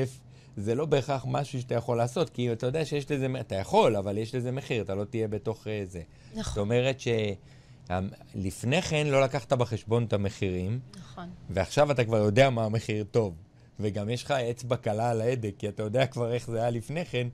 [0.57, 4.17] זה לא בהכרח משהו שאתה יכול לעשות, כי אתה יודע שיש לזה, אתה יכול, אבל
[4.17, 6.01] יש לזה מחיר, אתה לא תהיה בתוך uh, זה.
[6.31, 6.43] נכון.
[6.43, 11.29] זאת אומרת שלפני כן לא לקחת בחשבון את המחירים, נכון.
[11.49, 13.33] ועכשיו אתה כבר יודע מה המחיר טוב.
[13.79, 17.05] וגם יש לך אצבע קלה על ההדק, כי אתה יודע כבר איך זה היה לפני
[17.05, 17.27] כן.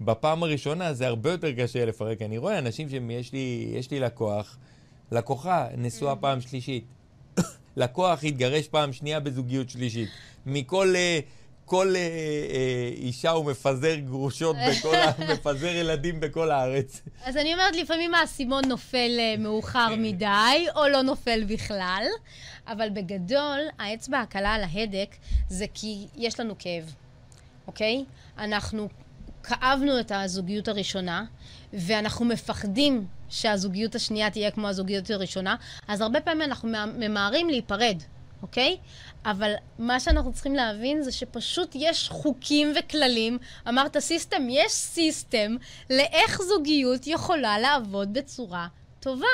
[0.00, 2.22] בפעם הראשונה זה הרבה יותר קשה לפרק.
[2.22, 4.58] אני רואה אנשים שיש לי, לי לקוח,
[5.12, 6.16] לקוחה נשואה mm.
[6.16, 6.84] פעם שלישית.
[7.80, 10.08] לקוח התגרש פעם שנייה בזוגיות שלישית.
[10.46, 10.94] מכל...
[10.94, 11.40] uh,
[11.70, 11.96] כל uh,
[12.52, 14.96] uh, אישה הוא מפזר גרושות בכל.
[15.32, 17.00] מפזר ילדים בכל הארץ.
[17.24, 22.04] אז אני אומרת, לפעמים האסימון נופל מאוחר מדי, או לא נופל בכלל,
[22.66, 25.16] אבל בגדול, האצבע הקלה על ההדק
[25.48, 26.94] זה כי יש לנו כאב,
[27.66, 28.04] אוקיי?
[28.38, 28.88] אנחנו
[29.42, 31.24] כאבנו את הזוגיות הראשונה,
[31.72, 35.56] ואנחנו מפחדים שהזוגיות השנייה תהיה כמו הזוגיות הראשונה,
[35.88, 38.02] אז הרבה פעמים אנחנו ממהרים להיפרד,
[38.42, 38.76] אוקיי?
[39.24, 43.38] אבל מה שאנחנו צריכים להבין זה שפשוט יש חוקים וכללים.
[43.68, 45.56] אמרת system, יש system
[45.90, 48.66] לאיך זוגיות יכולה לעבוד בצורה
[49.00, 49.26] טובה.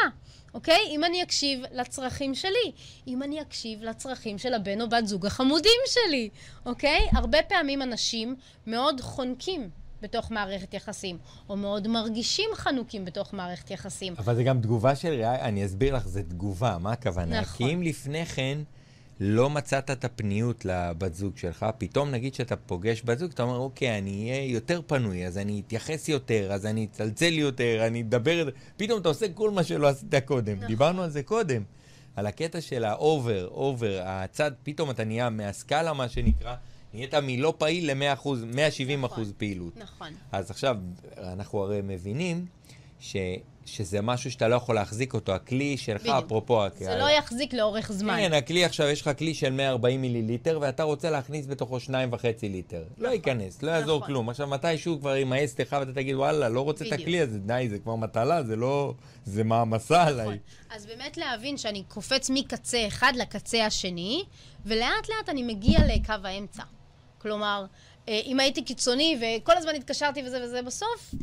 [0.54, 0.80] אוקיי?
[0.90, 2.72] אם אני אקשיב לצרכים שלי,
[3.06, 6.28] אם אני אקשיב לצרכים של הבן או בת זוג החמודים שלי,
[6.66, 7.08] אוקיי?
[7.12, 8.36] הרבה פעמים אנשים
[8.66, 9.70] מאוד חונקים
[10.02, 11.18] בתוך מערכת יחסים,
[11.48, 14.14] או מאוד מרגישים חנוקים בתוך מערכת יחסים.
[14.18, 17.40] אבל זה גם תגובה של ריאי, אני אסביר לך, זה תגובה, מה הכוונה?
[17.40, 17.66] נכון.
[17.66, 18.58] כי אם לפני כן
[19.20, 23.56] לא מצאת את הפניות לבת זוג שלך, פתאום נגיד שאתה פוגש בת זוג, אתה אומר,
[23.56, 28.48] אוקיי, אני אהיה יותר פנוי, אז אני אתייחס יותר, אז אני אצלצל יותר, אני אדבר,
[28.76, 30.56] פתאום אתה עושה כל מה שלא עשית קודם.
[30.56, 30.66] נכון.
[30.66, 31.62] דיברנו על זה קודם.
[32.16, 36.54] על הקטע של ה over, over, הצד, פתאום אתה נהיה מהסקאלה, מה שנקרא.
[36.96, 39.76] נהיית מלא פעיל ל-100 170 נכון, אחוז פעילות.
[39.76, 40.08] נכון.
[40.32, 40.76] אז עכשיו,
[41.16, 42.46] אנחנו הרי מבינים
[43.00, 43.16] ש,
[43.66, 46.16] שזה משהו שאתה לא יכול להחזיק אותו, הכלי שלך, בדיוק.
[46.24, 46.64] אפרופו...
[46.78, 46.98] זה הכ...
[46.98, 48.16] לא יחזיק לאורך זמן.
[48.16, 51.88] כן, הכלי עכשיו, יש לך כלי של 140 מיליליטר, ואתה רוצה להכניס בתוכו 2.5
[52.42, 52.78] ליטר.
[52.78, 53.04] לא נכון.
[53.04, 54.06] לא ייכנס, לא יעזור נכון.
[54.06, 54.28] כלום.
[54.28, 56.94] עכשיו, מתישהו כבר ימאס לך ואתה תגיד, וואלה, לא רוצה בדיוק.
[56.94, 58.94] את הכלי הזה, די, זה כבר מטלה, זה לא...
[59.24, 60.20] זה מעמסה נכון.
[60.20, 60.38] עליי.
[60.70, 64.24] אז באמת להבין שאני קופץ מקצה אחד לקצה השני,
[64.66, 66.62] ולאט לאט אני מגיע לקו האמצע.
[67.26, 67.64] כלומר,
[68.08, 71.14] אה, אם הייתי קיצוני וכל הזמן התקשרתי וזה וזה, בסוף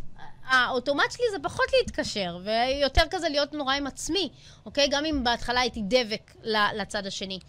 [0.45, 4.30] האוטומט שלי זה פחות להתקשר, ויותר כזה להיות נורא עם עצמי,
[4.65, 4.88] אוקיי?
[4.88, 6.35] גם אם בהתחלה הייתי דבק
[6.75, 7.39] לצד השני.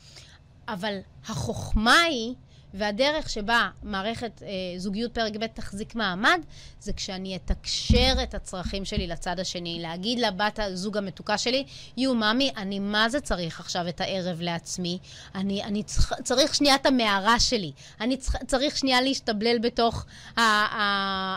[0.69, 2.35] אבל החוכמה היא
[2.75, 4.49] והדרך שבה מערכת אה,
[4.79, 6.41] זוגיות פרק ב' תחזיק מעמד,
[6.81, 9.79] זה כשאני אתקשר את הצרכים שלי לצד השני.
[9.81, 11.65] להגיד לבת הזוג המתוקה שלי,
[11.97, 14.99] יו, ממי, אני מה זה צריך עכשיו את הערב לעצמי?
[15.35, 17.73] אני, אני צריך, צריך שנייה את המערה שלי.
[18.01, 20.07] אני צריך, צריך שנייה להשתבלל בתוך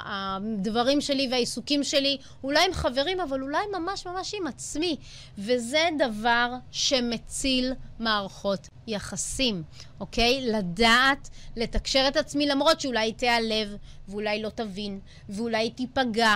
[0.05, 4.97] הדברים שלי והעיסוקים שלי, אולי עם חברים, אבל אולי ממש ממש עם עצמי.
[5.37, 9.63] וזה דבר שמציל מערכות יחסים,
[9.99, 10.51] אוקיי?
[10.51, 13.75] לדעת לתקשר את עצמי, למרות שאולי תיעלב,
[14.07, 14.99] ואולי לא תבין,
[15.29, 16.35] ואולי תיפגע,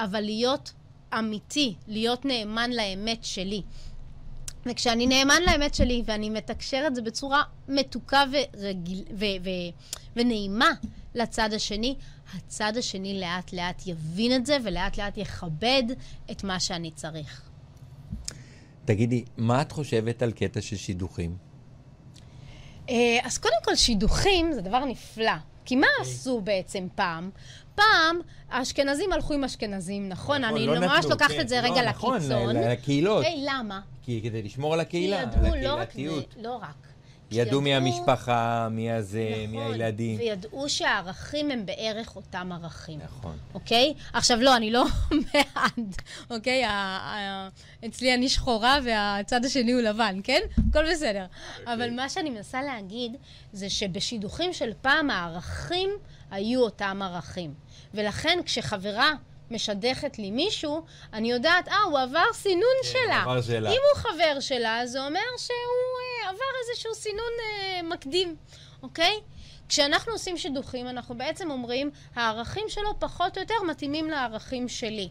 [0.00, 0.72] אבל להיות
[1.18, 3.62] אמיתי, להיות נאמן לאמת שלי.
[4.66, 9.70] וכשאני נאמן לאמת שלי ואני מתקשר את זה בצורה מתוקה ורגיל, ו- ו-
[10.16, 10.70] ונעימה
[11.14, 11.94] לצד השני,
[12.34, 15.82] הצד השני לאט לאט יבין את זה ולאט לאט יכבד
[16.30, 17.42] את מה שאני צריך.
[18.84, 21.47] תגידי, מה את חושבת על קטע של שידוכים?
[22.88, 25.32] אה, אז קודם כל, שידוכים זה דבר נפלא.
[25.64, 26.12] כי מה אוקיי.
[26.12, 27.30] עשו בעצם פעם?
[27.74, 28.20] פעם
[28.50, 30.40] האשכנזים הלכו עם אשכנזים, נכון?
[30.40, 31.40] נכון אני לא ממש נתנו, לוקחת כן.
[31.40, 32.56] את זה רגע לא, נכון, לקיצון.
[32.56, 33.24] נכון, לקהילות.
[33.24, 33.80] היי, למה?
[34.02, 36.34] כי כדי לשמור על הקהילה, על הקהילתיות.
[36.36, 36.86] לא רק, לא רק.
[37.30, 40.18] ידעו מי המשפחה, מי הזה, נכון, מי הילדים.
[40.18, 43.00] וידעו שהערכים הם בערך אותם ערכים.
[43.04, 43.38] נכון.
[43.54, 43.94] אוקיי?
[44.12, 45.96] עכשיו, לא, אני לא בעד,
[46.30, 46.64] אוקיי?
[47.86, 50.40] אצלי אני שחורה והצד השני הוא לבן, כן?
[50.70, 51.26] הכל בסדר.
[51.60, 51.74] אוקיי.
[51.74, 53.16] אבל מה שאני מנסה להגיד
[53.52, 55.90] זה שבשידוכים של פעם הערכים
[56.30, 57.54] היו אותם ערכים.
[57.94, 59.12] ולכן כשחברה
[59.50, 60.82] משדכת לי מישהו,
[61.12, 63.22] אני יודעת, אה, הוא עבר סינון כן, שלה.
[63.22, 63.70] עבר שלה.
[63.70, 68.36] אם הוא חבר שלה, זה אומר שהוא אה, עבר איזשהו סינון אה, מקדים,
[68.82, 69.20] אוקיי?
[69.68, 75.08] כשאנחנו עושים שידוכים, אנחנו בעצם אומרים, הערכים שלו פחות או יותר מתאימים לערכים שלי.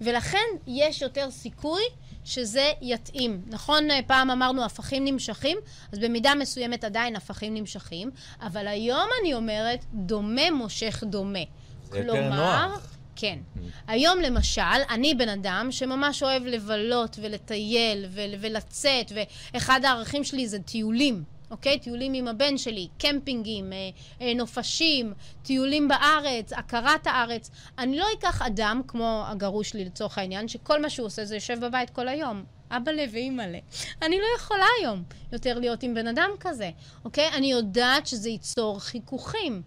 [0.00, 1.82] ולכן יש יותר סיכוי
[2.24, 3.42] שזה יתאים.
[3.46, 5.58] נכון, אה, פעם אמרנו הפכים נמשכים,
[5.92, 8.10] אז במידה מסוימת עדיין הפכים נמשכים,
[8.40, 11.38] אבל היום אני אומרת, דומה מושך דומה.
[11.84, 12.99] זה כלומר, יותר נוח.
[13.20, 13.38] כן.
[13.56, 13.60] Mm.
[13.86, 14.60] היום למשל,
[14.90, 19.12] אני בן אדם שממש אוהב לבלות ולטייל ול- ולצאת,
[19.54, 21.24] ואחד הערכים שלי זה טיולים.
[21.50, 21.78] אוקיי?
[21.78, 23.78] טיולים עם הבן שלי, קמפינגים, אה,
[24.20, 27.50] אה, נופשים, טיולים בארץ, הכרת הארץ.
[27.78, 31.64] אני לא אקח אדם, כמו הגרוש שלי לצורך העניין, שכל מה שהוא עושה זה יושב
[31.64, 32.44] בבית כל היום.
[32.70, 33.60] אבא לב ואימא לב.
[34.02, 35.02] אני לא יכולה היום
[35.32, 36.70] יותר להיות עם בן אדם כזה,
[37.04, 37.28] אוקיי?
[37.34, 39.62] אני יודעת שזה ייצור חיכוכים.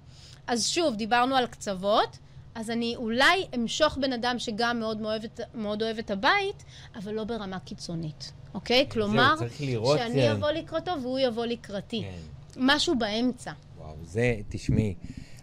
[0.47, 2.17] אז שוב, דיברנו על קצוות.
[2.55, 5.25] אז אני אולי אמשוך בן אדם שגם מאוד, מאוד,
[5.55, 6.63] מאוד אוהב את הבית,
[6.95, 8.87] אבל לא ברמה קיצונית, אוקיי?
[8.91, 10.31] כלומר, לראות, שאני כן.
[10.31, 12.01] אבוא לקראתו והוא יבוא לקראתי.
[12.01, 12.17] כן.
[12.57, 13.51] משהו באמצע.
[13.77, 14.95] וואו, זה, תשמעי,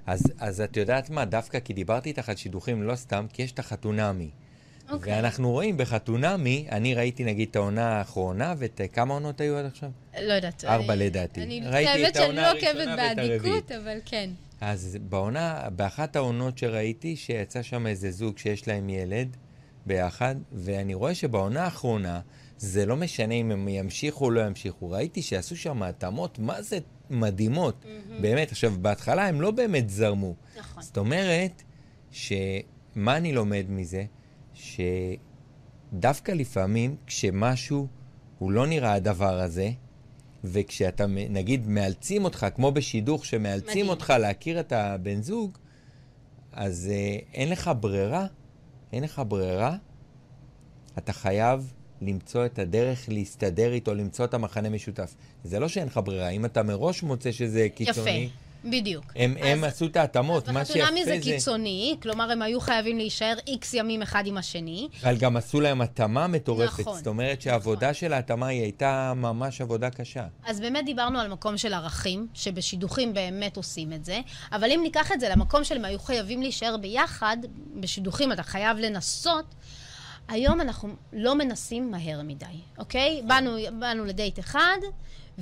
[0.06, 3.52] אז, אז את יודעת מה, דווקא כי דיברתי איתך על שידוכים לא סתם, כי יש
[3.52, 4.30] את החתונמי.
[4.90, 5.12] אוקיי.
[5.12, 9.90] ואנחנו רואים בחתונמי, אני ראיתי נגיד את העונה האחרונה, וכמה עונות היו עד עכשיו?
[10.22, 10.64] לא יודעת.
[10.64, 11.42] ארבע לדעתי.
[11.42, 14.30] אני חייבת שאני לא עוקבת באדיקות, אבל כן.
[14.60, 19.36] אז בעונה, באחת העונות שראיתי, שיצא שם איזה זוג שיש להם ילד
[19.86, 22.20] ביחד, ואני רואה שבעונה האחרונה,
[22.58, 24.90] זה לא משנה אם הם ימשיכו או לא ימשיכו.
[24.90, 26.78] ראיתי שעשו שם התאמות, מה זה
[27.10, 27.84] מדהימות.
[27.84, 28.22] Mm-hmm.
[28.22, 30.34] באמת, עכשיו, בהתחלה הם לא באמת זרמו.
[30.58, 30.82] נכון.
[30.82, 31.62] זאת אומרת,
[32.10, 34.04] שמה אני לומד מזה?
[34.54, 37.86] שדווקא לפעמים, כשמשהו
[38.38, 39.70] הוא לא נראה הדבר הזה,
[40.44, 43.88] וכשאתה, נגיד, מאלצים אותך, כמו בשידוך, שמאלצים מדהים.
[43.88, 45.58] אותך להכיר את הבן זוג,
[46.52, 48.26] אז אה, אין לך ברירה,
[48.92, 49.76] אין לך ברירה,
[50.98, 51.72] אתה חייב
[52.02, 55.14] למצוא את הדרך להסתדר איתו, למצוא את המחנה משותף.
[55.44, 58.10] זה לא שאין לך ברירה, אם אתה מראש מוצא שזה קיצוני...
[58.10, 58.49] יפה.
[58.64, 59.04] בדיוק.
[59.16, 60.82] הם, אז, הם עשו את ההתאמות, מה שיפה זה...
[60.82, 64.88] אז בחתונמי זה קיצוני, כלומר, הם היו חייבים להישאר איקס ימים אחד עם השני.
[65.02, 66.80] אבל גם עשו להם התאמה מטורפת.
[66.80, 66.96] נכון.
[66.96, 67.94] זאת אומרת שהעבודה נכון.
[67.94, 70.26] של ההתאמה היא הייתה ממש עבודה קשה.
[70.44, 74.20] אז באמת דיברנו על מקום של ערכים, שבשידוכים באמת עושים את זה,
[74.52, 77.36] אבל אם ניקח את זה למקום שהם היו חייבים להישאר ביחד,
[77.80, 79.44] בשידוכים אתה חייב לנסות,
[80.28, 82.46] היום אנחנו לא מנסים מהר מדי,
[82.78, 83.22] אוקיי?
[83.26, 84.78] באנו, באנו לדייט אחד,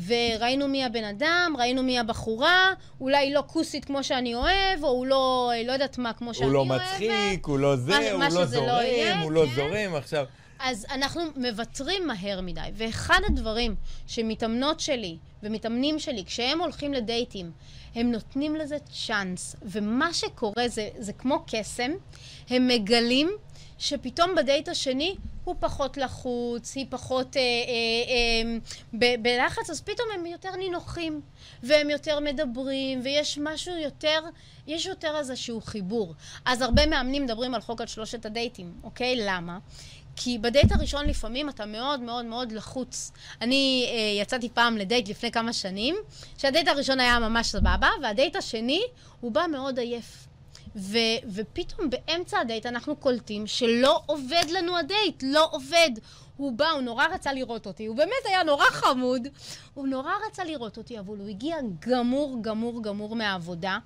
[0.07, 5.07] וראינו מי הבן אדם, ראינו מי הבחורה, אולי לא כוסית כמו שאני אוהב, או הוא
[5.07, 6.59] לא, לא יודעת מה, כמו שאני אוהבת.
[6.59, 9.41] הוא לא מצחיק, הוא לא זה, מה, הוא מה לא זורם, לא יהיה, הוא לא
[9.41, 9.47] כן?
[9.47, 10.25] לא זורם, עכשיו...
[10.59, 12.61] אז אנחנו מוותרים מהר מדי.
[12.75, 13.75] ואחד הדברים
[14.07, 17.53] שמתאמנות שלי ומתאמנים שלי, כשהם הולכים לדייטים,
[17.95, 18.77] הם נותנים לזה
[19.07, 19.57] צ'אנס.
[19.63, 21.91] ומה שקורה זה, זה כמו קסם,
[22.51, 23.31] הם מגלים
[23.79, 28.59] שפתאום בדייט השני הוא פחות לחוץ, היא פחות אה, אה, אה,
[28.93, 31.21] ב- בלחץ, אז פתאום הם יותר נינוחים,
[31.63, 34.21] והם יותר מדברים, ויש משהו יותר,
[34.67, 36.15] יש יותר איזשהו חיבור.
[36.45, 39.17] אז הרבה מאמנים מדברים על חוק על שלושת הדייטים, אוקיי?
[39.17, 39.59] למה?
[40.21, 43.13] כי בדייט הראשון לפעמים אתה מאוד מאוד מאוד לחוץ.
[43.41, 45.97] אני אה, יצאתי פעם לדייט לפני כמה שנים,
[46.39, 48.83] שהדייט הראשון היה ממש סבבה, והדייט השני
[49.21, 50.27] הוא בא מאוד עייף.
[50.77, 50.99] ו,
[51.35, 55.91] ופתאום באמצע הדייט אנחנו קולטים שלא עובד לנו הדייט, לא עובד.
[56.37, 59.29] הוא בא, הוא נורא רצה לראות אותי, הוא באמת היה נורא חמוד.
[59.75, 63.79] הוא נורא רצה לראות אותי, אבל הוא הגיע גמור, גמור, גמור מהעבודה,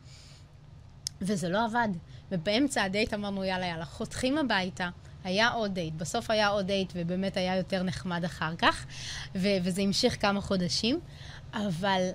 [1.20, 1.88] וזה לא עבד.
[2.32, 4.88] ובאמצע הדייט אמרנו, יאללה, יאללה, חותכים הביתה.
[5.24, 8.86] היה עוד דייט, בסוף היה עוד דייט, ובאמת היה יותר נחמד אחר כך,
[9.34, 11.00] ו- וזה המשיך כמה חודשים,
[11.54, 12.08] אבל...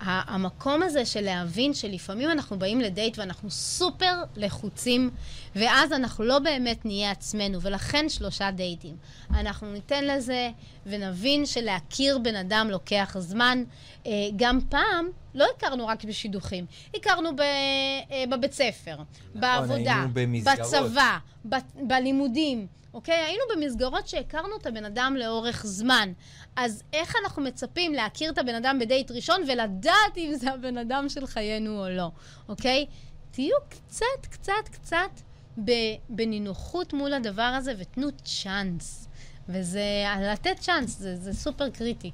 [0.00, 5.10] המקום הזה של להבין שלפעמים אנחנו באים לדייט ואנחנו סופר לחוצים,
[5.56, 8.96] ואז אנחנו לא באמת נהיה עצמנו, ולכן שלושה דייטים.
[9.30, 10.50] אנחנו ניתן לזה
[10.86, 13.64] ונבין שלהכיר בן אדם לוקח זמן.
[14.06, 19.06] אה, גם פעם לא הכרנו רק בשידוכים, הכרנו ב, אה, בבית ספר, נכון,
[19.40, 20.06] בעבודה,
[20.44, 21.18] בצבא,
[21.48, 22.66] ב, בלימודים.
[22.94, 23.14] אוקיי?
[23.14, 26.12] היינו במסגרות שהכרנו את הבן אדם לאורך זמן.
[26.56, 31.08] אז איך אנחנו מצפים להכיר את הבן אדם בדייט ראשון ולדעת אם זה הבן אדם
[31.08, 32.10] של חיינו או לא,
[32.48, 32.86] אוקיי?
[33.30, 35.20] תהיו קצת, קצת, קצת
[36.08, 39.08] בנינוחות מול הדבר הזה ותנו צ'אנס.
[39.48, 39.84] וזה,
[40.32, 42.10] לתת צ'אנס, זה, זה סופר קריטי.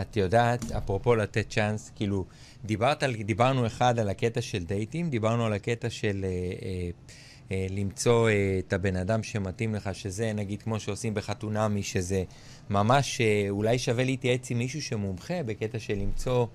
[0.00, 2.24] את יודעת, אפרופו לתת צ'אנס, כאילו,
[2.64, 6.24] דיברת על, דיברנו אחד על הקטע של דייטים, דיברנו על הקטע של...
[6.24, 6.90] אה,
[7.50, 12.24] למצוא אה, את הבן אדם שמתאים לך, שזה נגיד כמו שעושים בחתונמי, שזה
[12.70, 16.46] ממש, אה, אולי שווה להתייעץ עם מישהו שמומחה בקטע של למצוא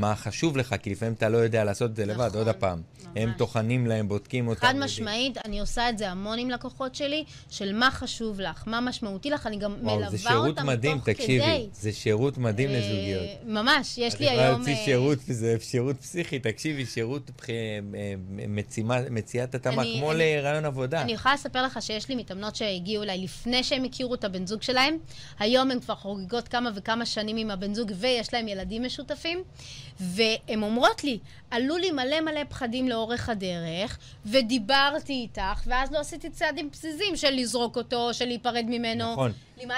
[0.00, 2.78] מה חשוב לך, כי לפעמים אתה לא יודע לעשות את זה לבד, נכון, עוד הפעם.
[2.78, 3.16] ממש.
[3.16, 4.66] הם טוחנים להם, בודקים אותם.
[4.66, 8.80] חד משמעית, אני עושה את זה המון עם לקוחות שלי, של מה חשוב לך, מה
[8.80, 10.56] משמעותי לך, אני גם וואו, מלווה אותם תוך כדי.
[10.56, 13.30] זה שירות מדהים, תקשיבי, זה שירות מדהים אה, לזוגיות.
[13.44, 14.38] ממש, יש לי היום...
[14.38, 17.54] אני יכולה להוציא שירות, זה שירות פסיכי, תקשיבי, שירות אה,
[19.10, 21.02] מציאת התאמה, כמו לרעיון עבודה.
[21.02, 24.62] אני יכולה לספר לך שיש לי מתאמנות שהגיעו אליי לפני שהם הכירו את הבן זוג
[24.62, 24.96] שלהם,
[25.38, 29.42] היום הן כבר חוגגות כמה וכמה שנים עם הבן זוג ויש להם ילדים משותפים.
[30.00, 31.18] והן אומרות לי,
[31.50, 37.30] עלו לי מלא מלא פחדים לאורך הדרך, ודיברתי איתך, ואז לא עשיתי צעדים פזיזים של
[37.30, 39.12] לזרוק אותו, של להיפרד ממנו.
[39.12, 39.32] נכון.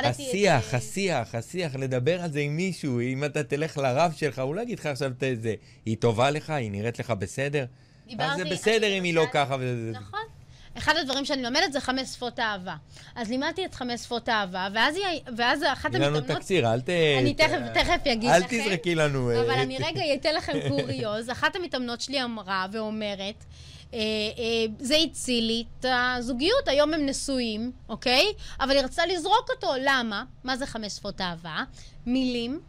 [0.05, 4.61] השיח, השיח, השיח, לדבר על זה עם מישהו, אם אתה תלך לרב שלך, הוא לא
[4.61, 5.55] יגיד לך עכשיו את זה,
[5.87, 7.65] היא טובה לך, היא נראית לך בסדר?
[8.07, 8.33] דיברתי...
[8.33, 9.57] אז זה בסדר אם היא לא ככה.
[9.93, 10.38] נכון.
[10.79, 12.75] אחד הדברים שאני לומדת זה חמש שפות אהבה.
[13.15, 16.23] אז לימדתי את חמש שפות אהבה, ואז, היא, ואז אחת המתאמנות...
[16.23, 16.89] תני לנו תקציר, אל ת...
[17.19, 18.57] אני תכף, תכף אגיד אל לכם.
[18.57, 19.31] אל תזרקי לנו...
[19.31, 21.31] אה, אבל אני רגע אתן לכם קוריוז.
[21.31, 23.45] אחת המתאמנות שלי אמרה ואומרת,
[23.95, 28.27] אה, אה, זה הציל לי את הזוגיות, היום הם נשואים, אוקיי?
[28.61, 30.25] אבל היא רצתה לזרוק אותו, למה?
[30.45, 31.63] מה זה חמש שפות אהבה?
[32.07, 32.61] מילים,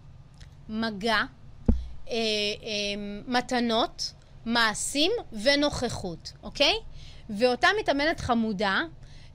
[0.70, 1.24] מגע, אה,
[2.10, 2.16] אה,
[3.28, 4.14] מתנות,
[4.46, 5.12] מעשים
[5.44, 6.74] ונוכחות, אוקיי?
[7.30, 8.82] ואותה מתאמנת חמודה,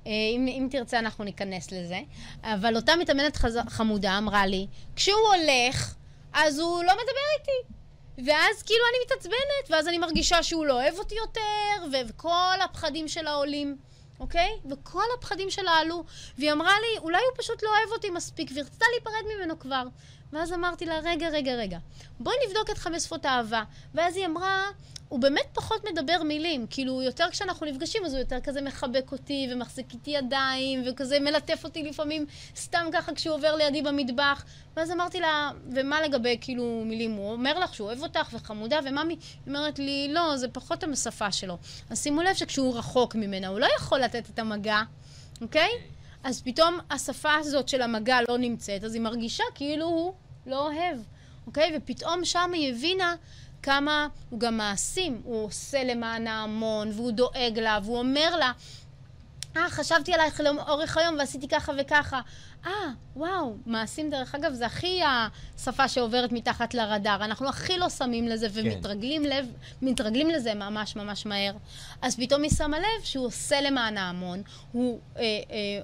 [0.07, 2.01] אה, אם, אם תרצה אנחנו ניכנס לזה,
[2.43, 3.59] אבל אותה מתאמנת חז...
[3.69, 4.67] חמודה אמרה לי,
[4.97, 5.95] כשהוא הולך,
[6.33, 7.75] אז הוא לא מדבר איתי.
[8.19, 13.09] ואז כאילו אני מתעצבנת, ואז אני מרגישה שהוא לא אוהב אותי יותר, ו- וכל הפחדים
[13.09, 13.77] שלה עולים,
[14.21, 14.51] אוקיי?
[14.71, 16.05] וכל הפחדים שלה עלו.
[16.39, 19.85] והיא אמרה לי, אולי הוא פשוט לא אוהב אותי מספיק, והיא רצתה להיפרד ממנו כבר.
[20.35, 21.79] ואז אמרתי לה, רגע, רגע, רגע,
[22.21, 23.63] בואי נבדוק את חמש שפות אהבה.
[23.95, 24.63] ואז היא אמרה,
[25.09, 26.67] הוא באמת פחות מדבר מילים.
[26.71, 31.65] כאילו, יותר כשאנחנו נפגשים, אז הוא יותר כזה מחבק אותי, ומחזיק איתי ידיים, וכזה מלטף
[31.65, 34.45] אותי לפעמים סתם ככה כשהוא עובר לידי במטבח.
[34.77, 37.13] ואז אמרתי לה, ומה לגבי כאילו מילים?
[37.13, 39.17] הוא אומר לך שהוא אוהב אותך וחמודה, וממי
[39.47, 41.59] אומרת לי, לא, זה פחות השפה שלו.
[41.91, 44.83] אז שימו לב שכשהוא רחוק ממנה, הוא לא יכול לתת את המגע,
[45.41, 45.71] אוקיי?
[46.25, 50.15] אז פתאום השפה הזאת של המגע לא נמצאת, אז היא מרגישה כאילו הוא
[50.47, 50.99] לא אוהב,
[51.47, 51.73] אוקיי?
[51.77, 53.15] ופתאום שם היא הבינה
[53.63, 58.53] כמה הוא גם מעשים, הוא עושה למען ההמון, והוא דואג לה, והוא אומר לה,
[59.57, 62.21] אה, חשבתי עלייך לאורך היום ועשיתי ככה וככה.
[62.67, 62.73] אה,
[63.17, 67.25] וואו, מעשים דרך אגב, זה הכי השפה שעוברת מתחת לרדאר.
[67.25, 68.61] אנחנו הכי לא שמים לזה כן.
[68.61, 69.47] ומתרגלים לב,
[69.83, 71.53] מתרגלים לזה ממש ממש מהר.
[72.03, 74.43] אז פתאום היא שמה לב שהוא עושה למען ההמון,
[74.73, 75.27] הוא אה, אה,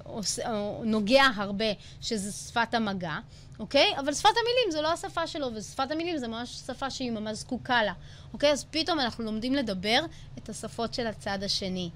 [0.03, 1.65] עושה, אה, נוגע הרבה,
[2.01, 3.17] שזה שפת המגע.
[3.61, 3.93] אוקיי?
[3.99, 7.83] אבל שפת המילים זה לא השפה שלו, ושפת המילים זה ממש שפה שהיא ממש זקוקה
[7.83, 7.93] לה.
[8.33, 8.51] אוקיי?
[8.51, 9.99] אז פתאום אנחנו לומדים לדבר
[10.37, 11.89] את השפות של הצד השני.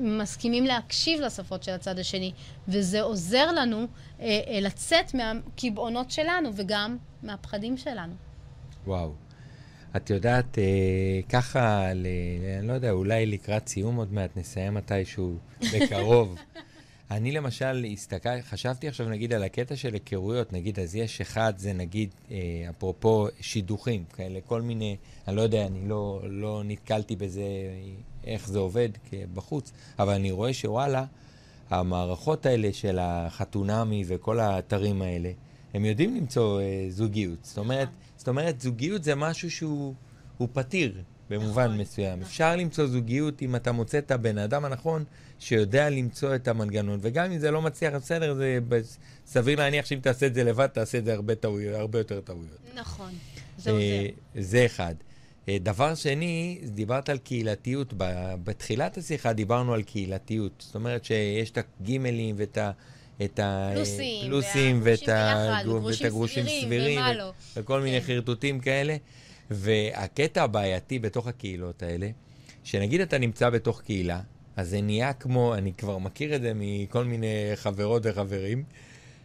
[0.00, 2.32] מסכימים להקשיב לשפות של הצד השני,
[2.68, 3.86] וזה עוזר לנו
[4.20, 8.14] אה, אה, לצאת מהקיבעונות שלנו וגם מהפחדים שלנו.
[8.86, 9.12] וואו.
[9.96, 10.64] את יודעת, אה,
[11.28, 12.06] ככה, ל,
[12.58, 16.34] אני לא יודע, אולי לקראת סיום עוד מעט, נסיים מתישהו בקרוב.
[17.16, 21.72] אני למשל הסתכל, חשבתי עכשיו נגיד על הקטע של היכרויות, נגיד אז יש אחד, זה
[21.72, 22.36] נגיד, אה,
[22.70, 24.96] אפרופו שידוכים, כאלה, כל מיני,
[25.28, 27.42] אני לא יודע, אני לא, לא נתקלתי בזה,
[28.24, 28.88] איך זה עובד
[29.34, 31.04] בחוץ, אבל אני רואה שוואלה,
[31.70, 35.30] המערכות האלה של החתונמי וכל האתרים האלה,
[35.74, 37.38] הם יודעים למצוא אה, זוגיות.
[37.42, 39.94] זאת אומרת, זאת אומרת, זוגיות זה משהו שהוא
[40.52, 41.02] פתיר.
[41.30, 42.12] במובן נכון, מסוים.
[42.12, 42.22] נכון.
[42.22, 45.04] אפשר למצוא זוגיות אם אתה מוצא את הבן אדם הנכון
[45.42, 48.58] שיודע למצוא את המנגנון, וגם אם זה לא מצליח, בסדר, זה
[49.26, 52.58] סביר להניח שאם תעשה את זה לבד, תעשה את זה הרבה, טעויות, הרבה יותר טעויות.
[52.74, 53.12] נכון,
[53.58, 53.82] זה עוזר.
[53.82, 54.94] אה, זה אחד.
[55.48, 57.94] אה, דבר שני, דיברת על קהילתיות.
[58.44, 60.52] בתחילת השיחה דיברנו על קהילתיות.
[60.58, 62.70] זאת אומרת שיש את הגימלים ואת ה...
[63.24, 65.08] את הפלוסים, ואת
[66.04, 67.32] הגרושים סבירים, לא.
[67.56, 68.06] וכל מיני כן.
[68.06, 68.96] חרטוטים כאלה.
[69.50, 72.08] והקטע הבעייתי בתוך הקהילות האלה,
[72.64, 74.20] שנגיד אתה נמצא בתוך קהילה,
[74.56, 78.64] אז זה נהיה כמו, אני כבר מכיר את זה מכל מיני חברות וחברים,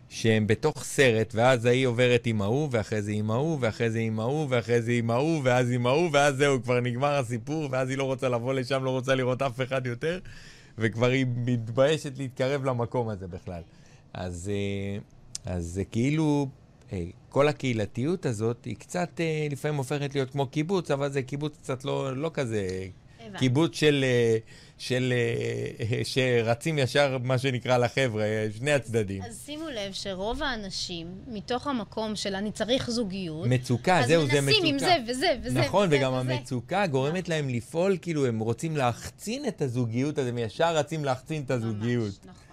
[0.10, 4.20] שהם בתוך סרט, ואז ההיא עוברת עם ההוא, ואחרי זה עם ההוא, ואחרי זה עם
[4.20, 7.98] ההוא, ואחרי זה עם ההוא, ואז עם ההוא, ואז זהו, כבר נגמר הסיפור, ואז היא
[7.98, 10.20] לא רוצה לבוא לשם, לא רוצה לראות אף אחד יותר,
[10.78, 13.62] וכבר היא מתביישת להתקרב למקום הזה בכלל.
[14.14, 15.00] אז, אה,
[15.54, 16.48] אז זה כאילו
[16.94, 21.58] אה, כל הקהילתיות הזאת היא קצת אה, לפעמים הופכת להיות כמו קיבוץ, אבל זה קיבוץ
[21.58, 22.88] קצת לא, לא כזה...
[23.34, 24.06] אה, קיבוץ של...
[24.08, 24.38] אה,
[24.78, 25.14] של...
[25.80, 28.26] אה, שרצים ישר, מה שנקרא, לחבר'ה,
[28.58, 29.24] שני הצדדים.
[29.24, 34.38] אז שימו לב שרוב האנשים, מתוך המקום של אני צריך זוגיות, מצוקה, זהו, זה מצוקה.
[34.38, 36.34] אז מנסים עם זה וזה וזה נכון, וזה וגם וזה.
[36.34, 41.44] המצוקה גורמת להם לפעול, כאילו, הם רוצים להחצין את הזוגיות, אז הם ישר רצים להחצין
[41.44, 42.04] את הזוגיות.
[42.06, 42.47] ממש, נכון.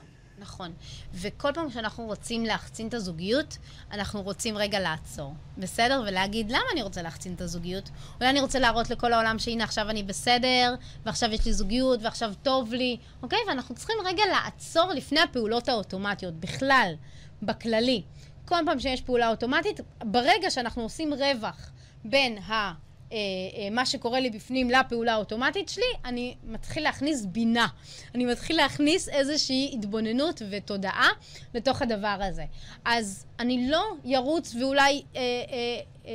[0.44, 0.72] נכון.
[1.14, 3.58] וכל פעם שאנחנו רוצים להחצין את הזוגיות,
[3.92, 6.02] אנחנו רוצים רגע לעצור, בסדר?
[6.06, 7.90] ולהגיד, למה אני רוצה להחצין את הזוגיות?
[8.20, 10.74] אולי אני רוצה להראות לכל העולם שהנה עכשיו אני בסדר,
[11.06, 13.38] ועכשיו יש לי זוגיות, ועכשיו טוב לי, אוקיי?
[13.48, 16.94] ואנחנו צריכים רגע לעצור לפני הפעולות האוטומטיות, בכלל,
[17.42, 18.02] בכללי.
[18.44, 21.70] כל פעם שיש פעולה אוטומטית, ברגע שאנחנו עושים רווח
[22.04, 22.83] בין ה...
[23.14, 23.18] אה,
[23.58, 27.66] אה, מה שקורה לי בפנים לפעולה האוטומטית שלי, אני מתחיל להכניס בינה.
[28.14, 31.08] אני מתחיל להכניס איזושהי התבוננות ותודעה
[31.54, 32.44] לתוך הדבר הזה.
[32.84, 36.12] אז אני לא ירוץ ואולי אה, אה, אה,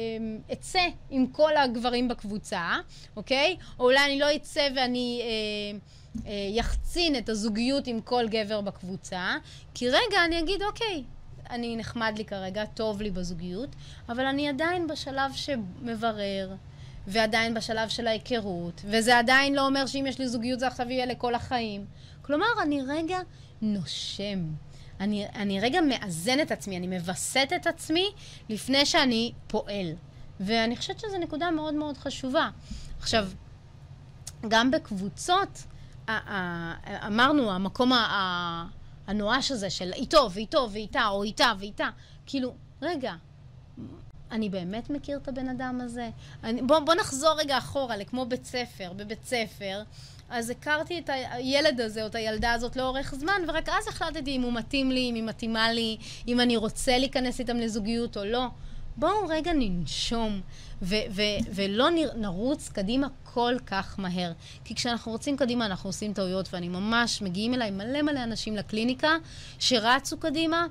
[0.54, 2.76] אצא עם כל הגברים בקבוצה,
[3.16, 3.56] אוקיי?
[3.80, 5.22] או אולי אני לא אצא ואני...
[5.24, 5.80] אה,
[6.26, 9.36] אה, יחצין את הזוגיות עם כל גבר בקבוצה,
[9.74, 11.04] כי רגע אני אגיד, אוקיי,
[11.50, 13.70] אני נחמד לי כרגע, טוב לי בזוגיות,
[14.10, 16.56] אבל אני עדיין בשלב שמברר,
[17.08, 21.06] ועדיין בשלב של ההיכרות, וזה עדיין לא אומר שאם יש לי זוגיות זה עכשיו יהיה
[21.06, 21.86] לכל החיים.
[22.22, 23.20] כלומר, אני רגע
[23.62, 24.46] נושם.
[25.00, 28.12] אני, אני רגע מאזן את עצמי, אני מווסת את עצמי
[28.50, 29.94] לפני שאני פועל.
[30.40, 32.50] ואני חושבת שזו נקודה מאוד מאוד חשובה.
[33.00, 33.28] עכשיו,
[34.48, 35.64] גם בקבוצות,
[37.08, 37.92] אמרנו, המקום
[39.08, 41.90] הנואש הזה של איתו ואיתו ואיתה, או איתה ואיתה,
[42.26, 43.14] כאילו, רגע,
[44.32, 46.10] אני באמת מכיר את הבן אדם הזה?
[46.44, 48.94] אני, בוא, בוא נחזור רגע אחורה, לכמו בית ספר.
[48.96, 49.84] בבית ספר,
[50.30, 54.42] אז הכרתי את הילד הזה או את הילדה הזאת לאורך זמן, ורק אז החלטתי אם
[54.42, 55.98] הוא מתאים לי, אם היא מתאימה לי,
[56.28, 58.48] אם אני רוצה להיכנס איתם לזוגיות או לא.
[58.98, 60.42] בואו רגע ננשום,
[60.82, 61.22] ו- ו-
[61.56, 64.32] ולא נרוץ קדימה כל כך מהר.
[64.66, 69.16] כי כשאנחנו רוצים קדימה, אנחנו עושים טעויות, ואני ממש, מגיעים אליי מלא מלא אנשים לקליניקה
[69.60, 70.68] שרצו קדימה,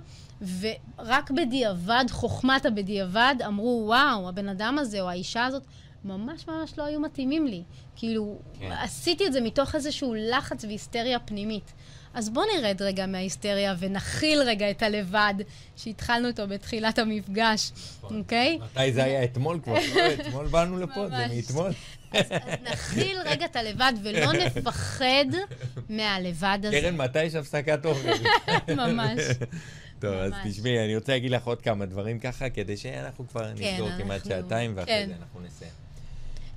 [0.61, 5.63] ורק בדיעבד, חוכמת הבדיעבד, אמרו, וואו, הבן אדם הזה או האישה הזאת
[6.05, 7.63] ממש ממש לא היו מתאימים לי.
[7.97, 8.73] כאילו, כן.
[8.73, 11.73] עשיתי את זה מתוך איזשהו לחץ והיסטריה פנימית.
[12.15, 15.35] אז בואו נרד רגע מההיסטריה ונכיל רגע את הלבד
[15.77, 18.19] שהתחלנו אותו בתחילת המפגש, נכון.
[18.19, 18.59] אוקיי?
[18.65, 19.25] מתי זה היה?
[19.25, 19.75] אתמול כבר?
[19.75, 21.73] לא, אתמול באנו לפה, זה מאתמול.
[22.13, 25.25] אז, אז נכיל רגע את הלבד ולא נפחד
[25.89, 26.81] מהלבד הזה.
[26.81, 28.09] קרן, מתי יש הפסקת אוכל?
[28.87, 29.21] ממש.
[29.99, 33.65] טוב, אז תשמעי, אני רוצה להגיד לך עוד כמה דברים ככה, כדי שאנחנו כבר כן,
[33.65, 35.09] נסגור כמעט שעתיים, ואחרי כן.
[35.09, 35.88] זה אנחנו נסיים.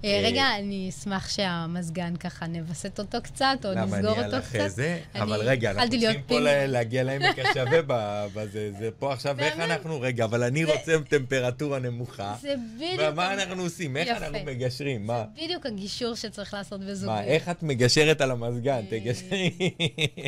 [0.03, 4.53] אה, אה, רגע, אני אשמח שהמזגן ככה נווסת אותו קצת, או נסגור אותו קצת.
[4.53, 4.99] למה אני על זה?
[5.15, 7.81] אבל רגע, אנחנו צריכים פה להגיע לעמק השווה
[8.33, 8.71] בזה.
[8.79, 12.35] זה פה עכשיו, איך אנחנו, רגע, אבל אני רוצה טמפרטורה נמוכה.
[12.41, 13.01] זה בדיוק...
[13.13, 13.97] ומה אנחנו עושים?
[13.97, 15.07] איך אנחנו מגשרים?
[15.07, 15.23] מה?
[15.35, 17.19] זה בדיוק הגישור שצריך לעשות בזוגיות.
[17.19, 18.81] מה, איך את מגשרת על המזגן?
[18.89, 19.51] תגשרי.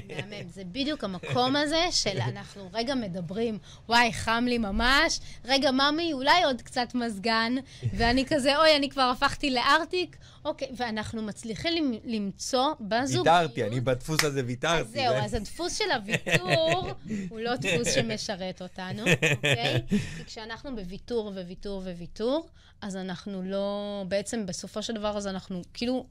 [0.09, 3.57] מהמם, זה בדיוק המקום הזה של אנחנו רגע מדברים,
[3.89, 7.53] וואי, חם לי ממש, רגע, ממי, אולי עוד קצת מזגן,
[7.93, 9.57] ואני כזה, אוי, אני כבר הפכתי ל...
[9.65, 13.27] לארטיק, אוקיי, ואנחנו מצליחים למצוא בזוגיות...
[13.27, 14.81] ויתרתי, אני בדפוס הזה ויתרתי.
[14.81, 16.91] אז זהו, אז הדפוס של הוויתור
[17.29, 19.01] הוא לא דפוס שמשרת אותנו,
[19.35, 19.81] אוקיי?
[20.17, 22.47] כי כשאנחנו בוויתור וויתור וויתור,
[22.83, 24.03] אז אנחנו לא...
[24.07, 26.05] בעצם בסופו של דבר, אז אנחנו כאילו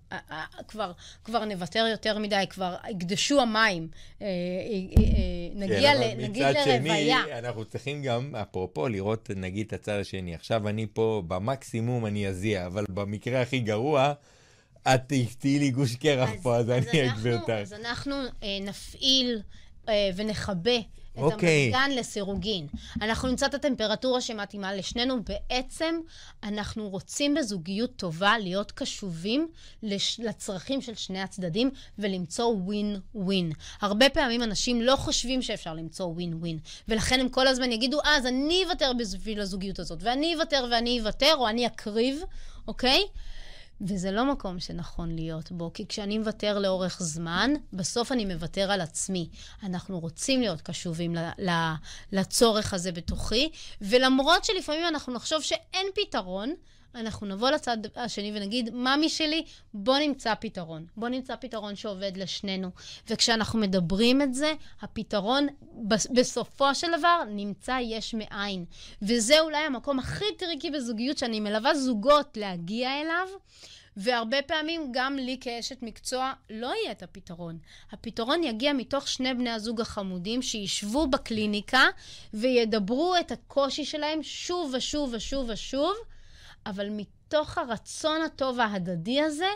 [0.69, 0.93] כבר,
[1.25, 3.89] כבר נוותר יותר מדי, כבר יקדשו המים.
[4.23, 4.31] אה, אה,
[5.03, 5.13] אה,
[5.55, 7.19] נגיע, כן, ל, נגיד לרוויה.
[7.19, 10.35] מצד שני, אנחנו צריכים גם, אפרופו, לראות נגיד את הצד השני.
[10.35, 14.13] עכשיו אני פה, במקסימום אני אזיע, אבל במקרה הכי גרוע,
[14.89, 17.49] את תהיי לי גוש קרח פה, אז, אז אני אותך.
[17.49, 19.43] אז אנחנו אה, נפעיל
[19.89, 20.77] אה, ונכבה
[21.13, 21.23] את okay.
[21.23, 21.75] אוקיי.
[21.75, 22.67] המזגן לסירוגין.
[23.03, 25.23] אנחנו נמצא את הטמפרטורה שמתאימה לשנינו.
[25.23, 25.95] בעצם
[26.43, 29.49] אנחנו רוצים בזוגיות טובה להיות קשובים
[29.83, 30.21] לש...
[30.21, 33.53] לצרכים של שני הצדדים ולמצוא ווין ווין.
[33.81, 38.17] הרבה פעמים אנשים לא חושבים שאפשר למצוא ווין ווין, ולכן הם כל הזמן יגידו, אה,
[38.17, 42.23] אז אני אוותר בשביל הזוגיות הזאת, ואני אוותר ואני אוותר, או אני אקריב,
[42.69, 43.03] אוקיי?
[43.07, 43.19] Okay?
[43.83, 48.81] וזה לא מקום שנכון להיות בו, כי כשאני מוותר לאורך זמן, בסוף אני מוותר על
[48.81, 49.29] עצמי.
[49.63, 51.15] אנחנו רוצים להיות קשובים
[52.13, 53.51] לצורך הזה בתוכי,
[53.81, 56.55] ולמרות שלפעמים אנחנו נחשוב שאין פתרון,
[56.95, 59.45] אנחנו נבוא לצד השני ונגיד, ממי שלי,
[59.75, 60.87] בוא נמצא פתרון.
[60.97, 62.71] בוא נמצא פתרון שעובד לשנינו.
[63.11, 65.47] וכשאנחנו מדברים את זה, הפתרון
[66.11, 68.65] בסופו של דבר נמצא יש מאין.
[69.03, 73.29] וזה אולי המקום הכי טריקי בזוגיות, שאני מלווה זוגות להגיע אליו.
[73.97, 77.59] והרבה פעמים גם לי כאשת מקצוע לא יהיה את הפתרון.
[77.93, 81.85] הפתרון יגיע מתוך שני בני הזוג החמודים שישבו בקליניקה
[82.35, 85.95] וידברו את הקושי שלהם שוב ושוב ושוב ושוב,
[86.67, 89.51] אבל מתוך הרצון הטוב ההדדי הזה,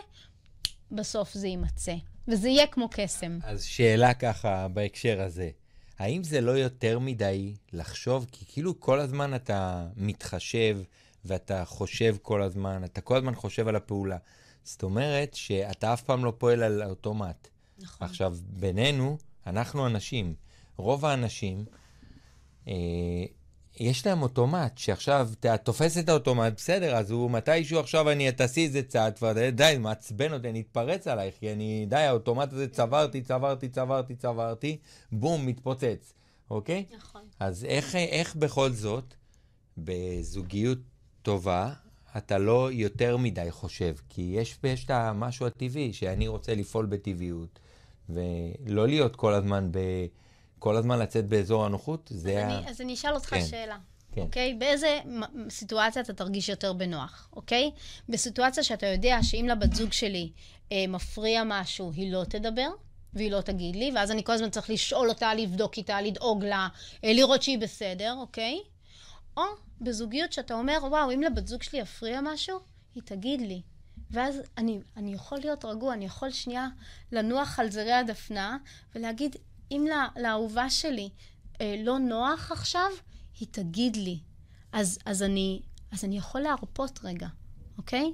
[0.91, 1.95] בסוף זה יימצא.
[2.27, 3.39] וזה יהיה כמו קסם.
[3.43, 5.49] אז שאלה ככה בהקשר הזה.
[5.99, 8.25] האם זה לא יותר מדי לחשוב?
[8.31, 10.79] כי כאילו כל הזמן אתה מתחשב
[11.25, 14.17] ואתה חושב כל הזמן, אתה כל הזמן חושב על הפעולה.
[14.63, 17.47] זאת אומרת שאתה אף פעם לא פועל על אוטומט.
[17.79, 18.07] נכון.
[18.07, 19.17] עכשיו, בינינו,
[19.47, 20.33] אנחנו אנשים.
[20.77, 21.65] רוב האנשים,
[22.67, 22.73] אה,
[23.79, 28.63] יש להם אוטומט, שעכשיו אתה תופס את האוטומט, בסדר, אז הוא מתישהו עכשיו אני תעשי
[28.63, 33.21] איזה צעד, כבר די, מעצבן אותי, אני אתפרץ עלייך, כי אני, די, האוטומט הזה צברתי,
[33.21, 34.77] צברתי, צברתי, צברתי,
[35.11, 36.13] בום, מתפוצץ,
[36.49, 36.85] אוקיי?
[36.97, 37.21] נכון.
[37.39, 39.13] אז איך, איך בכל זאת,
[39.77, 40.79] בזוגיות
[41.21, 41.73] טובה,
[42.17, 47.59] אתה לא יותר מדי חושב, כי יש, יש את המשהו הטבעי, שאני רוצה לפעול בטבעיות,
[48.09, 49.79] ולא להיות כל הזמן ב...
[50.59, 52.57] כל הזמן לצאת באזור הנוחות, זה אז, ה...
[52.57, 53.45] אני, אז אני אשאל אותך כן.
[53.45, 53.77] שאלה.
[54.11, 54.21] כן.
[54.21, 54.53] אוקיי?
[54.53, 54.99] באיזה
[55.49, 57.71] סיטואציה אתה תרגיש יותר בנוח, אוקיי?
[58.09, 60.31] בסיטואציה שאתה יודע שאם לבת זוג שלי
[60.71, 62.69] אה, מפריע משהו, היא לא תדבר,
[63.13, 66.67] והיא לא תגיד לי, ואז אני כל הזמן צריך לשאול אותה, לבדוק איתה, לדאוג לה,
[67.03, 68.59] אה, לראות שהיא בסדר, אוקיי?
[69.37, 69.43] או
[69.81, 72.59] בזוגיות שאתה אומר, וואו, אם לבת זוג שלי יפריע משהו,
[72.95, 73.61] היא תגיד לי.
[74.11, 76.67] ואז אני, אני יכול להיות רגוע, אני יכול שנייה
[77.11, 78.57] לנוח על זרי הדפנה
[78.95, 79.35] ולהגיד,
[79.71, 81.09] אם לה, לאהובה שלי
[81.61, 82.89] אה, לא נוח עכשיו,
[83.39, 84.19] היא תגיד לי.
[84.71, 85.61] אז, אז, אני,
[85.91, 87.27] אז אני יכול להרפות רגע,
[87.77, 88.11] אוקיי?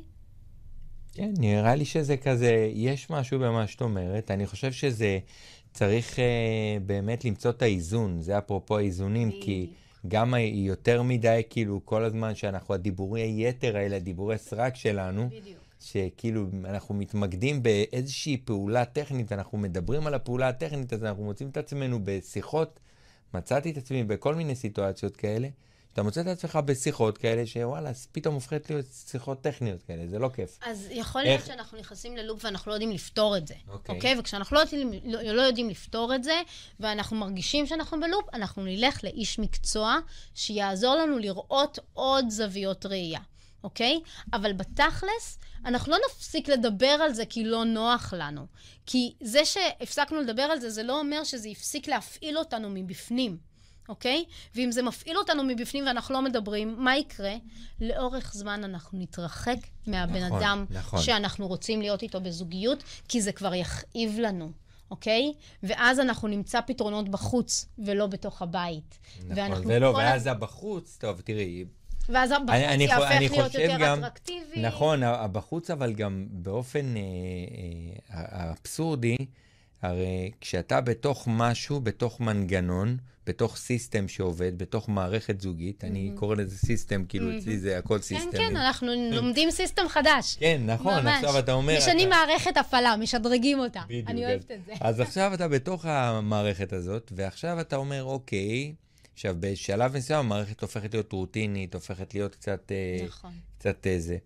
[1.13, 4.31] כן, נראה לי שזה כזה, יש משהו במה שאת אומרת.
[4.31, 5.19] אני חושב שזה
[5.73, 9.69] צריך אה, באמת למצוא את האיזון, זה אפרופו האיזונים, כי
[10.07, 15.62] גם יותר מדי, כאילו, כל הזמן שאנחנו, הדיבורי היתר האלה, דיבורי סרק שלנו, בדיוק.
[15.83, 21.57] שכאילו אנחנו מתמקדים באיזושהי פעולה טכנית, אנחנו מדברים על הפעולה הטכנית, אז אנחנו מוצאים את
[21.57, 22.79] עצמנו בשיחות,
[23.33, 25.47] מצאתי את עצמי בכל מיני סיטואציות כאלה,
[25.89, 30.29] שאתה מוצא את עצמך בשיחות כאלה, שוואלה, פתאום הופכת להיות שיחות טכניות כאלה, זה לא
[30.35, 30.59] כיף.
[30.65, 33.95] אז יכול להיות איך- שאנחנו נכנסים ללופ ואנחנו לא יודעים לפתור את זה, אוקיי.
[33.95, 34.19] אוקיי?
[34.19, 36.41] וכשאנחנו לא יודעים, לא, לא יודעים לפתור את זה,
[36.79, 39.97] ואנחנו מרגישים שאנחנו בלופ, אנחנו נלך לאיש מקצוע
[40.35, 43.19] שיעזור לנו לראות עוד זוויות ראייה,
[43.63, 43.99] אוקיי?
[44.33, 48.45] אבל בתכלס, אנחנו לא נפסיק לדבר על זה כי לא נוח לנו.
[48.85, 53.37] כי זה שהפסקנו לדבר על זה, זה לא אומר שזה הפסיק להפעיל אותנו מבפנים.
[53.89, 54.25] אוקיי?
[54.55, 57.35] ואם זה מפעיל אותנו מבפנים ואנחנו לא מדברים, מה יקרה?
[57.81, 59.57] לאורך זמן אנחנו נתרחק
[59.87, 61.01] מהבן נכון, אדם נכון.
[61.01, 64.51] שאנחנו רוצים להיות איתו בזוגיות, כי זה כבר יכאיב לנו,
[64.91, 65.33] אוקיי?
[65.63, 68.99] ואז אנחנו נמצא פתרונות בחוץ, ולא בתוך הבית.
[69.19, 71.65] נכון, ואנחנו זה לא, כל ואז הבחוץ, טוב, תראי,
[72.09, 74.61] ואז הבחוץ אני- יהפך אני להיות חושב יותר גם- אטרקטיבי.
[74.61, 79.15] נכון, הבחוץ, אבל גם באופן אה, אה, האבסורדי,
[79.81, 82.97] הרי כשאתה בתוך משהו, בתוך מנגנון,
[83.27, 88.01] בתוך system שעובד, בתוך מערכת זוגית, אני קורא לזה system, כאילו אצלי זה הכל כן,
[88.01, 88.31] system.
[88.31, 90.35] כן, אנחנו לומדים system חדש.
[90.39, 91.15] כן, נכון, ממש.
[91.23, 91.77] עכשיו אתה אומר...
[91.77, 93.81] משנים אתה- מערכת הפעלה, משדרגים אותה.
[93.87, 94.09] בדיוק.
[94.09, 94.73] אני אוהבת את זה.
[94.81, 98.73] אז עכשיו אתה בתוך המערכת הזאת, ועכשיו אתה אומר, אוקיי,
[99.13, 102.71] עכשיו בשלב מסוים המערכת הופכת להיות רוטינית, הופכת להיות קצת...
[102.71, 103.31] אה, נכון.
[103.57, 104.17] קצת איזה.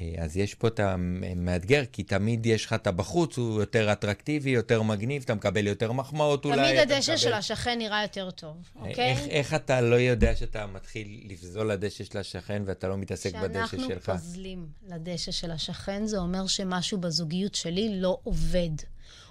[0.00, 4.50] אה, אז יש פה את המאתגר, כי תמיד יש לך את הבחוץ, הוא יותר אטרקטיבי,
[4.50, 6.56] יותר מגניב, אתה מקבל יותר מחמאות אולי.
[6.56, 9.10] תמיד הדשא מקבל- של השכן נראה יותר טוב, אוקיי?
[9.10, 13.66] איך, איך אתה לא יודע שאתה מתחיל לפזול לדשא של השכן ואתה לא מתעסק בדשא
[13.66, 14.10] כשאנחנו שלך?
[14.10, 18.70] פוזלים לדשא של השכן, זה אומר שמשהו בזוגיות שלי לא עובד.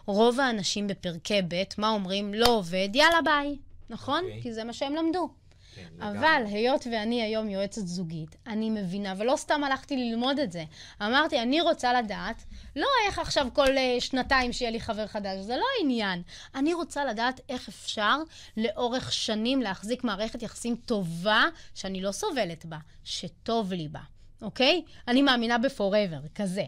[0.05, 2.33] רוב האנשים בפרקי ב', מה אומרים?
[2.33, 3.55] לא עובד, יאללה ביי.
[3.89, 4.23] נכון?
[4.23, 4.41] אוקיי.
[4.41, 5.29] כי זה מה שהם למדו.
[5.75, 10.63] כן, אבל היות ואני היום יועצת זוגית, אני מבינה, ולא סתם הלכתי ללמוד את זה.
[11.01, 12.43] אמרתי, אני רוצה לדעת,
[12.75, 16.21] לא איך עכשיו כל אה, שנתיים שיהיה לי חבר חדש, זה לא העניין.
[16.55, 18.17] אני רוצה לדעת איך אפשר
[18.57, 21.45] לאורך שנים להחזיק מערכת יחסים טובה,
[21.75, 24.01] שאני לא סובלת בה, שטוב לי בה,
[24.41, 24.81] אוקיי?
[25.07, 26.63] אני מאמינה ב-forever, כזה.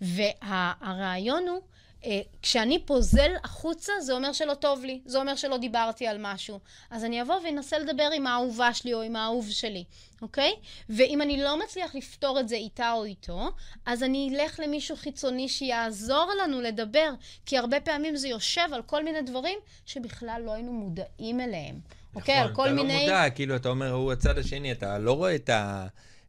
[0.00, 1.60] והרעיון הוא...
[2.04, 6.60] אה, כשאני פוזל החוצה, זה אומר שלא טוב לי, זה אומר שלא דיברתי על משהו.
[6.90, 9.84] אז אני אבוא ואנסה לדבר עם האהובה שלי או עם האהוב שלי,
[10.22, 10.52] אוקיי?
[10.88, 13.48] ואם אני לא מצליח לפתור את זה איתה או איתו,
[13.86, 17.10] אז אני אלך למישהו חיצוני שיעזור לנו לדבר,
[17.46, 21.80] כי הרבה פעמים זה יושב על כל מיני דברים שבכלל לא היינו מודעים אליהם.
[22.14, 22.34] אוקיי?
[22.34, 22.94] על כל נכון, אתה מיני...
[22.94, 25.86] לא מודע, כאילו, אתה אומר, הוא הצד השני, אתה לא רואה את, ה...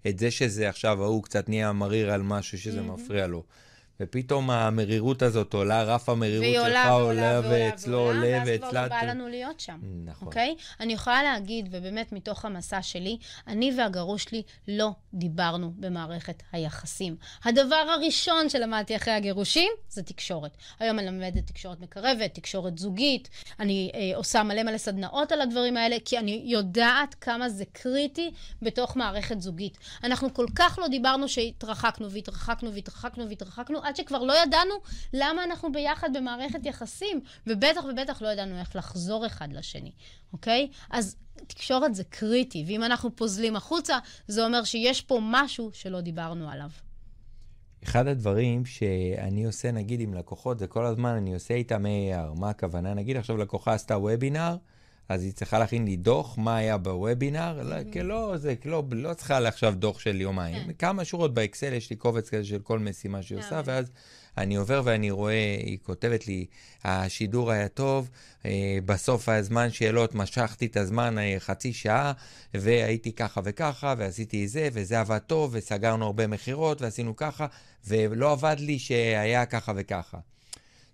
[0.07, 3.43] את זה שזה עכשיו, ההוא קצת נהיה מריר על משהו שזה מפריע לו.
[4.01, 8.84] ופתאום המרירות הזאת עולה, רף המרירות שלך עולה עולה, ואצלו עולה, ואז כבר ואצלה...
[8.84, 9.80] לא בא לנו להיות שם.
[10.05, 10.27] נכון.
[10.27, 10.55] אוקיי?
[10.80, 13.17] אני יכולה להגיד, ובאמת מתוך המסע שלי,
[13.47, 17.15] אני והגרוש שלי לא דיברנו במערכת היחסים.
[17.43, 20.57] הדבר הראשון שלמדתי אחרי הגירושים זה תקשורת.
[20.80, 25.77] היום אני למדת תקשורת מקרבת, תקשורת זוגית, אני אה, עושה מלא מלא סדנאות על הדברים
[25.77, 28.31] האלה, כי אני יודעת כמה זה קריטי
[28.61, 29.77] בתוך מערכת זוגית.
[30.03, 34.74] אנחנו כל כך לא דיברנו שהתרחקנו והתרחקנו והתרחקנו והתרחקנו, עד שכבר לא ידענו
[35.14, 39.91] למה אנחנו ביחד במערכת יחסים, ובטח ובטח לא ידענו איך לחזור אחד לשני,
[40.34, 40.70] אוקיי?
[40.90, 41.16] אז
[41.48, 43.98] תקשורת זה קריטי, ואם אנחנו פוזלים החוצה,
[44.28, 46.70] זה אומר שיש פה משהו שלא דיברנו עליו.
[47.84, 52.40] אחד הדברים שאני עושה, נגיד, עם לקוחות, זה כל הזמן אני עושה איתם AR.
[52.40, 52.94] מה הכוונה?
[52.94, 54.56] נגיד עכשיו לקוחה עשתה וובינר,
[55.10, 59.14] אז היא צריכה להכין לי דוח, מה היה בוובינר, לא, כי לא, זה לא, לא
[59.14, 60.64] צריכה עכשיו דוח של יומיים.
[60.68, 60.73] כן.
[60.73, 63.91] כמה שורות באקסל, יש לי קובץ כזה של כל משימה שהיא עושה, ואז
[64.38, 66.45] אני עובר ואני רואה, היא כותבת לי,
[66.84, 68.10] השידור היה טוב,
[68.45, 72.14] אה, בסוף הזמן שאלות משכתי את הזמן אה, חצי שעה,
[72.53, 77.48] והייתי ככה וככה, ועשיתי זה, וזה עבד טוב, וסגרנו הרבה מכירות, ועשינו ככה,
[77.88, 80.18] ולא עבד לי שהיה ככה וככה.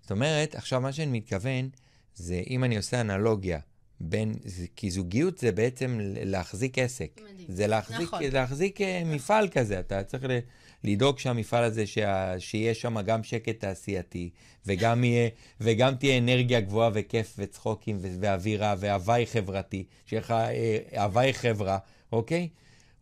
[0.02, 1.68] זאת אומרת, עכשיו מה שאני מתכוון,
[2.14, 3.58] זה אם אני עושה אנלוגיה,
[4.00, 4.34] בין,
[4.76, 7.20] כי זוגיות זה בעצם להחזיק עסק.
[7.24, 7.46] מדהים.
[7.48, 8.22] זה להחזיק, נכון.
[8.32, 10.38] להחזיק אה, מפעל כזה, אתה צריך ל...
[10.84, 14.30] לדאוג שהמפעל הזה, שה, שיהיה שם גם שקט תעשייתי,
[14.66, 15.28] וגם, יהיה,
[15.60, 21.78] וגם תהיה אנרגיה גבוהה וכיף וצחוקים ואווירה והוואי חברתי, שיהיה לך אה, הוואי חברה,
[22.12, 22.48] אוקיי?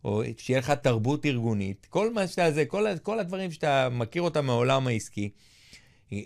[0.03, 4.45] או שיהיה לך תרבות ארגונית, כל מה שאתה, זה, כל, כל הדברים שאתה מכיר אותם
[4.45, 5.29] מהעולם העסקי.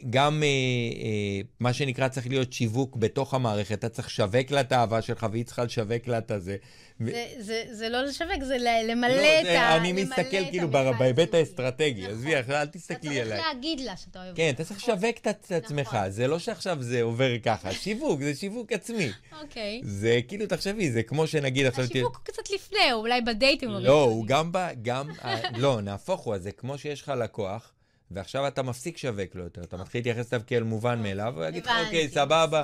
[0.09, 4.71] גם אה, אה, מה שנקרא צריך להיות שיווק בתוך המערכת, אתה צריך לשווק לה את
[4.71, 6.57] האהבה שלך והיא צריכה לשווק לה את הזה.
[6.99, 8.57] זה, זה, זה לא לשווק, זה
[8.87, 9.75] למלא לא, את ה...
[9.75, 10.67] אני מסתכל כאילו
[10.99, 12.13] בהיבט האסטרטגי, נכון.
[12.13, 13.37] עזבי, אל תסתכלי עליי.
[13.37, 14.37] אתה צריך להגיד לה שאתה אוהב אותה.
[14.37, 15.57] כן, אתה צריך לשווק את נכון.
[15.57, 19.09] עצמך, זה לא שעכשיו זה עובר ככה, שיווק, זה שיווק עצמי.
[19.41, 19.81] אוקיי.
[19.83, 21.83] זה כאילו, תחשבי, זה כמו שנגיד עכשיו...
[21.83, 23.69] השיווק הוא קצת לפני, אולי בדייטים.
[23.69, 24.57] לא, הוא גם ב...
[24.81, 25.09] גם...
[25.57, 27.71] לא, נהפוך הוא, זה כמו שיש לך לקוח.
[28.11, 31.65] ועכשיו אתה מפסיק לשווק לו יותר, אתה מתחיל להתייחס אליו כאל מובן מאליו, הוא יגיד
[31.65, 32.63] לך, אוקיי, סבבה.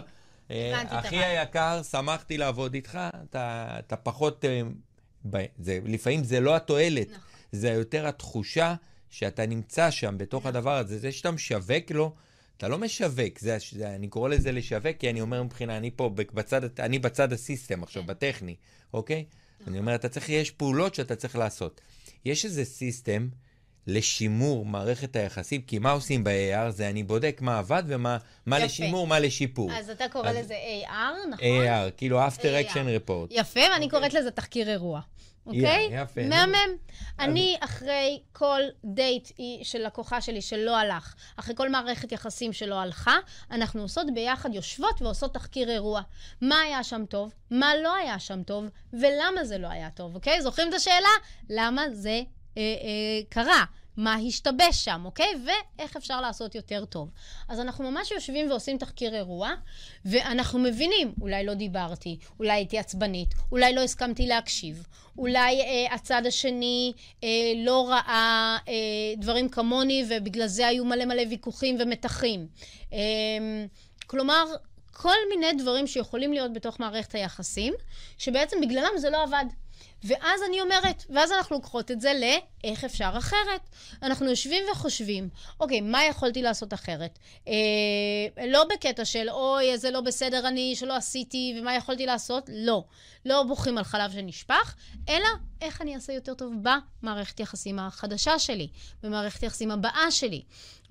[0.51, 2.99] אה, אחי היקר, שמחתי לעבוד איתך,
[3.29, 4.45] אתה פחות...
[4.45, 4.61] אה,
[5.67, 7.21] לפעמים זה לא התועלת, נכון.
[7.51, 8.75] זה יותר התחושה
[9.09, 10.55] שאתה נמצא שם בתוך נכון.
[10.55, 10.99] הדבר הזה.
[10.99, 12.15] זה שאתה משווק לו,
[12.57, 16.09] אתה לא משווק, זה, זה, אני קורא לזה לשווק, כי אני אומר מבחינה, אני פה
[16.33, 18.07] בצד, אני בצד הסיסטם עכשיו, כן.
[18.07, 18.55] בטכני,
[18.93, 19.25] אוקיי?
[19.59, 19.73] נכון.
[19.73, 21.81] אני אומר, אתה צריך, יש פעולות שאתה צריך לעשות.
[22.25, 23.27] יש איזה סיסטם
[23.87, 26.69] לשימור מערכת היחסים, כי מה עושים ב-AR?
[26.69, 29.71] זה אני בודק מה עבד ומה מה לשימור, מה לשיפור.
[29.73, 31.45] אז אתה קורא אז, לזה AR, נכון?
[31.45, 33.27] AR, כאילו After Action Report.
[33.29, 33.89] יפה, ואני okay.
[33.89, 35.01] קוראת לזה תחקיר אירוע.
[35.45, 35.89] אוקיי?
[35.89, 35.93] Okay?
[35.93, 36.21] יפה.
[36.23, 36.75] מהמם.
[37.19, 39.31] אני, אחרי כל דייט
[39.63, 43.17] של לקוחה שלי שלא הלך, אחרי כל מערכת יחסים שלא הלכה,
[43.51, 46.01] אנחנו עושות ביחד, יושבות ועושות תחקיר אירוע.
[46.41, 47.33] מה היה שם טוב?
[47.51, 48.65] מה לא היה שם טוב?
[48.93, 50.41] ולמה זה לא היה טוב, אוקיי?
[50.41, 51.09] זוכרים את השאלה?
[51.49, 52.21] למה זה
[52.57, 53.65] אה, אה, קרה,
[53.97, 55.33] מה השתבש שם, אוקיי?
[55.45, 57.09] ואיך אפשר לעשות יותר טוב.
[57.49, 59.53] אז אנחנו ממש יושבים ועושים תחקיר אירוע,
[60.05, 64.87] ואנחנו מבינים, אולי לא דיברתי, אולי הייתי עצבנית, אולי לא הסכמתי להקשיב,
[65.17, 68.73] אולי אה, הצד השני אה, לא ראה אה,
[69.17, 72.47] דברים כמוני, ובגלל זה היו מלא מלא ויכוחים ומתחים.
[72.93, 72.99] אה,
[74.07, 74.45] כלומר,
[74.91, 77.73] כל מיני דברים שיכולים להיות בתוך מערכת היחסים,
[78.17, 79.45] שבעצם בגללם זה לא עבד.
[80.03, 83.61] ואז אני אומרת, ואז אנחנו לוקחות את זה לאיך אפשר אחרת.
[84.03, 85.29] אנחנו יושבים וחושבים,
[85.59, 87.19] אוקיי, מה יכולתי לעשות אחרת?
[87.47, 92.49] אה, לא בקטע של, אוי, זה לא בסדר אני, שלא עשיתי, ומה יכולתי לעשות?
[92.53, 92.83] לא.
[93.25, 94.75] לא בוכים על חלב שנשפך,
[95.09, 95.27] אלא
[95.61, 98.67] איך אני אעשה יותר טוב במערכת יחסים החדשה שלי,
[99.03, 100.41] במערכת יחסים הבאה שלי,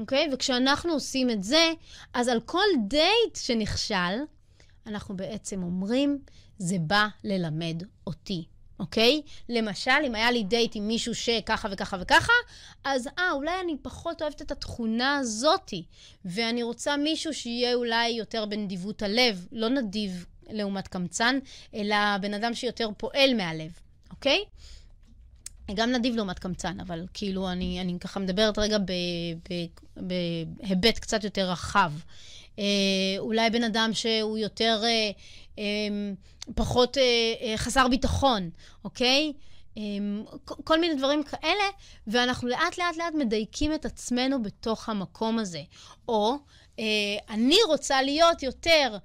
[0.00, 0.28] אוקיי?
[0.32, 1.72] וכשאנחנו עושים את זה,
[2.14, 4.18] אז על כל דייט שנכשל,
[4.86, 6.18] אנחנו בעצם אומרים,
[6.58, 8.44] זה בא ללמד אותי
[8.78, 9.22] אוקיי?
[9.48, 12.32] למשל, אם היה לי דייט עם מישהו שככה וככה וככה,
[12.84, 15.84] אז אה, אולי אני פחות אוהבת את התכונה הזאתי,
[16.24, 21.38] ואני רוצה מישהו שיהיה אולי יותר בנדיבות הלב, לא נדיב לעומת קמצן,
[21.74, 23.70] אלא בן אדם שיותר פועל מהלב,
[24.10, 24.44] אוקיי?
[25.74, 28.78] גם נדיב לעומת קמצן, אבל כאילו אני, אני ככה מדברת רגע
[29.96, 31.92] בהיבט קצת יותר רחב.
[32.58, 32.64] אה,
[33.18, 34.82] אולי בן אדם שהוא יותר...
[34.84, 35.10] אה,
[35.58, 36.14] אמ,
[36.54, 37.02] פחות אה,
[37.40, 38.50] אה, חסר ביטחון,
[38.84, 39.32] אוקיי?
[39.76, 41.64] אמ, כל מיני דברים כאלה,
[42.06, 45.62] ואנחנו לאט לאט לאט מדייקים את עצמנו בתוך המקום הזה.
[46.08, 46.36] או
[46.78, 46.84] אה,
[47.30, 48.98] אני רוצה להיות יותר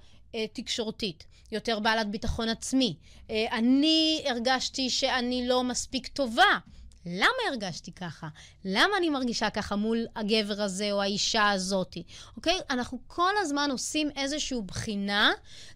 [0.52, 1.24] תקשורתית.
[1.52, 2.96] יותר בעלת ביטחון עצמי.
[3.30, 6.58] אני הרגשתי שאני לא מספיק טובה.
[7.06, 8.28] למה הרגשתי ככה?
[8.64, 12.02] למה אני מרגישה ככה מול הגבר הזה או האישה הזאתי?
[12.36, 12.58] אוקיי?
[12.70, 15.32] אנחנו כל הזמן עושים איזושהי בחינה,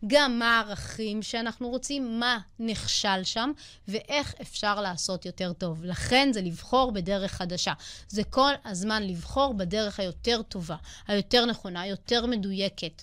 [0.06, 3.52] גם מה הערכים שאנחנו רוצים, מה נכשל שם,
[3.88, 5.84] ואיך אפשר לעשות יותר טוב.
[5.84, 7.72] לכן זה לבחור בדרך חדשה.
[8.08, 10.76] זה כל הזמן לבחור בדרך היותר טובה,
[11.06, 13.02] היותר נכונה, היותר מדויקת.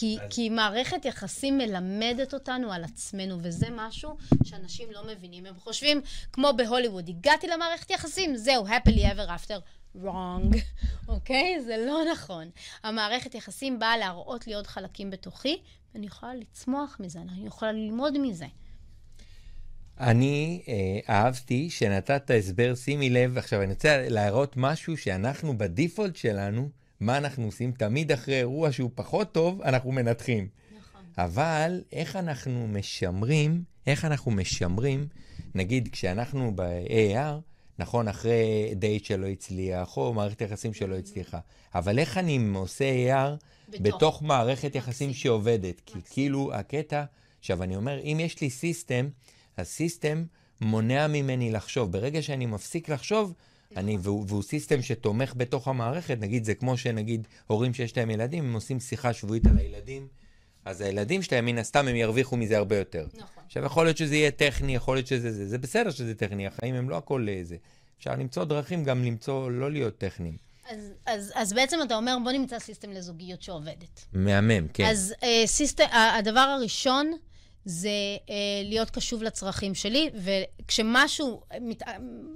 [0.00, 0.26] כי, אז...
[0.30, 5.46] כי מערכת יחסים מלמדת אותנו על עצמנו, וזה משהו שאנשים לא מבינים.
[5.46, 6.00] הם חושבים,
[6.32, 9.60] כמו בהוליווד, הגעתי למערכת יחסים, זהו, happily ever after.
[10.04, 10.56] wrong,
[11.08, 11.56] אוקיי?
[11.58, 11.62] okay?
[11.62, 12.50] זה לא נכון.
[12.82, 15.60] המערכת יחסים באה להראות לי עוד חלקים בתוכי,
[15.94, 18.46] ואני יכולה לצמוח מזה, אני יכולה ללמוד מזה.
[20.00, 26.68] אני אה, אהבתי שנתת הסבר, שימי לב, עכשיו אני רוצה להראות משהו שאנחנו בדיפולט שלנו,
[27.00, 27.72] מה אנחנו עושים?
[27.72, 30.48] תמיד אחרי אירוע שהוא פחות טוב, אנחנו מנתחים.
[30.78, 31.00] נכון.
[31.18, 35.06] אבל איך אנחנו משמרים, איך אנחנו משמרים,
[35.54, 37.40] נגיד כשאנחנו ב-AR,
[37.78, 41.38] נכון, אחרי דייט שלא הצליח, או מערכת יחסים שלא הצליחה,
[41.74, 43.30] אבל איך אני עושה AR
[43.68, 45.80] בתוך, בתוך מערכת יחסים שעובדת?
[45.86, 47.04] כי כאילו הקטע,
[47.38, 49.08] עכשיו אני אומר, אם יש לי system,
[49.58, 50.24] ה system
[50.60, 51.92] מונע ממני לחשוב.
[51.92, 53.34] ברגע שאני מפסיק לחשוב,
[53.76, 58.44] אני, והוא, והוא system שתומך בתוך המערכת, נגיד זה כמו שנגיד הורים שיש להם ילדים,
[58.44, 60.08] הם עושים שיחה שבועית על הילדים,
[60.64, 63.06] אז הילדים שלהם מן הסתם הם ירוויחו מזה הרבה יותר.
[63.14, 63.42] נכון.
[63.46, 66.74] עכשיו יכול להיות שזה יהיה טכני, יכול להיות שזה זה, זה בסדר שזה טכני, החיים
[66.74, 67.56] הם לא הכל זה.
[67.98, 70.36] אפשר למצוא דרכים גם למצוא, לא להיות טכניים.
[70.70, 74.04] אז, אז, אז בעצם אתה אומר, בוא נמצא system לזוגיות שעובדת.
[74.12, 74.84] מהמם, כן.
[74.84, 75.84] אז אה, system,
[76.18, 77.12] הדבר הראשון
[77.64, 77.88] זה
[78.30, 78.34] אה,
[78.64, 81.82] להיות קשוב לצרכים שלי, וכשמשהו מת,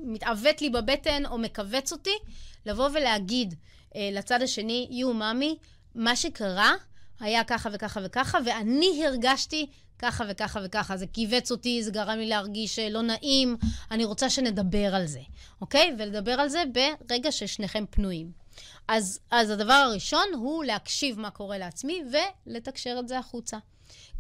[0.05, 2.19] מתעוות לי בבטן או מכווץ אותי,
[2.67, 3.55] לבוא ולהגיד
[3.97, 5.57] אה, לצד השני, יו, ממי,
[5.95, 6.73] מה שקרה
[7.21, 9.67] היה ככה וככה וככה, ואני הרגשתי
[9.99, 10.97] ככה וככה וככה.
[10.97, 13.57] זה כיווץ אותי, זה גרם לי להרגיש אה, לא נעים,
[13.91, 15.21] אני רוצה שנדבר על זה,
[15.61, 15.95] אוקיי?
[15.99, 18.45] ולדבר על זה ברגע ששניכם פנויים.
[18.89, 22.03] אז, אז הדבר הראשון הוא להקשיב מה קורה לעצמי
[22.47, 23.59] ולתקשר את זה החוצה.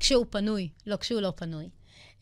[0.01, 1.69] כשהוא פנוי, לא כשהוא לא פנוי.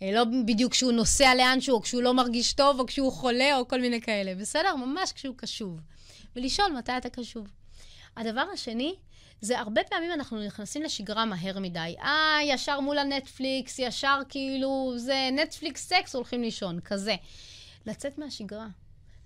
[0.02, 3.68] אה, לא בדיוק כשהוא נוסע לאנשהו, או כשהוא לא מרגיש טוב, או כשהוא חולה, או
[3.68, 4.34] כל מיני כאלה.
[4.34, 4.76] בסדר?
[4.76, 5.80] ממש כשהוא קשוב.
[6.36, 7.48] ולשאול מתי אתה קשוב.
[8.16, 8.94] הדבר השני,
[9.40, 11.94] זה הרבה פעמים אנחנו נכנסים לשגרה מהר מדי.
[12.02, 17.14] אה, ישר מול הנטפליקס, ישר כאילו, זה נטפליקס סקס, הולכים לישון, כזה.
[17.86, 18.66] לצאת מהשגרה.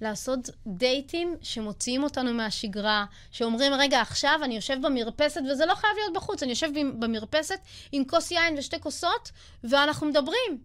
[0.00, 6.12] לעשות דייטים שמוציאים אותנו מהשגרה, שאומרים, רגע, עכשיו אני יושב במרפסת, וזה לא חייב להיות
[6.14, 7.60] בחוץ, אני יושב במרפסת
[7.92, 9.30] עם כוס יין ושתי כוסות,
[9.64, 10.58] ואנחנו מדברים,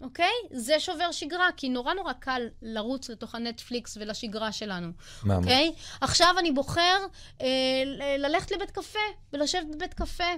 [0.00, 0.32] אוקיי?
[0.50, 4.90] זה שובר שגרה, כי נורא נורא קל לרוץ לתוך הנטפליקס ולשגרה שלנו,
[5.24, 5.36] ממש.
[5.36, 5.72] אוקיי?
[6.00, 7.06] עכשיו אני בוחר
[7.40, 7.46] אה,
[8.18, 8.98] ללכת לבית קפה
[9.32, 10.32] ולשבת בבית קפה,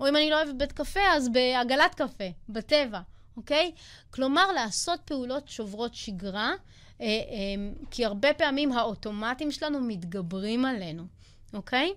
[0.00, 3.00] או אם אני לא אוהבת בית קפה, אז בעגלת קפה, בטבע,
[3.36, 3.72] אוקיי?
[4.10, 6.52] כלומר, לעשות פעולות שוברות שגרה.
[7.00, 11.02] אה, אה, כי הרבה פעמים האוטומטים שלנו מתגברים עלינו,
[11.54, 11.92] אוקיי?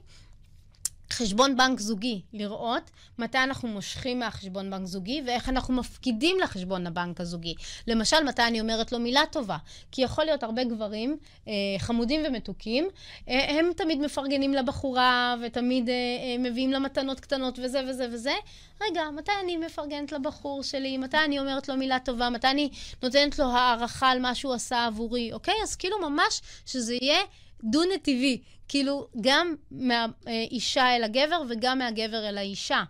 [1.11, 7.21] חשבון בנק זוגי, לראות מתי אנחנו מושכים מהחשבון בנק זוגי ואיך אנחנו מפקידים לחשבון הבנק
[7.21, 7.55] הזוגי.
[7.87, 9.57] למשל, מתי אני אומרת לו מילה טובה.
[9.91, 11.17] כי יכול להיות הרבה גברים
[11.47, 12.87] אה, חמודים ומתוקים,
[13.29, 18.33] אה, הם תמיד מפרגנים לבחורה ותמיד אה, אה, מביאים לה מתנות קטנות וזה וזה וזה.
[18.81, 20.97] רגע, מתי אני מפרגנת לבחור שלי?
[20.97, 22.29] מתי אני אומרת לו מילה טובה?
[22.29, 22.69] מתי אני
[23.03, 25.33] נותנת לו הערכה על מה שהוא עשה עבורי?
[25.33, 25.55] אוקיי?
[25.63, 27.19] אז כאילו ממש שזה יהיה
[27.63, 28.41] דו-נתיבי.
[28.67, 32.83] כאילו, גם מהאישה אל הגבר וגם מהגבר אל האישה.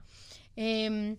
[0.58, 1.16] אמ,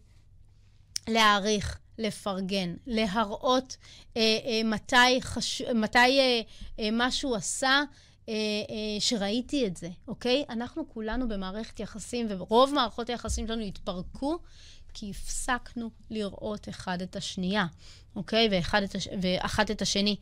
[1.09, 3.77] להעריך, לפרגן, להראות
[4.17, 5.63] אה, אה, מתי, חש...
[5.63, 6.41] מתי אה,
[6.81, 7.83] אה, משהו עשה
[8.29, 10.45] אה, אה, שראיתי את זה, אוקיי?
[10.51, 14.39] אנחנו כולנו במערכת יחסים, ורוב מערכות היחסים שלנו התפרקו
[15.01, 17.67] כי הפסקנו לראות אחד את השנייה,
[18.17, 18.49] אוקיי?
[18.51, 19.09] ואחד את, הש...
[19.23, 20.17] ואחת את השני.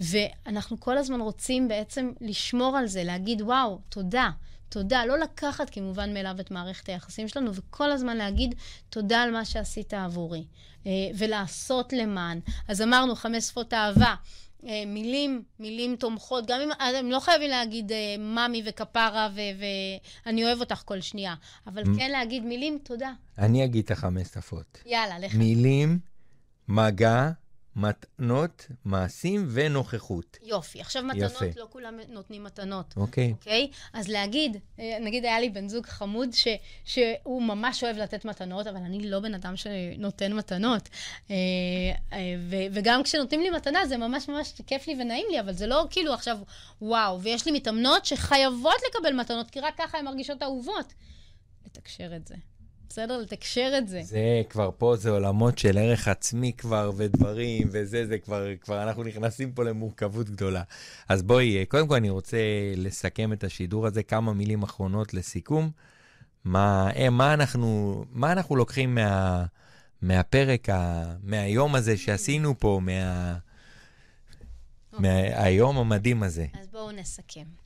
[0.00, 4.30] ואנחנו כל הזמן רוצים בעצם לשמור על זה, להגיד, וואו, תודה.
[4.68, 8.54] תודה, לא לקחת כמובן מאליו את מערכת היחסים שלנו, וכל הזמן להגיד
[8.90, 10.44] תודה על מה שעשית עבורי,
[10.86, 12.40] אה, ולעשות למען.
[12.68, 14.14] אז אמרנו, חמש שפות אהבה.
[14.66, 19.28] אה, מילים, מילים תומכות, גם אם הם לא חייבים להגיד אה, מאמי וכפרה
[20.26, 21.34] ואני אוהב אותך כל שנייה,
[21.66, 23.12] אבל כן להגיד מילים תודה.
[23.38, 24.82] אני אגיד את החמש שפות.
[24.86, 25.34] יאללה, לך.
[25.34, 25.98] מילים,
[26.68, 27.30] מגע,
[27.76, 30.38] מתנות, מעשים ונוכחות.
[30.42, 30.80] יופי.
[30.80, 31.44] עכשיו מתנות, יפה.
[31.56, 32.94] לא כולם נותנים מתנות.
[32.96, 33.32] אוקיי.
[33.32, 33.70] אוקיי?
[33.92, 36.48] אז להגיד, אה, נגיד היה לי בן זוג חמוד ש,
[36.84, 40.88] שהוא ממש אוהב לתת מתנות, אבל אני לא בן אדם שנותן מתנות.
[41.30, 41.36] אה,
[42.12, 42.18] אה,
[42.50, 45.86] ו, וגם כשנותנים לי מתנה, זה ממש ממש כיף לי ונעים לי, אבל זה לא
[45.90, 46.38] כאילו עכשיו,
[46.82, 50.94] וואו, ויש לי מתאמנות שחייבות לקבל מתנות, כי רק ככה הן מרגישות אהובות.
[51.66, 52.34] לתקשר את זה.
[52.94, 53.18] בסדר?
[53.18, 54.00] לתקשר את זה.
[54.02, 59.02] זה כבר פה, זה עולמות של ערך עצמי כבר, ודברים, וזה, זה כבר, כבר אנחנו
[59.02, 60.62] נכנסים פה למורכבות גדולה.
[61.08, 62.38] אז בואי, קודם כל אני רוצה
[62.76, 65.70] לסכם את השידור הזה, כמה מילים אחרונות לסיכום.
[66.44, 69.44] מה, אה, מה, אנחנו, מה אנחנו לוקחים מה,
[70.02, 74.96] מהפרק, ה, מהיום הזה שעשינו פה, מה, okay.
[74.96, 75.34] אוקיי.
[75.34, 76.46] מהיום המדהים הזה?
[76.60, 77.63] אז בואו נסכם.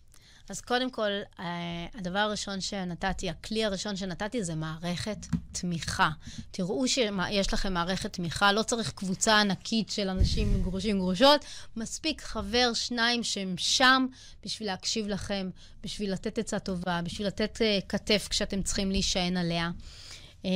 [0.51, 1.11] אז קודם כל,
[1.41, 6.11] אה, הדבר הראשון שנתתי, הכלי הראשון שנתתי זה מערכת תמיכה.
[6.51, 11.45] תראו שיש לכם מערכת תמיכה, לא צריך קבוצה ענקית של אנשים גרושים גרושות,
[11.77, 14.07] מספיק חבר, שניים שהם שם
[14.45, 15.51] בשביל להקשיב לכם,
[15.83, 19.71] בשביל לתת עצה טובה, בשביל לתת uh, כתף כשאתם צריכים להישען עליה.
[20.43, 20.47] Um,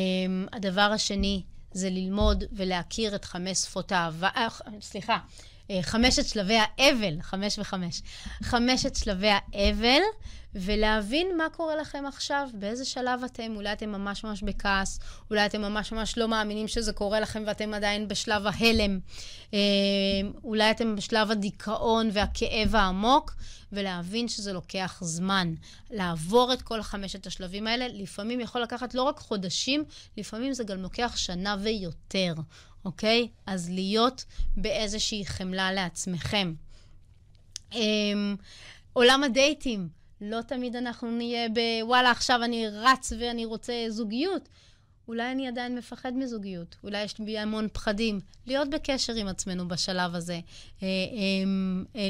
[0.52, 1.42] הדבר השני
[1.72, 4.28] זה ללמוד ולהכיר את חמש שפות האהבה,
[4.80, 5.18] סליחה, אה,
[5.82, 8.02] חמשת שלבי האבל, חמש וחמש,
[8.42, 10.00] חמשת שלבי האבל,
[10.54, 15.00] ולהבין מה קורה לכם עכשיו, באיזה שלב אתם, אולי אתם ממש ממש בכעס,
[15.30, 18.98] אולי אתם ממש ממש לא מאמינים שזה קורה לכם ואתם עדיין בשלב ההלם,
[19.54, 19.58] אה,
[20.44, 23.34] אולי אתם בשלב הדיכאון והכאב העמוק,
[23.72, 25.54] ולהבין שזה לוקח זמן.
[25.90, 29.84] לעבור את כל חמשת השלבים האלה, לפעמים יכול לקחת לא רק חודשים,
[30.16, 32.34] לפעמים זה גם לוקח שנה ויותר.
[32.84, 33.28] אוקיי?
[33.46, 34.24] אז להיות
[34.56, 36.54] באיזושהי חמלה לעצמכם.
[37.72, 37.76] Um,
[38.92, 39.88] עולם הדייטים,
[40.20, 44.48] לא תמיד אנחנו נהיה בוואלה, עכשיו אני רץ ואני רוצה זוגיות.
[45.08, 48.20] אולי אני עדיין מפחד מזוגיות, אולי יש לי המון פחדים.
[48.46, 50.40] להיות בקשר עם עצמנו בשלב הזה.
[50.82, 52.08] אה, אמ, אה,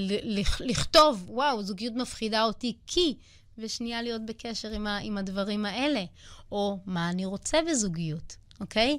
[0.60, 3.14] לכתוב, וואו, זוגיות מפחידה אותי כי,
[3.58, 6.04] ושנייה להיות בקשר עם, עם הדברים האלה.
[6.52, 8.36] או מה אני רוצה בזוגיות.
[8.62, 8.98] אוקיי?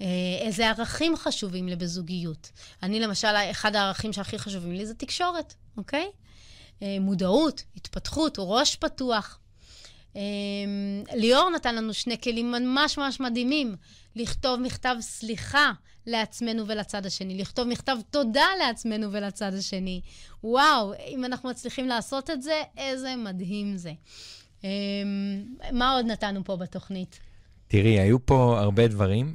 [0.00, 0.06] אה,
[0.40, 2.50] איזה ערכים חשובים לי בזוגיות.
[2.82, 6.06] אני למשל, אחד הערכים שהכי חשובים לי זה תקשורת, אוקיי?
[6.82, 9.38] אה, מודעות, התפתחות, ראש פתוח.
[10.16, 10.22] אה,
[11.14, 13.76] ליאור נתן לנו שני כלים ממש ממש מדהימים.
[14.16, 15.72] לכתוב מכתב סליחה
[16.06, 20.00] לעצמנו ולצד השני, לכתוב מכתב תודה לעצמנו ולצד השני.
[20.44, 23.92] וואו, אם אנחנו מצליחים לעשות את זה, איזה מדהים זה.
[25.72, 27.27] מה עוד נתנו פה בתוכנית?
[27.68, 29.32] תראי, היו פה הרבה דברים.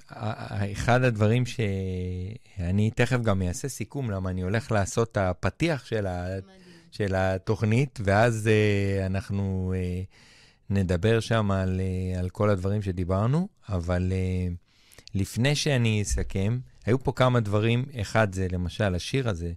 [0.72, 6.26] אחד הדברים שאני תכף גם אעשה סיכום, למה אני הולך לעשות את הפתיח של, ה...
[6.92, 10.16] של התוכנית, ואז uh, אנחנו uh,
[10.70, 11.82] נדבר שם על,
[12.16, 14.54] uh, על כל הדברים שדיברנו, אבל uh,
[15.16, 17.86] לפני שאני אסכם, היו פה כמה דברים.
[18.02, 19.54] אחד זה למשל השיר הזה,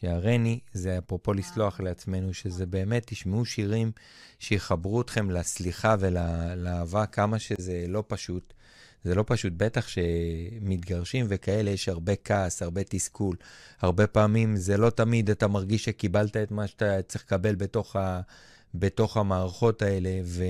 [0.00, 3.92] שהרני זה אפרופו לסלוח לעצמנו, שזה באמת, תשמעו שירים
[4.38, 8.54] שיחברו אתכם לסליחה ולאהבה, כמה שזה לא פשוט.
[9.04, 13.36] זה לא פשוט, בטח שמתגרשים וכאלה, יש הרבה כעס, הרבה תסכול.
[13.80, 18.20] הרבה פעמים זה לא תמיד אתה מרגיש שקיבלת את מה שאתה צריך לקבל בתוך, ה,
[18.74, 20.44] בתוך המערכות האלה, ו...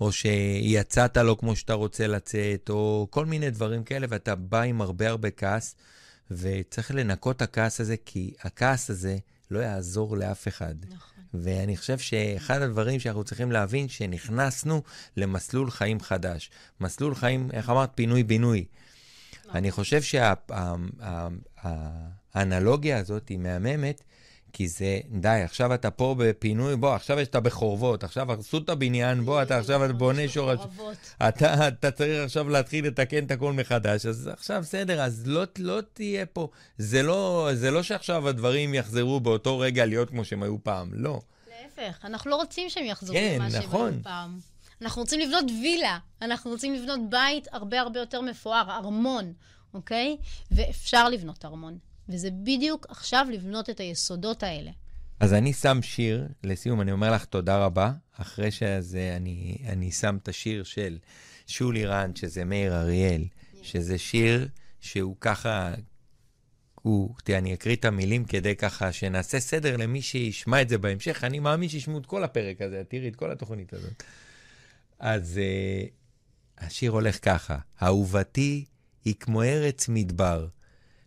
[0.00, 4.80] או שיצאת לא כמו שאתה רוצה לצאת, או כל מיני דברים כאלה, ואתה בא עם
[4.80, 5.76] הרבה הרבה כעס.
[6.30, 9.18] וצריך לנקות את הכעס הזה, כי הכעס הזה
[9.50, 10.74] לא יעזור לאף אחד.
[10.88, 11.24] נכון.
[11.34, 14.82] ואני חושב שאחד הדברים שאנחנו צריכים להבין, שנכנסנו
[15.16, 16.50] למסלול חיים חדש.
[16.80, 17.90] מסלול חיים, איך אמרת?
[17.94, 18.64] פינוי-בינוי.
[19.40, 19.56] נכון.
[19.56, 20.00] אני חושב
[22.34, 24.02] שהאנלוגיה הזאת היא מהממת,
[24.52, 29.24] כי זה, די, עכשיו אתה פה בפינוי, בוא, עכשיו אתה בחורבות, עכשיו הרסו את הבניין,
[29.24, 30.60] בוא, אתה עכשיו בונה שורש...
[31.28, 35.80] אתה, אתה צריך עכשיו להתחיל לתקן את הכל מחדש, אז עכשיו בסדר, אז לא, לא
[35.92, 36.48] תהיה פה,
[36.78, 41.20] זה לא, זה לא שעכשיו הדברים יחזרו באותו רגע להיות כמו שהם היו פעם, לא.
[41.62, 43.80] להפך, אנחנו לא רוצים שהם יחזרו כן, למה נכון.
[43.80, 44.38] שהם היו פעם.
[44.82, 49.32] אנחנו רוצים לבנות וילה, אנחנו רוצים לבנות בית הרבה הרבה יותר מפואר, ארמון,
[49.74, 50.16] אוקיי?
[50.50, 51.78] ואפשר לבנות ארמון.
[52.10, 54.70] וזה בדיוק עכשיו לבנות את היסודות האלה.
[55.20, 57.92] אז אני שם שיר, לסיום, אני אומר לך תודה רבה.
[58.12, 60.98] אחרי שזה, אני, אני שם את השיר של
[61.46, 63.24] שולי רנד, שזה מאיר אריאל,
[63.62, 64.48] שזה שיר
[64.80, 65.74] שהוא ככה,
[66.82, 71.24] הוא, תראה, אני אקריא את המילים כדי ככה שנעשה סדר למי שישמע את זה בהמשך.
[71.24, 74.02] אני מאמין שישמעו את כל הפרק הזה, תראי את כל התוכנית הזאת.
[74.98, 75.90] אז uh,
[76.58, 78.64] השיר הולך ככה: אהובתי
[79.04, 80.46] היא כמו ארץ מדבר.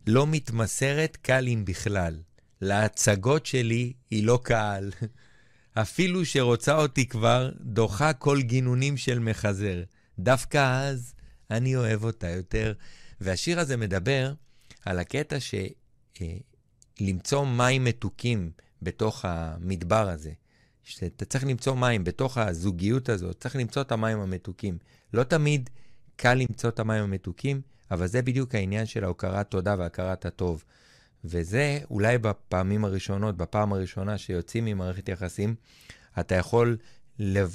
[0.08, 2.20] לא מתמסרת קל אם בכלל.
[2.62, 4.92] להצגות שלי היא לא קהל.
[5.82, 9.84] אפילו שרוצה אותי כבר, דוחה כל גינונים של מחזר.
[10.20, 11.14] דווקא אז
[11.52, 12.74] אני אוהב אותה יותר.
[13.22, 14.34] והשיר הזה מדבר
[14.86, 15.38] על הקטע
[17.00, 18.52] שלמצוא אה, מים מתוקים
[18.82, 20.32] בתוך המדבר הזה.
[20.84, 24.78] שאתה צריך למצוא מים בתוך הזוגיות הזאת, צריך למצוא את המים המתוקים.
[25.14, 25.70] לא תמיד
[26.16, 30.64] קל למצוא את המים המתוקים, אבל זה בדיוק העניין של ההוקרת תודה והכרת הטוב.
[31.26, 35.56] וזה אולי בפעמים הראשונות, בפעם הראשונה שיוצאים ממערכת יחסים,
[36.20, 36.78] אתה יכול.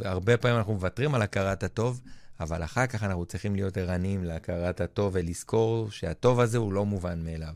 [0.05, 2.00] הרבה פעמים אנחנו מוותרים על הכרת הטוב,
[2.40, 7.24] אבל אחר כך אנחנו צריכים להיות ערניים להכרת הטוב ולזכור שהטוב הזה הוא לא מובן
[7.24, 7.55] מאליו.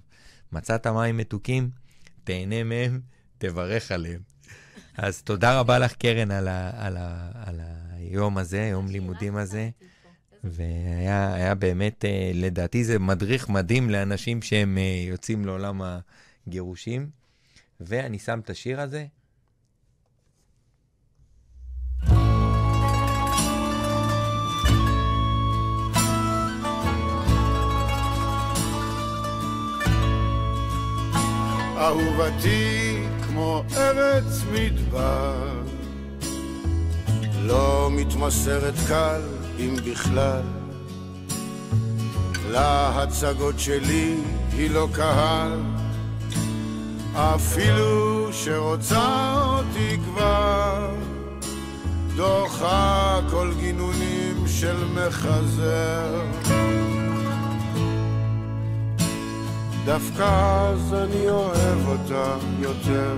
[0.52, 1.70] מצאת מים מתוקים,
[2.24, 3.00] תהנה מהם,
[3.38, 4.20] תברך עליהם.
[4.96, 7.60] אז תודה רבה לך, קרן, על, ה, על, ה, על
[7.92, 9.70] היום הזה, יום לימודים הזה.
[10.44, 15.82] והיה באמת, אה, לדעתי זה מדריך מדהים לאנשים שהם אה, יוצאים לעולם
[16.46, 17.10] הגירושים.
[17.80, 19.06] ואני שם את השיר הזה,
[31.76, 35.62] אהובתי כמו ארץ מדבר,
[37.42, 40.42] לא מתמסרת קל אם בכלל.
[42.50, 44.16] להצגות שלי
[44.52, 45.60] היא לא קהל,
[47.14, 50.90] אפילו שרוצה אותי כבר,
[52.16, 56.22] דוחה כל גינונים של מחזר.
[59.84, 63.14] דווקא אז אני אוהב אותה יותר.